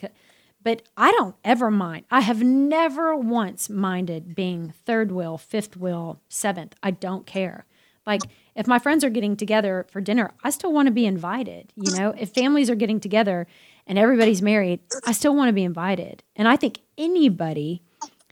But 0.62 0.82
I 0.96 1.10
don't 1.12 1.36
ever 1.44 1.70
mind. 1.70 2.04
I 2.10 2.20
have 2.20 2.42
never 2.42 3.16
once 3.16 3.70
minded 3.70 4.34
being 4.34 4.74
third 4.84 5.10
wheel, 5.10 5.38
fifth 5.38 5.76
wheel, 5.76 6.20
seventh. 6.28 6.74
I 6.82 6.90
don't 6.90 7.26
care. 7.26 7.64
Like 8.06 8.22
if 8.54 8.66
my 8.66 8.78
friends 8.78 9.04
are 9.04 9.10
getting 9.10 9.36
together 9.36 9.86
for 9.90 10.00
dinner, 10.00 10.32
I 10.44 10.50
still 10.50 10.72
want 10.72 10.86
to 10.86 10.92
be 10.92 11.06
invited. 11.06 11.72
You 11.76 11.96
know, 11.96 12.14
if 12.18 12.30
families 12.30 12.68
are 12.68 12.74
getting 12.74 13.00
together 13.00 13.46
and 13.86 13.98
everybody's 13.98 14.42
married, 14.42 14.80
I 15.06 15.12
still 15.12 15.34
want 15.34 15.48
to 15.48 15.54
be 15.54 15.64
invited. 15.64 16.22
And 16.36 16.48
I 16.48 16.56
think 16.56 16.80
anybody 16.98 17.82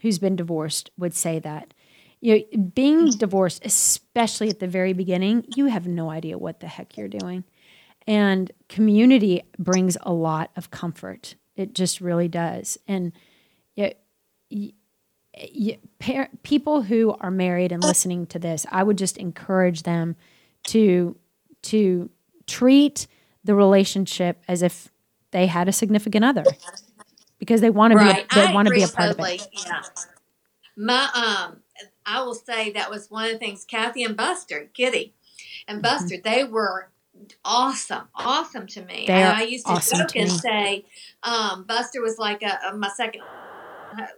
who's 0.01 0.19
been 0.19 0.35
divorced 0.35 0.91
would 0.97 1.13
say 1.13 1.39
that. 1.39 1.73
You 2.21 2.39
know, 2.51 2.69
being 2.75 3.11
divorced, 3.11 3.65
especially 3.65 4.49
at 4.49 4.59
the 4.59 4.67
very 4.67 4.93
beginning, 4.93 5.45
you 5.55 5.67
have 5.67 5.87
no 5.87 6.09
idea 6.09 6.37
what 6.37 6.59
the 6.59 6.67
heck 6.67 6.97
you're 6.97 7.07
doing. 7.07 7.45
And 8.05 8.51
community 8.67 9.43
brings 9.57 9.97
a 10.01 10.11
lot 10.11 10.51
of 10.57 10.71
comfort. 10.71 11.35
It 11.59 11.73
just 11.75 11.99
really 11.99 12.27
does. 12.29 12.77
And 12.87 13.11
it, 13.75 13.99
y- 14.49 14.71
y- 15.35 15.77
par- 15.99 16.29
people 16.43 16.83
who 16.83 17.15
are 17.19 17.29
married 17.31 17.71
and 17.73 17.83
listening 17.83 18.25
to 18.27 18.39
this, 18.39 18.65
I 18.71 18.81
would 18.83 18.97
just 18.97 19.17
encourage 19.17 19.83
them 19.83 20.15
to 20.67 21.17
to 21.63 22.09
treat 22.47 23.07
the 23.43 23.55
relationship 23.55 24.41
as 24.47 24.61
if 24.61 24.89
they 25.31 25.47
had 25.47 25.67
a 25.67 25.71
significant 25.73 26.23
other 26.23 26.43
because 27.39 27.59
they 27.61 27.69
want 27.69 27.91
to 27.91 27.97
Right. 27.97 28.27
be 28.29 28.35
they 28.39 28.53
want 28.53 28.67
to 28.69 28.73
be 28.73 28.83
a 28.83 28.87
part 28.87 29.11
totally. 29.17 29.35
of 29.35 29.41
it. 29.41 29.47
Yeah. 29.65 29.81
My 30.77 31.09
um 31.13 31.59
I 32.05 32.23
will 32.23 32.35
say 32.35 32.71
that 32.71 32.89
was 32.89 33.11
one 33.11 33.25
of 33.25 33.31
the 33.33 33.37
things 33.37 33.65
Kathy 33.65 34.03
and 34.03 34.15
Buster, 34.15 34.69
Kitty 34.73 35.13
Mm-hmm. 35.13 35.73
and 35.73 35.81
Buster, 35.81 36.15
they 36.23 36.43
were 36.45 36.89
awesome, 37.45 38.07
awesome 38.15 38.67
to 38.67 38.81
me. 38.83 39.05
They 39.07 39.23
are 39.23 39.33
I 39.33 39.41
used 39.43 39.65
to 39.65 39.73
awesome 39.73 39.99
joke 39.99 40.07
to 40.09 40.19
and 40.19 40.31
say, 40.31 40.85
um, 41.23 41.63
Buster 41.63 42.01
was 42.01 42.17
like 42.17 42.43
a, 42.43 42.59
a- 42.69 42.75
my 42.75 42.89
second 42.89 43.23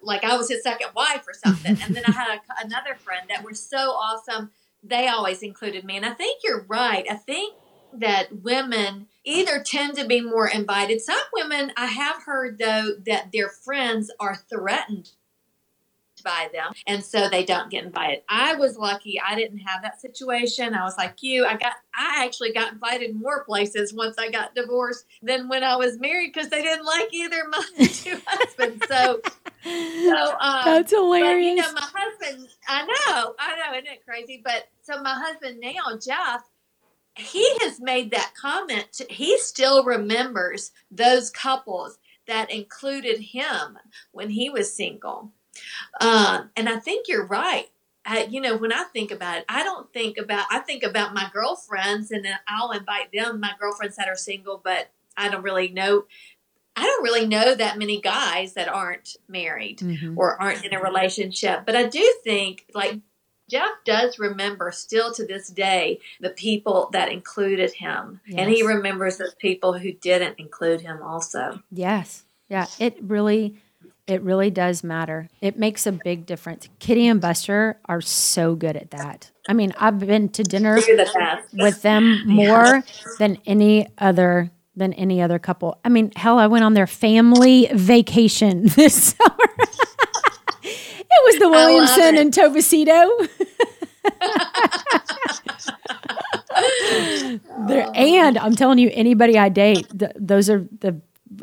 like 0.02 0.24
I 0.24 0.36
was 0.36 0.50
his 0.50 0.64
second 0.64 0.90
wife 0.96 1.24
or 1.28 1.34
something. 1.34 1.78
and 1.82 1.96
then 1.96 2.04
I 2.06 2.12
had 2.12 2.38
a, 2.38 2.42
another 2.66 2.96
friend 2.96 3.28
that 3.30 3.44
were 3.44 3.54
so 3.54 3.78
awesome. 3.78 4.52
They 4.84 5.08
always 5.08 5.42
included 5.44 5.86
me. 5.86 5.96
And 5.98 6.06
I 6.06 6.12
think 6.12 6.42
you're 6.44 6.66
right. 6.68 7.06
I 7.10 7.16
think 7.16 7.56
that 7.94 8.42
women 8.44 9.08
either 9.24 9.64
tend 9.64 9.96
to 9.98 10.06
be 10.06 10.22
more 10.22 10.48
invited. 10.48 11.02
Some 11.02 11.20
women, 11.34 11.72
I 11.78 11.88
have 11.88 12.24
heard 12.24 12.58
though, 12.60 12.96
that 13.06 13.32
their 13.32 13.50
friends 13.50 14.12
are 14.20 14.36
threatened 14.50 15.12
by 16.24 16.50
them 16.54 16.72
and 16.88 17.04
so 17.04 17.30
they 17.30 17.44
don't 17.44 17.70
get 17.70 17.84
invited 17.84 18.22
i 18.30 18.56
was 18.56 18.78
lucky 18.78 19.20
i 19.28 19.36
didn't 19.36 19.60
have 19.60 19.82
that 19.82 20.00
situation 20.02 20.74
i 20.74 20.84
was 20.84 20.98
like 20.98 21.22
you 21.22 21.46
i 21.46 21.56
got 21.56 21.74
i 21.96 22.24
actually 22.24 22.52
got 22.52 22.74
invited 22.74 23.16
more 23.16 23.44
places 23.44 23.94
once 23.94 24.18
i 24.18 24.30
got 24.30 24.54
divorced 24.56 25.06
than 25.22 25.48
when 25.48 25.64
i 25.64 25.76
was 25.76 26.00
married 26.00 26.32
because 26.34 26.50
they 26.50 26.62
didn't 26.62 26.86
like 26.86 27.14
either 27.14 27.44
my 27.50 27.64
two 27.86 28.20
husbands 28.26 28.86
so 28.88 29.20
so 29.64 30.38
um 30.40 30.62
That's 30.66 30.92
but 30.92 30.98
you 30.98 30.98
hilarious. 30.98 31.66
know, 31.68 31.74
my 31.74 31.88
husband, 31.94 32.48
I 32.68 32.86
know, 32.86 33.36
I 33.40 33.56
know, 33.56 33.78
isn't 33.78 33.88
it 33.88 34.06
crazy? 34.06 34.42
But 34.44 34.70
so 34.82 35.02
my 35.02 35.14
husband 35.14 35.60
now, 35.60 35.98
Jeff, 36.04 36.44
he 37.16 37.48
has 37.60 37.80
made 37.80 38.12
that 38.12 38.34
comment. 38.40 39.02
He 39.10 39.38
still 39.40 39.84
remembers 39.84 40.72
those 40.90 41.30
couples 41.30 41.98
that 42.28 42.52
included 42.52 43.20
him 43.20 43.78
when 44.12 44.30
he 44.30 44.50
was 44.50 44.74
single. 44.74 45.32
Uh, 46.00 46.44
and 46.56 46.70
I 46.70 46.78
think 46.78 47.08
you're 47.08 47.26
right. 47.26 47.70
I, 48.06 48.24
you 48.24 48.42
know, 48.42 48.58
when 48.58 48.74
I 48.74 48.84
think 48.94 49.12
about 49.12 49.40
it, 49.40 49.46
I 49.48 49.64
don't 49.64 49.92
think 49.94 50.18
about, 50.18 50.48
I 50.50 50.60
think 50.60 50.82
about 50.84 51.14
my 51.14 51.30
girlfriends 51.32 52.10
and 52.12 52.26
then 52.26 52.38
I'll 52.48 52.72
invite 52.72 53.12
them, 53.14 53.40
my 53.40 53.52
girlfriends 53.60 53.96
that 53.98 54.08
are 54.08 54.16
single, 54.16 54.60
but 54.64 54.90
I 55.16 55.30
don't 55.30 55.44
really 55.44 55.70
know. 55.70 56.06
I 56.76 56.84
don't 56.84 57.04
really 57.04 57.28
know 57.28 57.54
that 57.54 57.78
many 57.78 58.00
guys 58.02 58.54
that 58.54 58.70
aren't 58.70 59.18
married 59.28 59.80
Mhm. 59.80 60.18
or 60.18 60.42
aren't 60.42 60.66
in 60.66 60.74
a 60.74 60.82
relationship. 60.82 61.64
But 61.66 61.76
I 61.76 61.88
do 61.88 62.16
think, 62.24 62.66
like, 62.74 63.00
Jeff 63.50 63.72
does 63.86 64.18
remember 64.18 64.72
still 64.72 65.14
to 65.14 65.26
this 65.26 65.50
day 65.50 66.00
the 66.22 66.30
people 66.30 66.90
that 66.94 67.12
included 67.12 67.74
him. 67.74 68.22
And 68.36 68.50
he 68.50 68.64
remembers 68.64 69.18
those 69.18 69.36
people 69.36 69.74
who 69.74 69.92
didn't 69.92 70.40
include 70.40 70.80
him 70.82 71.04
also. 71.04 71.62
Yes. 71.70 72.24
Yeah. 72.48 72.68
It 72.80 72.98
really, 73.02 73.58
It 74.12 74.22
really 74.24 74.50
does 74.50 74.84
matter. 74.84 75.30
It 75.40 75.58
makes 75.58 75.88
a 75.88 75.94
big 75.94 76.26
difference. 76.26 76.68
Kitty 76.80 77.08
and 77.08 77.22
Buster 77.22 77.80
are 77.86 78.02
so 78.02 78.56
good 78.56 78.76
at 78.76 78.92
that. 78.92 79.32
I 79.48 79.54
mean, 79.54 79.72
I've 79.80 80.00
been 80.00 80.28
to 80.30 80.44
dinner 80.44 80.78
with 81.54 81.82
them 81.82 82.24
more 82.28 82.84
than 83.20 83.38
any 83.46 83.88
other 83.98 84.52
than 84.76 84.92
any 84.96 85.22
other 85.22 85.40
couple. 85.40 85.80
I 85.86 85.90
mean, 85.90 86.12
hell, 86.18 86.38
I 86.40 86.48
went 86.48 86.66
on 86.66 86.74
their 86.74 86.88
family 86.88 87.70
vacation 87.72 88.64
this 88.76 89.14
summer. 89.16 89.38
it 90.62 91.22
was 91.26 91.40
the 91.40 91.48
Williamson 91.50 92.18
and 92.18 92.34
Tovacito. 92.34 93.30
and 97.96 98.38
I'm 98.38 98.58
telling 98.58 98.78
you, 98.78 98.92
anybody 98.92 99.38
I 99.40 99.48
date, 99.48 99.88
th- 99.98 100.12
those 100.18 100.50
are 100.50 100.68
the 100.82 101.00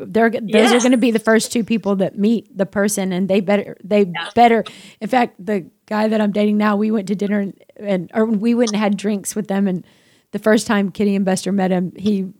they're 0.07 0.29
those 0.29 0.41
yes. 0.47 0.73
are 0.73 0.79
going 0.79 0.91
to 0.91 0.97
be 0.97 1.11
the 1.11 1.19
first 1.19 1.51
two 1.51 1.63
people 1.63 1.95
that 1.97 2.17
meet 2.17 2.55
the 2.55 2.65
person, 2.65 3.11
and 3.11 3.29
they 3.29 3.39
better 3.39 3.77
they 3.83 4.03
yeah. 4.03 4.29
better. 4.35 4.63
In 5.01 5.07
fact, 5.07 5.35
the 5.43 5.69
guy 5.85 6.07
that 6.07 6.21
I'm 6.21 6.31
dating 6.31 6.57
now, 6.57 6.75
we 6.75 6.91
went 6.91 7.07
to 7.07 7.15
dinner 7.15 7.39
and, 7.39 7.63
and 7.77 8.11
or 8.13 8.25
we 8.25 8.55
went 8.55 8.71
and 8.71 8.79
had 8.79 8.97
drinks 8.97 9.35
with 9.35 9.47
them, 9.47 9.67
and 9.67 9.85
the 10.31 10.39
first 10.39 10.67
time 10.67 10.91
Kitty 10.91 11.15
and 11.15 11.25
Buster 11.25 11.51
met 11.51 11.71
him, 11.71 11.93
he 11.95 12.31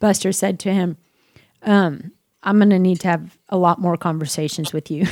Buster 0.00 0.32
said 0.32 0.58
to 0.60 0.72
him, 0.72 0.96
um, 1.62 2.12
"I'm 2.42 2.58
going 2.58 2.70
to 2.70 2.78
need 2.78 3.00
to 3.00 3.08
have 3.08 3.38
a 3.48 3.56
lot 3.56 3.80
more 3.80 3.96
conversations 3.96 4.72
with 4.72 4.90
you." 4.90 5.06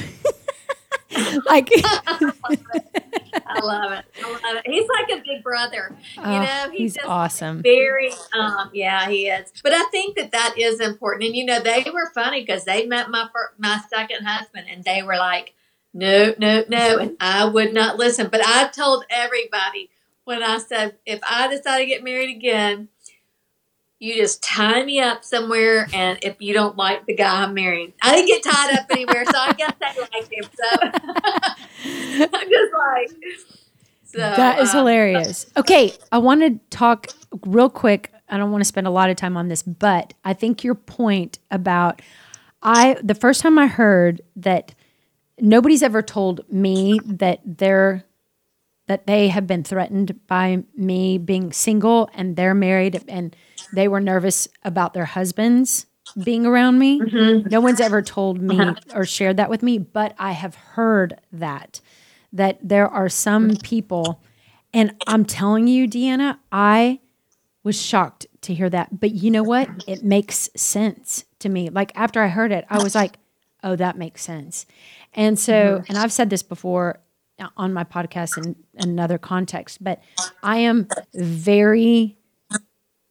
like 1.47 1.71
I 3.47 3.61
love 3.61 3.93
it. 3.93 4.05
I 4.23 4.31
love 4.31 4.63
it. 4.65 4.67
He's 4.67 4.89
like 4.89 5.11
a 5.11 5.23
big 5.23 5.43
brother. 5.43 5.97
You 6.17 6.23
oh, 6.23 6.43
know, 6.43 6.71
he's, 6.71 6.95
he's 6.95 7.05
awesome. 7.05 7.63
Very, 7.63 8.13
um, 8.39 8.71
yeah, 8.73 9.09
he 9.09 9.29
is. 9.29 9.53
But 9.63 9.73
I 9.73 9.85
think 9.91 10.17
that 10.17 10.33
that 10.33 10.55
is 10.59 10.81
important. 10.81 11.25
And 11.25 11.37
you 11.37 11.45
know, 11.45 11.61
they 11.61 11.85
were 11.93 12.11
funny 12.15 12.41
because 12.41 12.65
they 12.65 12.87
met 12.87 13.11
my 13.11 13.29
first, 13.33 13.59
my 13.59 13.81
second 13.91 14.25
husband, 14.25 14.67
and 14.71 14.85
they 14.85 15.03
were 15.03 15.17
like, 15.17 15.55
"No, 15.93 16.35
no, 16.39 16.65
no," 16.69 16.99
and 16.99 17.17
I 17.21 17.45
would 17.45 17.73
not 17.73 17.99
listen. 17.99 18.29
But 18.29 18.43
I 18.45 18.69
told 18.69 19.05
everybody 19.11 19.91
when 20.25 20.43
I 20.43 20.59
said, 20.59 20.97
if 21.07 21.21
I 21.29 21.49
decide 21.49 21.79
to 21.79 21.87
get 21.87 22.03
married 22.03 22.35
again, 22.35 22.89
you 24.05 24.15
just 24.15 24.43
tie 24.43 24.85
me 24.85 25.01
up 25.01 25.25
somewhere 25.25 25.89
and 25.95 26.19
if 26.23 26.37
you 26.39 26.53
don't 26.53 26.77
like 26.77 27.07
the 27.07 27.15
guy 27.15 27.43
I'm 27.43 27.55
marrying. 27.55 27.95
I 28.03 28.15
didn't 28.15 28.29
get 28.29 28.43
tied 28.45 28.79
up 28.79 28.87
anywhere, 28.91 29.25
so 29.25 29.39
I 29.39 29.53
guess 29.55 29.73
they 29.81 30.01
like 30.01 30.31
him. 30.31 30.45
So 30.53 32.29
I'm 32.39 32.51
just 32.51 32.73
like 32.75 33.11
so, 34.05 34.19
That 34.19 34.61
is 34.61 34.71
um, 34.71 34.79
hilarious. 34.79 35.47
Okay, 35.57 35.95
I 36.13 36.19
want 36.19 36.43
to 36.43 36.77
talk 36.77 37.07
real 37.47 37.71
quick. 37.71 38.13
I 38.29 38.37
don't 38.37 38.51
want 38.51 38.61
to 38.61 38.67
spend 38.67 38.87
a 38.87 38.91
lot 38.91 39.09
of 39.09 39.17
time 39.17 39.39
on 39.39 39.49
this, 39.49 39.63
but 39.63 40.13
I 40.23 40.35
think 40.35 40.63
your 40.63 40.75
point 40.75 41.39
about 41.51 42.03
I 42.63 42.99
the 43.03 43.15
first 43.15 43.41
time 43.41 43.59
I 43.59 43.69
heard 43.69 44.21
that 44.37 44.75
nobody's 45.41 45.83
ever 45.83 46.03
told 46.03 46.43
me 46.53 47.01
that 47.07 47.41
they're 47.45 48.05
that 48.87 49.07
they 49.07 49.29
have 49.29 49.47
been 49.47 49.65
threatened 49.65 50.27
by 50.27 50.63
me 50.77 51.17
being 51.17 51.53
single 51.53 52.11
and 52.13 52.37
they're 52.37 52.55
married 52.55 53.03
and 53.09 53.35
they 53.75 53.89
were 53.89 54.01
nervous 54.01 54.49
about 54.63 54.95
their 54.95 55.05
husbands 55.05 55.87
being 56.23 56.47
around 56.47 56.79
me. 56.79 57.01
Mm-hmm. 57.01 57.49
No 57.49 57.61
one's 57.61 57.81
ever 57.81 58.03
told 58.03 58.41
me 58.41 58.61
uh-huh. 58.61 58.75
or 58.95 59.05
shared 59.05 59.39
that 59.39 59.51
with 59.51 59.63
me, 59.63 59.79
but 59.79 60.15
I 60.19 60.33
have 60.33 60.55
heard 60.55 61.21
that 61.33 61.81
that 62.33 62.59
there 62.63 62.89
are 62.89 63.09
some 63.09 63.57
people 63.63 64.21
and 64.73 64.93
I'm 65.07 65.25
telling 65.25 65.69
you, 65.69 65.87
Deanna, 65.87 66.39
I 66.51 66.99
was 67.63 67.81
shocked 67.81 68.27
to 68.43 68.53
hear 68.53 68.69
that. 68.71 68.99
But 68.99 69.13
you 69.13 69.31
know 69.31 69.45
what? 69.45 69.69
It 69.87 70.03
makes 70.03 70.51
sense 70.57 71.25
to 71.39 71.49
me. 71.49 71.71
Like 71.71 71.93
after 71.95 72.21
I 72.21 72.27
heard 72.27 72.51
it, 72.51 72.65
I 72.69 72.83
was 72.83 72.95
like, 72.95 73.17
"Oh, 73.63 73.77
that 73.77 73.97
makes 73.97 74.23
sense." 74.23 74.67
And 75.15 75.39
so, 75.39 75.53
mm-hmm. 75.53 75.85
and 75.89 75.97
I've 75.97 76.13
said 76.13 76.29
this 76.29 76.43
before 76.43 76.99
on 77.57 77.73
my 77.73 77.85
podcast 77.85 78.37
in 78.37 78.57
another 78.77 79.19
context, 79.19 79.83
but 79.83 80.01
I 80.43 80.59
am 80.59 80.89
very 81.15 82.19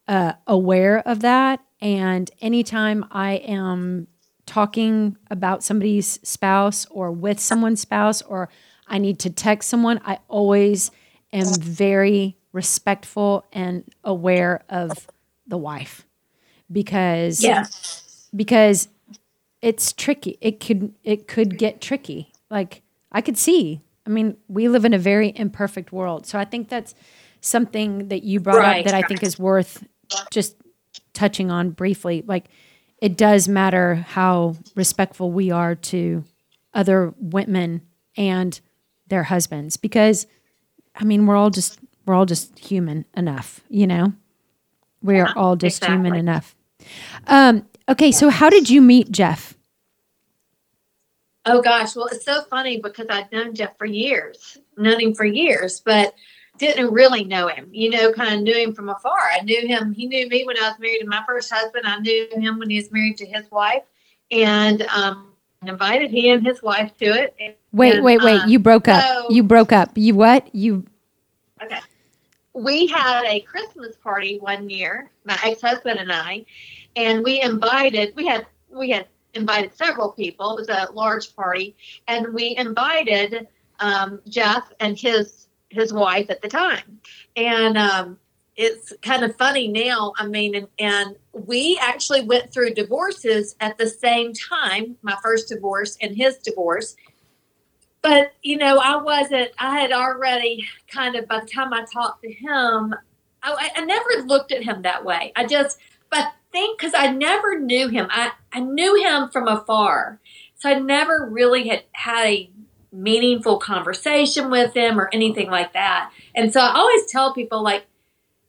uh, 0.07 0.33
aware 0.47 0.99
of 1.07 1.21
that. 1.21 1.59
And 1.81 2.29
anytime 2.41 3.05
I 3.11 3.33
am 3.33 4.07
talking 4.45 5.17
about 5.29 5.63
somebody's 5.63 6.19
spouse 6.23 6.85
or 6.89 7.11
with 7.11 7.39
someone's 7.39 7.81
spouse, 7.81 8.21
or 8.21 8.49
I 8.87 8.97
need 8.97 9.19
to 9.19 9.29
text 9.29 9.69
someone, 9.69 9.99
I 10.05 10.19
always 10.27 10.91
am 11.31 11.53
very 11.55 12.37
respectful 12.51 13.45
and 13.51 13.83
aware 14.03 14.63
of 14.69 15.07
the 15.47 15.57
wife 15.57 16.05
because 16.71 17.43
yeah. 17.43 17.65
because 18.35 18.87
it's 19.61 19.93
tricky. 19.93 20.37
It 20.41 20.59
could 20.59 20.93
it 21.03 21.27
could 21.27 21.57
get 21.57 21.81
tricky. 21.81 22.31
Like 22.49 22.81
I 23.11 23.21
could 23.21 23.37
see. 23.37 23.81
I 24.05 24.09
mean, 24.09 24.37
we 24.47 24.67
live 24.67 24.83
in 24.83 24.93
a 24.93 24.99
very 24.99 25.31
imperfect 25.35 25.93
world. 25.93 26.25
So 26.25 26.37
I 26.37 26.45
think 26.45 26.67
that's 26.67 26.93
something 27.39 28.09
that 28.09 28.23
you 28.23 28.39
brought 28.39 28.57
right, 28.57 28.79
up 28.79 28.85
that 28.85 28.93
I 28.93 29.07
think 29.07 29.23
is 29.23 29.39
worth 29.39 29.83
just 30.31 30.55
touching 31.13 31.51
on 31.51 31.71
briefly, 31.71 32.23
like 32.25 32.49
it 33.03 33.17
does 33.17 33.47
matter 33.47 33.95
how 33.95 34.55
respectful 34.75 35.31
we 35.31 35.51
are 35.51 35.75
to 35.75 36.23
other 36.73 37.13
women 37.19 37.81
and 38.15 38.59
their 39.07 39.23
husbands 39.23 39.77
because 39.77 40.25
I 40.95 41.03
mean 41.03 41.25
we're 41.25 41.35
all 41.35 41.49
just 41.49 41.79
we're 42.05 42.13
all 42.13 42.25
just 42.25 42.57
human 42.57 43.05
enough, 43.15 43.61
you 43.69 43.87
know? 43.87 44.13
We 45.01 45.19
are 45.19 45.33
all 45.35 45.55
just 45.55 45.77
exactly. 45.77 45.97
human 45.97 46.15
enough. 46.15 46.55
Um, 47.27 47.65
okay, 47.89 48.11
so 48.11 48.29
how 48.29 48.49
did 48.49 48.69
you 48.69 48.81
meet 48.81 49.11
Jeff? 49.11 49.53
Oh 51.45 51.61
gosh, 51.61 51.95
well 51.95 52.07
it's 52.07 52.25
so 52.25 52.43
funny 52.43 52.79
because 52.79 53.07
I've 53.09 53.31
known 53.31 53.53
Jeff 53.53 53.77
for 53.77 53.85
years, 53.85 54.57
known 54.77 55.01
him 55.01 55.13
for 55.13 55.25
years, 55.25 55.81
but 55.81 56.13
didn't 56.57 56.91
really 56.93 57.23
know 57.23 57.47
him, 57.47 57.67
you 57.71 57.89
know, 57.89 58.13
kind 58.13 58.35
of 58.35 58.41
knew 58.41 58.55
him 58.55 58.73
from 58.73 58.89
afar. 58.89 59.19
I 59.33 59.41
knew 59.41 59.67
him, 59.67 59.93
he 59.93 60.05
knew 60.05 60.27
me 60.27 60.45
when 60.45 60.57
I 60.57 60.69
was 60.69 60.79
married 60.79 60.99
to 60.99 61.07
my 61.07 61.23
first 61.25 61.51
husband. 61.51 61.85
I 61.87 61.99
knew 61.99 62.27
him 62.31 62.59
when 62.59 62.69
he 62.69 62.77
was 62.77 62.91
married 62.91 63.17
to 63.17 63.25
his 63.25 63.49
wife 63.51 63.83
and 64.29 64.83
um, 64.83 65.33
invited 65.65 66.11
he 66.11 66.29
and 66.29 66.45
his 66.45 66.61
wife 66.61 66.95
to 66.99 67.05
it. 67.05 67.35
And, 67.39 67.55
wait, 67.71 68.03
wait, 68.03 68.21
wait. 68.21 68.41
Um, 68.41 68.49
you 68.49 68.59
broke 68.59 68.87
up. 68.87 69.03
So, 69.03 69.27
you 69.31 69.43
broke 69.43 69.71
up. 69.71 69.91
You 69.95 70.13
what? 70.15 70.53
You. 70.53 70.85
Okay. 71.61 71.79
We 72.53 72.85
had 72.85 73.23
a 73.25 73.39
Christmas 73.41 73.95
party 73.95 74.37
one 74.37 74.69
year, 74.69 75.09
my 75.25 75.37
ex 75.43 75.61
husband 75.61 75.99
and 75.99 76.11
I, 76.11 76.45
and 76.95 77.23
we 77.23 77.41
invited, 77.41 78.15
we 78.15 78.27
had, 78.27 78.45
we 78.69 78.91
had 78.91 79.07
invited 79.33 79.75
several 79.75 80.11
people. 80.11 80.55
It 80.57 80.59
was 80.59 80.69
a 80.69 80.91
large 80.93 81.35
party, 81.35 81.75
and 82.07 82.31
we 82.31 82.55
invited 82.55 83.47
um, 83.79 84.21
Jeff 84.27 84.71
and 84.79 84.95
his 84.95 85.42
his 85.73 85.91
wife 85.91 86.29
at 86.29 86.41
the 86.41 86.47
time. 86.47 87.01
And 87.35 87.77
um, 87.77 88.17
it's 88.55 88.93
kind 89.01 89.23
of 89.23 89.35
funny 89.35 89.67
now. 89.67 90.13
I 90.17 90.27
mean, 90.27 90.55
and, 90.55 90.67
and 90.79 91.15
we 91.33 91.79
actually 91.81 92.21
went 92.21 92.53
through 92.53 92.73
divorces 92.75 93.55
at 93.59 93.77
the 93.77 93.87
same 93.87 94.33
time 94.33 94.97
my 95.01 95.17
first 95.23 95.49
divorce 95.49 95.97
and 96.01 96.15
his 96.15 96.37
divorce. 96.37 96.95
But, 98.01 98.33
you 98.41 98.57
know, 98.57 98.79
I 98.79 98.97
wasn't, 98.97 99.51
I 99.57 99.79
had 99.79 99.91
already 99.91 100.67
kind 100.87 101.15
of, 101.15 101.27
by 101.27 101.39
the 101.39 101.47
time 101.47 101.73
I 101.73 101.85
talked 101.91 102.21
to 102.23 102.31
him, 102.31 102.93
I, 103.41 103.71
I 103.75 103.85
never 103.85 104.25
looked 104.25 104.51
at 104.51 104.63
him 104.63 104.81
that 104.81 105.03
way. 105.05 105.31
I 105.35 105.45
just, 105.45 105.79
but 106.09 106.33
think 106.51 106.77
because 106.77 106.93
I 106.95 107.07
never 107.11 107.59
knew 107.59 107.87
him, 107.87 108.07
I, 108.09 108.31
I 108.51 108.59
knew 108.59 109.01
him 109.01 109.29
from 109.29 109.47
afar. 109.47 110.19
So 110.57 110.69
I 110.69 110.79
never 110.79 111.27
really 111.29 111.67
had 111.67 111.83
had 111.93 112.25
a 112.25 112.49
meaningful 112.93 113.57
conversation 113.57 114.49
with 114.49 114.73
them 114.73 114.99
or 114.99 115.09
anything 115.11 115.49
like 115.49 115.73
that. 115.73 116.11
And 116.35 116.53
so 116.53 116.61
I 116.61 116.75
always 116.75 117.05
tell 117.07 117.33
people, 117.33 117.63
like, 117.63 117.85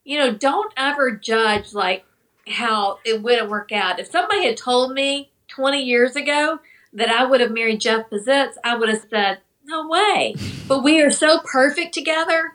you 0.04 0.18
know, 0.18 0.32
don't 0.34 0.72
ever 0.76 1.12
judge 1.12 1.72
like 1.72 2.04
how 2.46 2.98
it 3.04 3.22
wouldn't 3.22 3.48
work 3.48 3.72
out. 3.72 3.98
If 3.98 4.08
somebody 4.08 4.44
had 4.44 4.56
told 4.56 4.92
me 4.92 5.32
20 5.48 5.82
years 5.82 6.14
ago 6.14 6.60
that 6.92 7.08
I 7.08 7.24
would 7.24 7.40
have 7.40 7.50
married 7.50 7.80
Jeff 7.80 8.10
Bezitz, 8.10 8.54
I 8.62 8.76
would 8.76 8.88
have 8.88 9.06
said, 9.10 9.38
no 9.64 9.88
way. 9.88 10.34
But 10.66 10.82
we 10.82 11.02
are 11.02 11.10
so 11.10 11.40
perfect 11.40 11.92
together. 11.92 12.54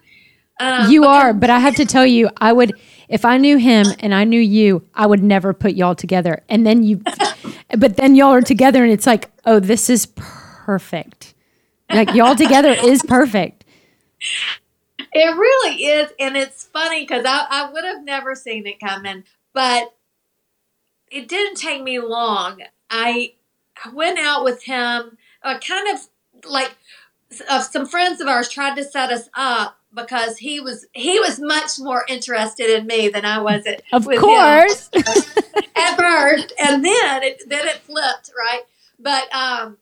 Um, 0.60 0.90
you 0.90 1.06
are, 1.06 1.32
but 1.32 1.52
I 1.52 1.60
have 1.60 1.76
to 1.76 1.86
tell 1.86 2.08
you, 2.08 2.28
I 2.38 2.52
would, 2.52 2.74
if 3.08 3.24
I 3.24 3.38
knew 3.38 3.58
him 3.58 3.86
and 4.00 4.16
I 4.16 4.24
knew 4.24 4.42
you, 4.42 4.84
I 4.96 5.06
would 5.06 5.22
never 5.22 5.54
put 5.54 5.74
y'all 5.74 5.94
together. 5.94 6.42
And 6.50 6.66
then 6.66 6.82
you, 6.82 7.04
but 7.78 7.98
then 7.98 8.16
y'all 8.16 8.34
are 8.34 8.42
together 8.42 8.84
and 8.84 8.92
it's 8.92 9.06
like, 9.06 9.30
oh, 9.46 9.60
this 9.60 9.92
is 9.92 10.08
perfect. 10.16 11.36
Like 11.90 12.14
y'all 12.14 12.36
together 12.36 12.72
is 12.72 13.02
perfect. 13.04 13.66
It 15.12 15.36
really 15.36 15.84
is. 15.86 16.12
And 16.20 16.38
it's 16.38 16.66
funny 16.66 17.02
because 17.02 17.26
I, 17.26 17.46
I 17.50 17.72
would 17.72 17.84
have 17.84 18.04
never 18.04 18.36
seen 18.36 18.68
it 18.68 18.80
coming, 18.80 19.24
but 19.54 19.96
it 21.12 21.28
didn't 21.28 21.56
take 21.56 21.82
me 21.82 22.00
long. 22.00 22.62
I 22.90 23.34
went 23.94 24.20
out 24.20 24.44
with 24.44 24.64
him, 24.64 25.18
uh, 25.44 25.60
kind 25.60 25.88
of 25.94 26.50
like 26.50 26.76
uh, 27.48 27.62
some 27.62 27.86
friends 27.86 28.22
of 28.22 28.28
ours 28.28 28.50
tried 28.50 28.76
to 28.76 28.84
set 28.84 29.12
us 29.12 29.30
up 29.36 29.78
because 29.94 30.38
he 30.38 30.60
was 30.60 30.86
he 30.94 31.20
was 31.20 31.40
much 31.40 31.80
more 31.80 32.06
interested 32.08 32.70
in 32.70 32.86
me 32.86 33.10
than 33.10 33.26
I 33.26 33.42
was 33.42 33.66
at 33.66 33.82
of 33.92 34.06
course 34.06 34.90
at 34.96 35.96
first 35.96 36.54
and 36.60 36.86
then 36.86 37.24
it 37.24 37.44
then 37.48 37.68
it 37.68 37.78
flipped 37.78 38.32
right 38.38 38.62
but 39.00 39.34
um 39.34 39.78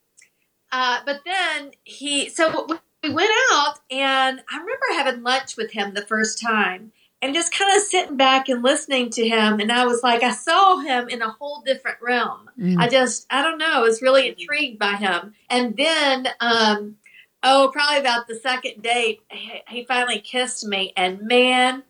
uh, 0.72 1.00
but 1.06 1.22
then 1.26 1.72
he, 1.84 2.30
so 2.30 2.68
we 3.04 3.10
went 3.10 3.32
out, 3.52 3.80
and 3.90 4.42
I 4.52 4.58
remember 4.58 4.86
having 4.92 5.24
lunch 5.24 5.58
with 5.58 5.72
him 5.72 5.94
the 5.94 6.06
first 6.06 6.42
time, 6.42 6.92
and 7.22 7.34
just 7.34 7.54
kind 7.54 7.76
of 7.76 7.84
sitting 7.84 8.18
back 8.18 8.50
and 8.50 8.64
listening 8.64 9.10
to 9.12 9.28
him. 9.28 9.60
And 9.60 9.72
I 9.72 9.86
was 9.86 10.04
like, 10.04 10.24
I 10.24 10.32
saw 10.32 10.78
him 10.80 11.10
in 11.10 11.22
a 11.22 11.32
whole 11.32 11.62
different 11.66 11.98
realm. 12.02 12.50
Mm. 12.60 12.78
I 12.80 12.88
just, 12.88 13.26
I 13.30 13.42
don't 13.42 13.58
know, 13.58 13.72
I 13.72 13.80
was 13.80 14.02
really 14.02 14.28
intrigued 14.30 14.78
by 14.78 14.96
him. 14.96 15.34
And 15.50 15.76
then, 15.76 16.28
um, 16.40 16.98
oh, 17.42 17.70
probably 17.74 18.00
about 18.00 18.28
the 18.28 18.36
second 18.36 18.84
date, 18.84 19.22
he, 19.32 19.62
he 19.68 19.86
finally 19.86 20.20
kissed 20.20 20.66
me, 20.66 20.94
and 20.96 21.22
man, 21.22 21.84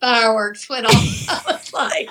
fireworks 0.00 0.68
went 0.68 0.86
off. 0.86 0.92
I 1.48 1.52
was 1.52 1.72
like, 1.72 2.10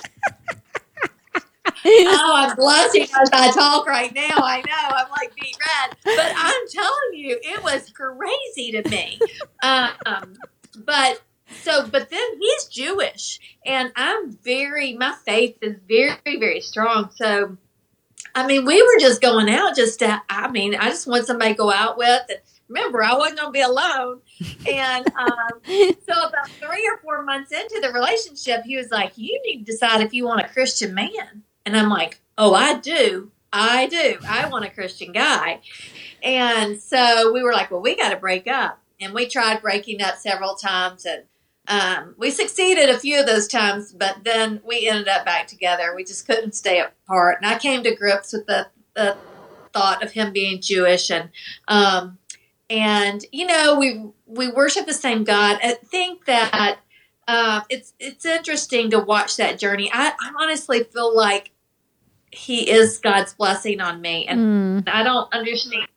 oh, 1.85 2.33
I'm 2.35 2.55
blushing 2.55 3.03
as 3.03 3.29
I 3.33 3.51
talk 3.51 3.87
right 3.87 4.13
now. 4.13 4.37
I 4.37 4.61
know 4.65 4.95
I'm 4.95 5.09
like 5.11 5.35
beat 5.35 5.57
red, 5.59 5.97
but 6.03 6.33
I'm 6.35 6.67
telling 6.69 7.13
you, 7.13 7.39
it 7.41 7.63
was 7.63 7.91
crazy 7.91 8.71
to 8.71 8.89
me. 8.89 9.19
Um, 9.63 10.33
but 10.85 11.21
so, 11.61 11.87
but 11.87 12.09
then 12.09 12.39
he's 12.39 12.65
Jewish, 12.65 13.39
and 13.65 13.91
I'm 13.95 14.31
very, 14.31 14.93
my 14.93 15.15
faith 15.25 15.57
is 15.61 15.77
very, 15.87 16.39
very 16.39 16.61
strong. 16.61 17.09
So, 17.15 17.57
I 18.35 18.47
mean, 18.47 18.65
we 18.65 18.81
were 18.81 18.99
just 18.99 19.21
going 19.21 19.49
out 19.49 19.75
just 19.75 19.99
to, 19.99 20.21
I 20.29 20.49
mean, 20.49 20.75
I 20.75 20.89
just 20.89 21.07
want 21.07 21.25
somebody 21.25 21.53
to 21.53 21.57
go 21.57 21.71
out 21.71 21.97
with. 21.97 22.23
And 22.29 22.39
remember, 22.67 23.03
I 23.03 23.15
wasn't 23.15 23.39
going 23.39 23.49
to 23.49 23.51
be 23.53 23.61
alone. 23.61 24.21
And 24.69 25.07
um, 25.15 25.61
so, 25.65 26.27
about 26.27 26.49
three 26.59 26.87
or 26.87 26.97
four 26.97 27.23
months 27.23 27.51
into 27.51 27.79
the 27.81 27.91
relationship, 27.91 28.63
he 28.65 28.77
was 28.77 28.89
like, 28.91 29.13
You 29.15 29.39
need 29.45 29.65
to 29.65 29.71
decide 29.71 30.01
if 30.01 30.13
you 30.13 30.25
want 30.25 30.41
a 30.41 30.49
Christian 30.49 30.93
man. 30.93 31.43
And 31.65 31.75
I'm 31.77 31.89
like, 31.89 32.19
Oh, 32.37 32.53
I 32.53 32.79
do. 32.79 33.31
I 33.51 33.85
do. 33.87 34.17
I 34.27 34.47
want 34.47 34.65
a 34.65 34.69
Christian 34.69 35.11
guy. 35.11 35.59
And 36.23 36.81
so 36.81 37.31
we 37.31 37.43
were 37.43 37.53
like, 37.53 37.71
Well, 37.71 37.81
we 37.81 37.95
got 37.95 38.09
to 38.09 38.17
break 38.17 38.47
up. 38.47 38.79
And 38.99 39.13
we 39.13 39.27
tried 39.27 39.61
breaking 39.61 40.01
up 40.01 40.15
several 40.15 40.55
times. 40.55 41.05
And 41.05 41.23
um, 41.67 42.15
we 42.17 42.31
succeeded 42.31 42.89
a 42.89 42.99
few 42.99 43.19
of 43.19 43.25
those 43.25 43.47
times, 43.47 43.93
but 43.93 44.23
then 44.23 44.61
we 44.65 44.87
ended 44.87 45.07
up 45.07 45.25
back 45.25 45.47
together. 45.47 45.93
We 45.95 46.03
just 46.03 46.27
couldn't 46.27 46.55
stay 46.55 46.81
apart. 46.81 47.37
And 47.41 47.49
I 47.49 47.57
came 47.57 47.83
to 47.83 47.95
grips 47.95 48.33
with 48.33 48.45
the, 48.47 48.67
the 48.95 49.17
thought 49.73 50.03
of 50.03 50.11
him 50.11 50.31
being 50.31 50.61
Jewish 50.61 51.09
and 51.09 51.29
um, 51.67 52.17
and 52.69 53.25
you 53.31 53.45
know 53.45 53.77
we 53.77 54.05
we 54.25 54.49
worship 54.49 54.85
the 54.85 54.93
same 54.93 55.23
God. 55.23 55.59
I 55.61 55.73
think 55.73 56.25
that 56.25 56.79
uh, 57.27 57.61
it's 57.69 57.93
it's 57.99 58.25
interesting 58.25 58.89
to 58.91 58.99
watch 58.99 59.37
that 59.37 59.59
journey. 59.59 59.89
I, 59.93 60.09
I, 60.09 60.31
honestly 60.41 60.83
feel 60.83 61.15
like 61.15 61.51
he 62.33 62.69
is 62.69 62.97
God's 62.97 63.33
blessing 63.33 63.79
on 63.79 64.01
me, 64.01 64.25
and 64.27 64.85
mm. 64.85 64.89
I 64.91 65.03
don't 65.03 65.31
understand 65.33 65.87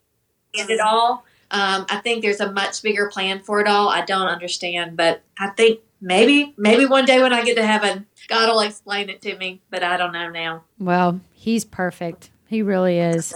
it 0.54 0.80
all. 0.80 1.24
Um, 1.50 1.86
I 1.88 1.98
think 2.02 2.22
there's 2.22 2.40
a 2.40 2.52
much 2.52 2.82
bigger 2.82 3.08
plan 3.08 3.40
for 3.40 3.60
it 3.60 3.68
all. 3.68 3.88
I 3.88 4.04
don't 4.04 4.26
understand, 4.26 4.96
but 4.96 5.22
I 5.38 5.48
think 5.50 5.80
maybe 6.00 6.54
maybe 6.56 6.86
one 6.86 7.04
day 7.04 7.22
when 7.22 7.32
I 7.32 7.44
get 7.44 7.56
to 7.56 7.66
heaven, 7.66 8.06
God 8.28 8.48
will 8.48 8.60
explain 8.60 9.08
it 9.08 9.22
to 9.22 9.36
me. 9.36 9.62
But 9.70 9.82
I 9.82 9.96
don't 9.96 10.12
know 10.12 10.28
now. 10.30 10.64
Well, 10.78 11.20
He's 11.32 11.64
perfect. 11.64 12.30
He 12.48 12.62
really 12.62 12.98
is. 12.98 13.34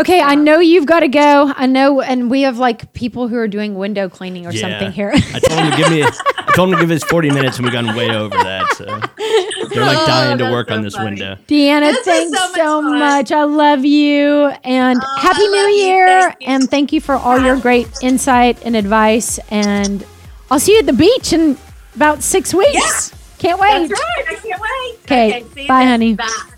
Okay, 0.00 0.22
I 0.22 0.34
know 0.34 0.60
you've 0.60 0.86
got 0.86 1.00
to 1.00 1.08
go. 1.08 1.52
I 1.54 1.66
know, 1.66 2.00
and 2.00 2.30
we 2.30 2.40
have 2.42 2.56
like 2.56 2.90
people 2.94 3.28
who 3.28 3.36
are 3.36 3.46
doing 3.48 3.74
window 3.74 4.08
cleaning 4.08 4.46
or 4.46 4.50
yeah. 4.50 4.60
something 4.62 4.92
here. 4.92 5.12
I 5.14 5.38
told 5.40 5.60
him 5.60 5.70
to 5.70 5.76
give 5.76 5.90
me. 5.90 6.02
I 6.02 6.52
told 6.54 6.70
him 6.70 6.78
to 6.78 6.86
give 6.86 6.90
us 6.90 7.04
forty 7.04 7.28
minutes, 7.30 7.58
and 7.58 7.66
we've 7.66 7.72
gone 7.72 7.94
way 7.94 8.10
over 8.10 8.34
that. 8.34 8.72
So 8.76 8.86
they're 8.86 9.84
like 9.84 9.98
oh, 9.98 10.06
dying 10.06 10.38
to 10.38 10.48
oh, 10.48 10.52
work 10.52 10.68
so 10.68 10.76
on 10.76 10.82
this 10.82 10.94
funny. 10.94 11.10
window. 11.10 11.36
Deanna, 11.46 11.92
this 11.92 12.04
thanks 12.06 12.38
so, 12.38 12.48
much, 12.48 12.56
so 12.56 12.82
much, 12.82 13.32
I 13.32 13.44
love 13.44 13.84
you, 13.84 14.46
and 14.64 14.98
oh, 15.02 15.18
happy 15.20 15.46
New 15.46 15.68
Year, 15.84 16.30
thank 16.30 16.48
and 16.48 16.70
thank 16.70 16.92
you 16.94 17.00
for 17.02 17.16
all 17.16 17.38
your 17.38 17.60
great 17.60 17.88
insight 18.02 18.64
and 18.64 18.74
advice. 18.76 19.38
And 19.50 20.06
I'll 20.50 20.60
see 20.60 20.72
you 20.72 20.78
at 20.78 20.86
the 20.86 20.94
beach 20.94 21.34
in 21.34 21.58
about 21.94 22.22
six 22.22 22.54
weeks. 22.54 23.10
Yeah. 23.12 23.18
Can't 23.38 23.60
wait. 23.60 23.88
That's 23.88 23.92
right. 23.92 24.24
I 24.28 24.34
can't 24.34 24.60
wait. 24.60 24.98
Okay. 25.04 25.44
okay 25.44 25.66
bye, 25.66 25.84
honey. 25.84 26.14
Bye. 26.14 26.50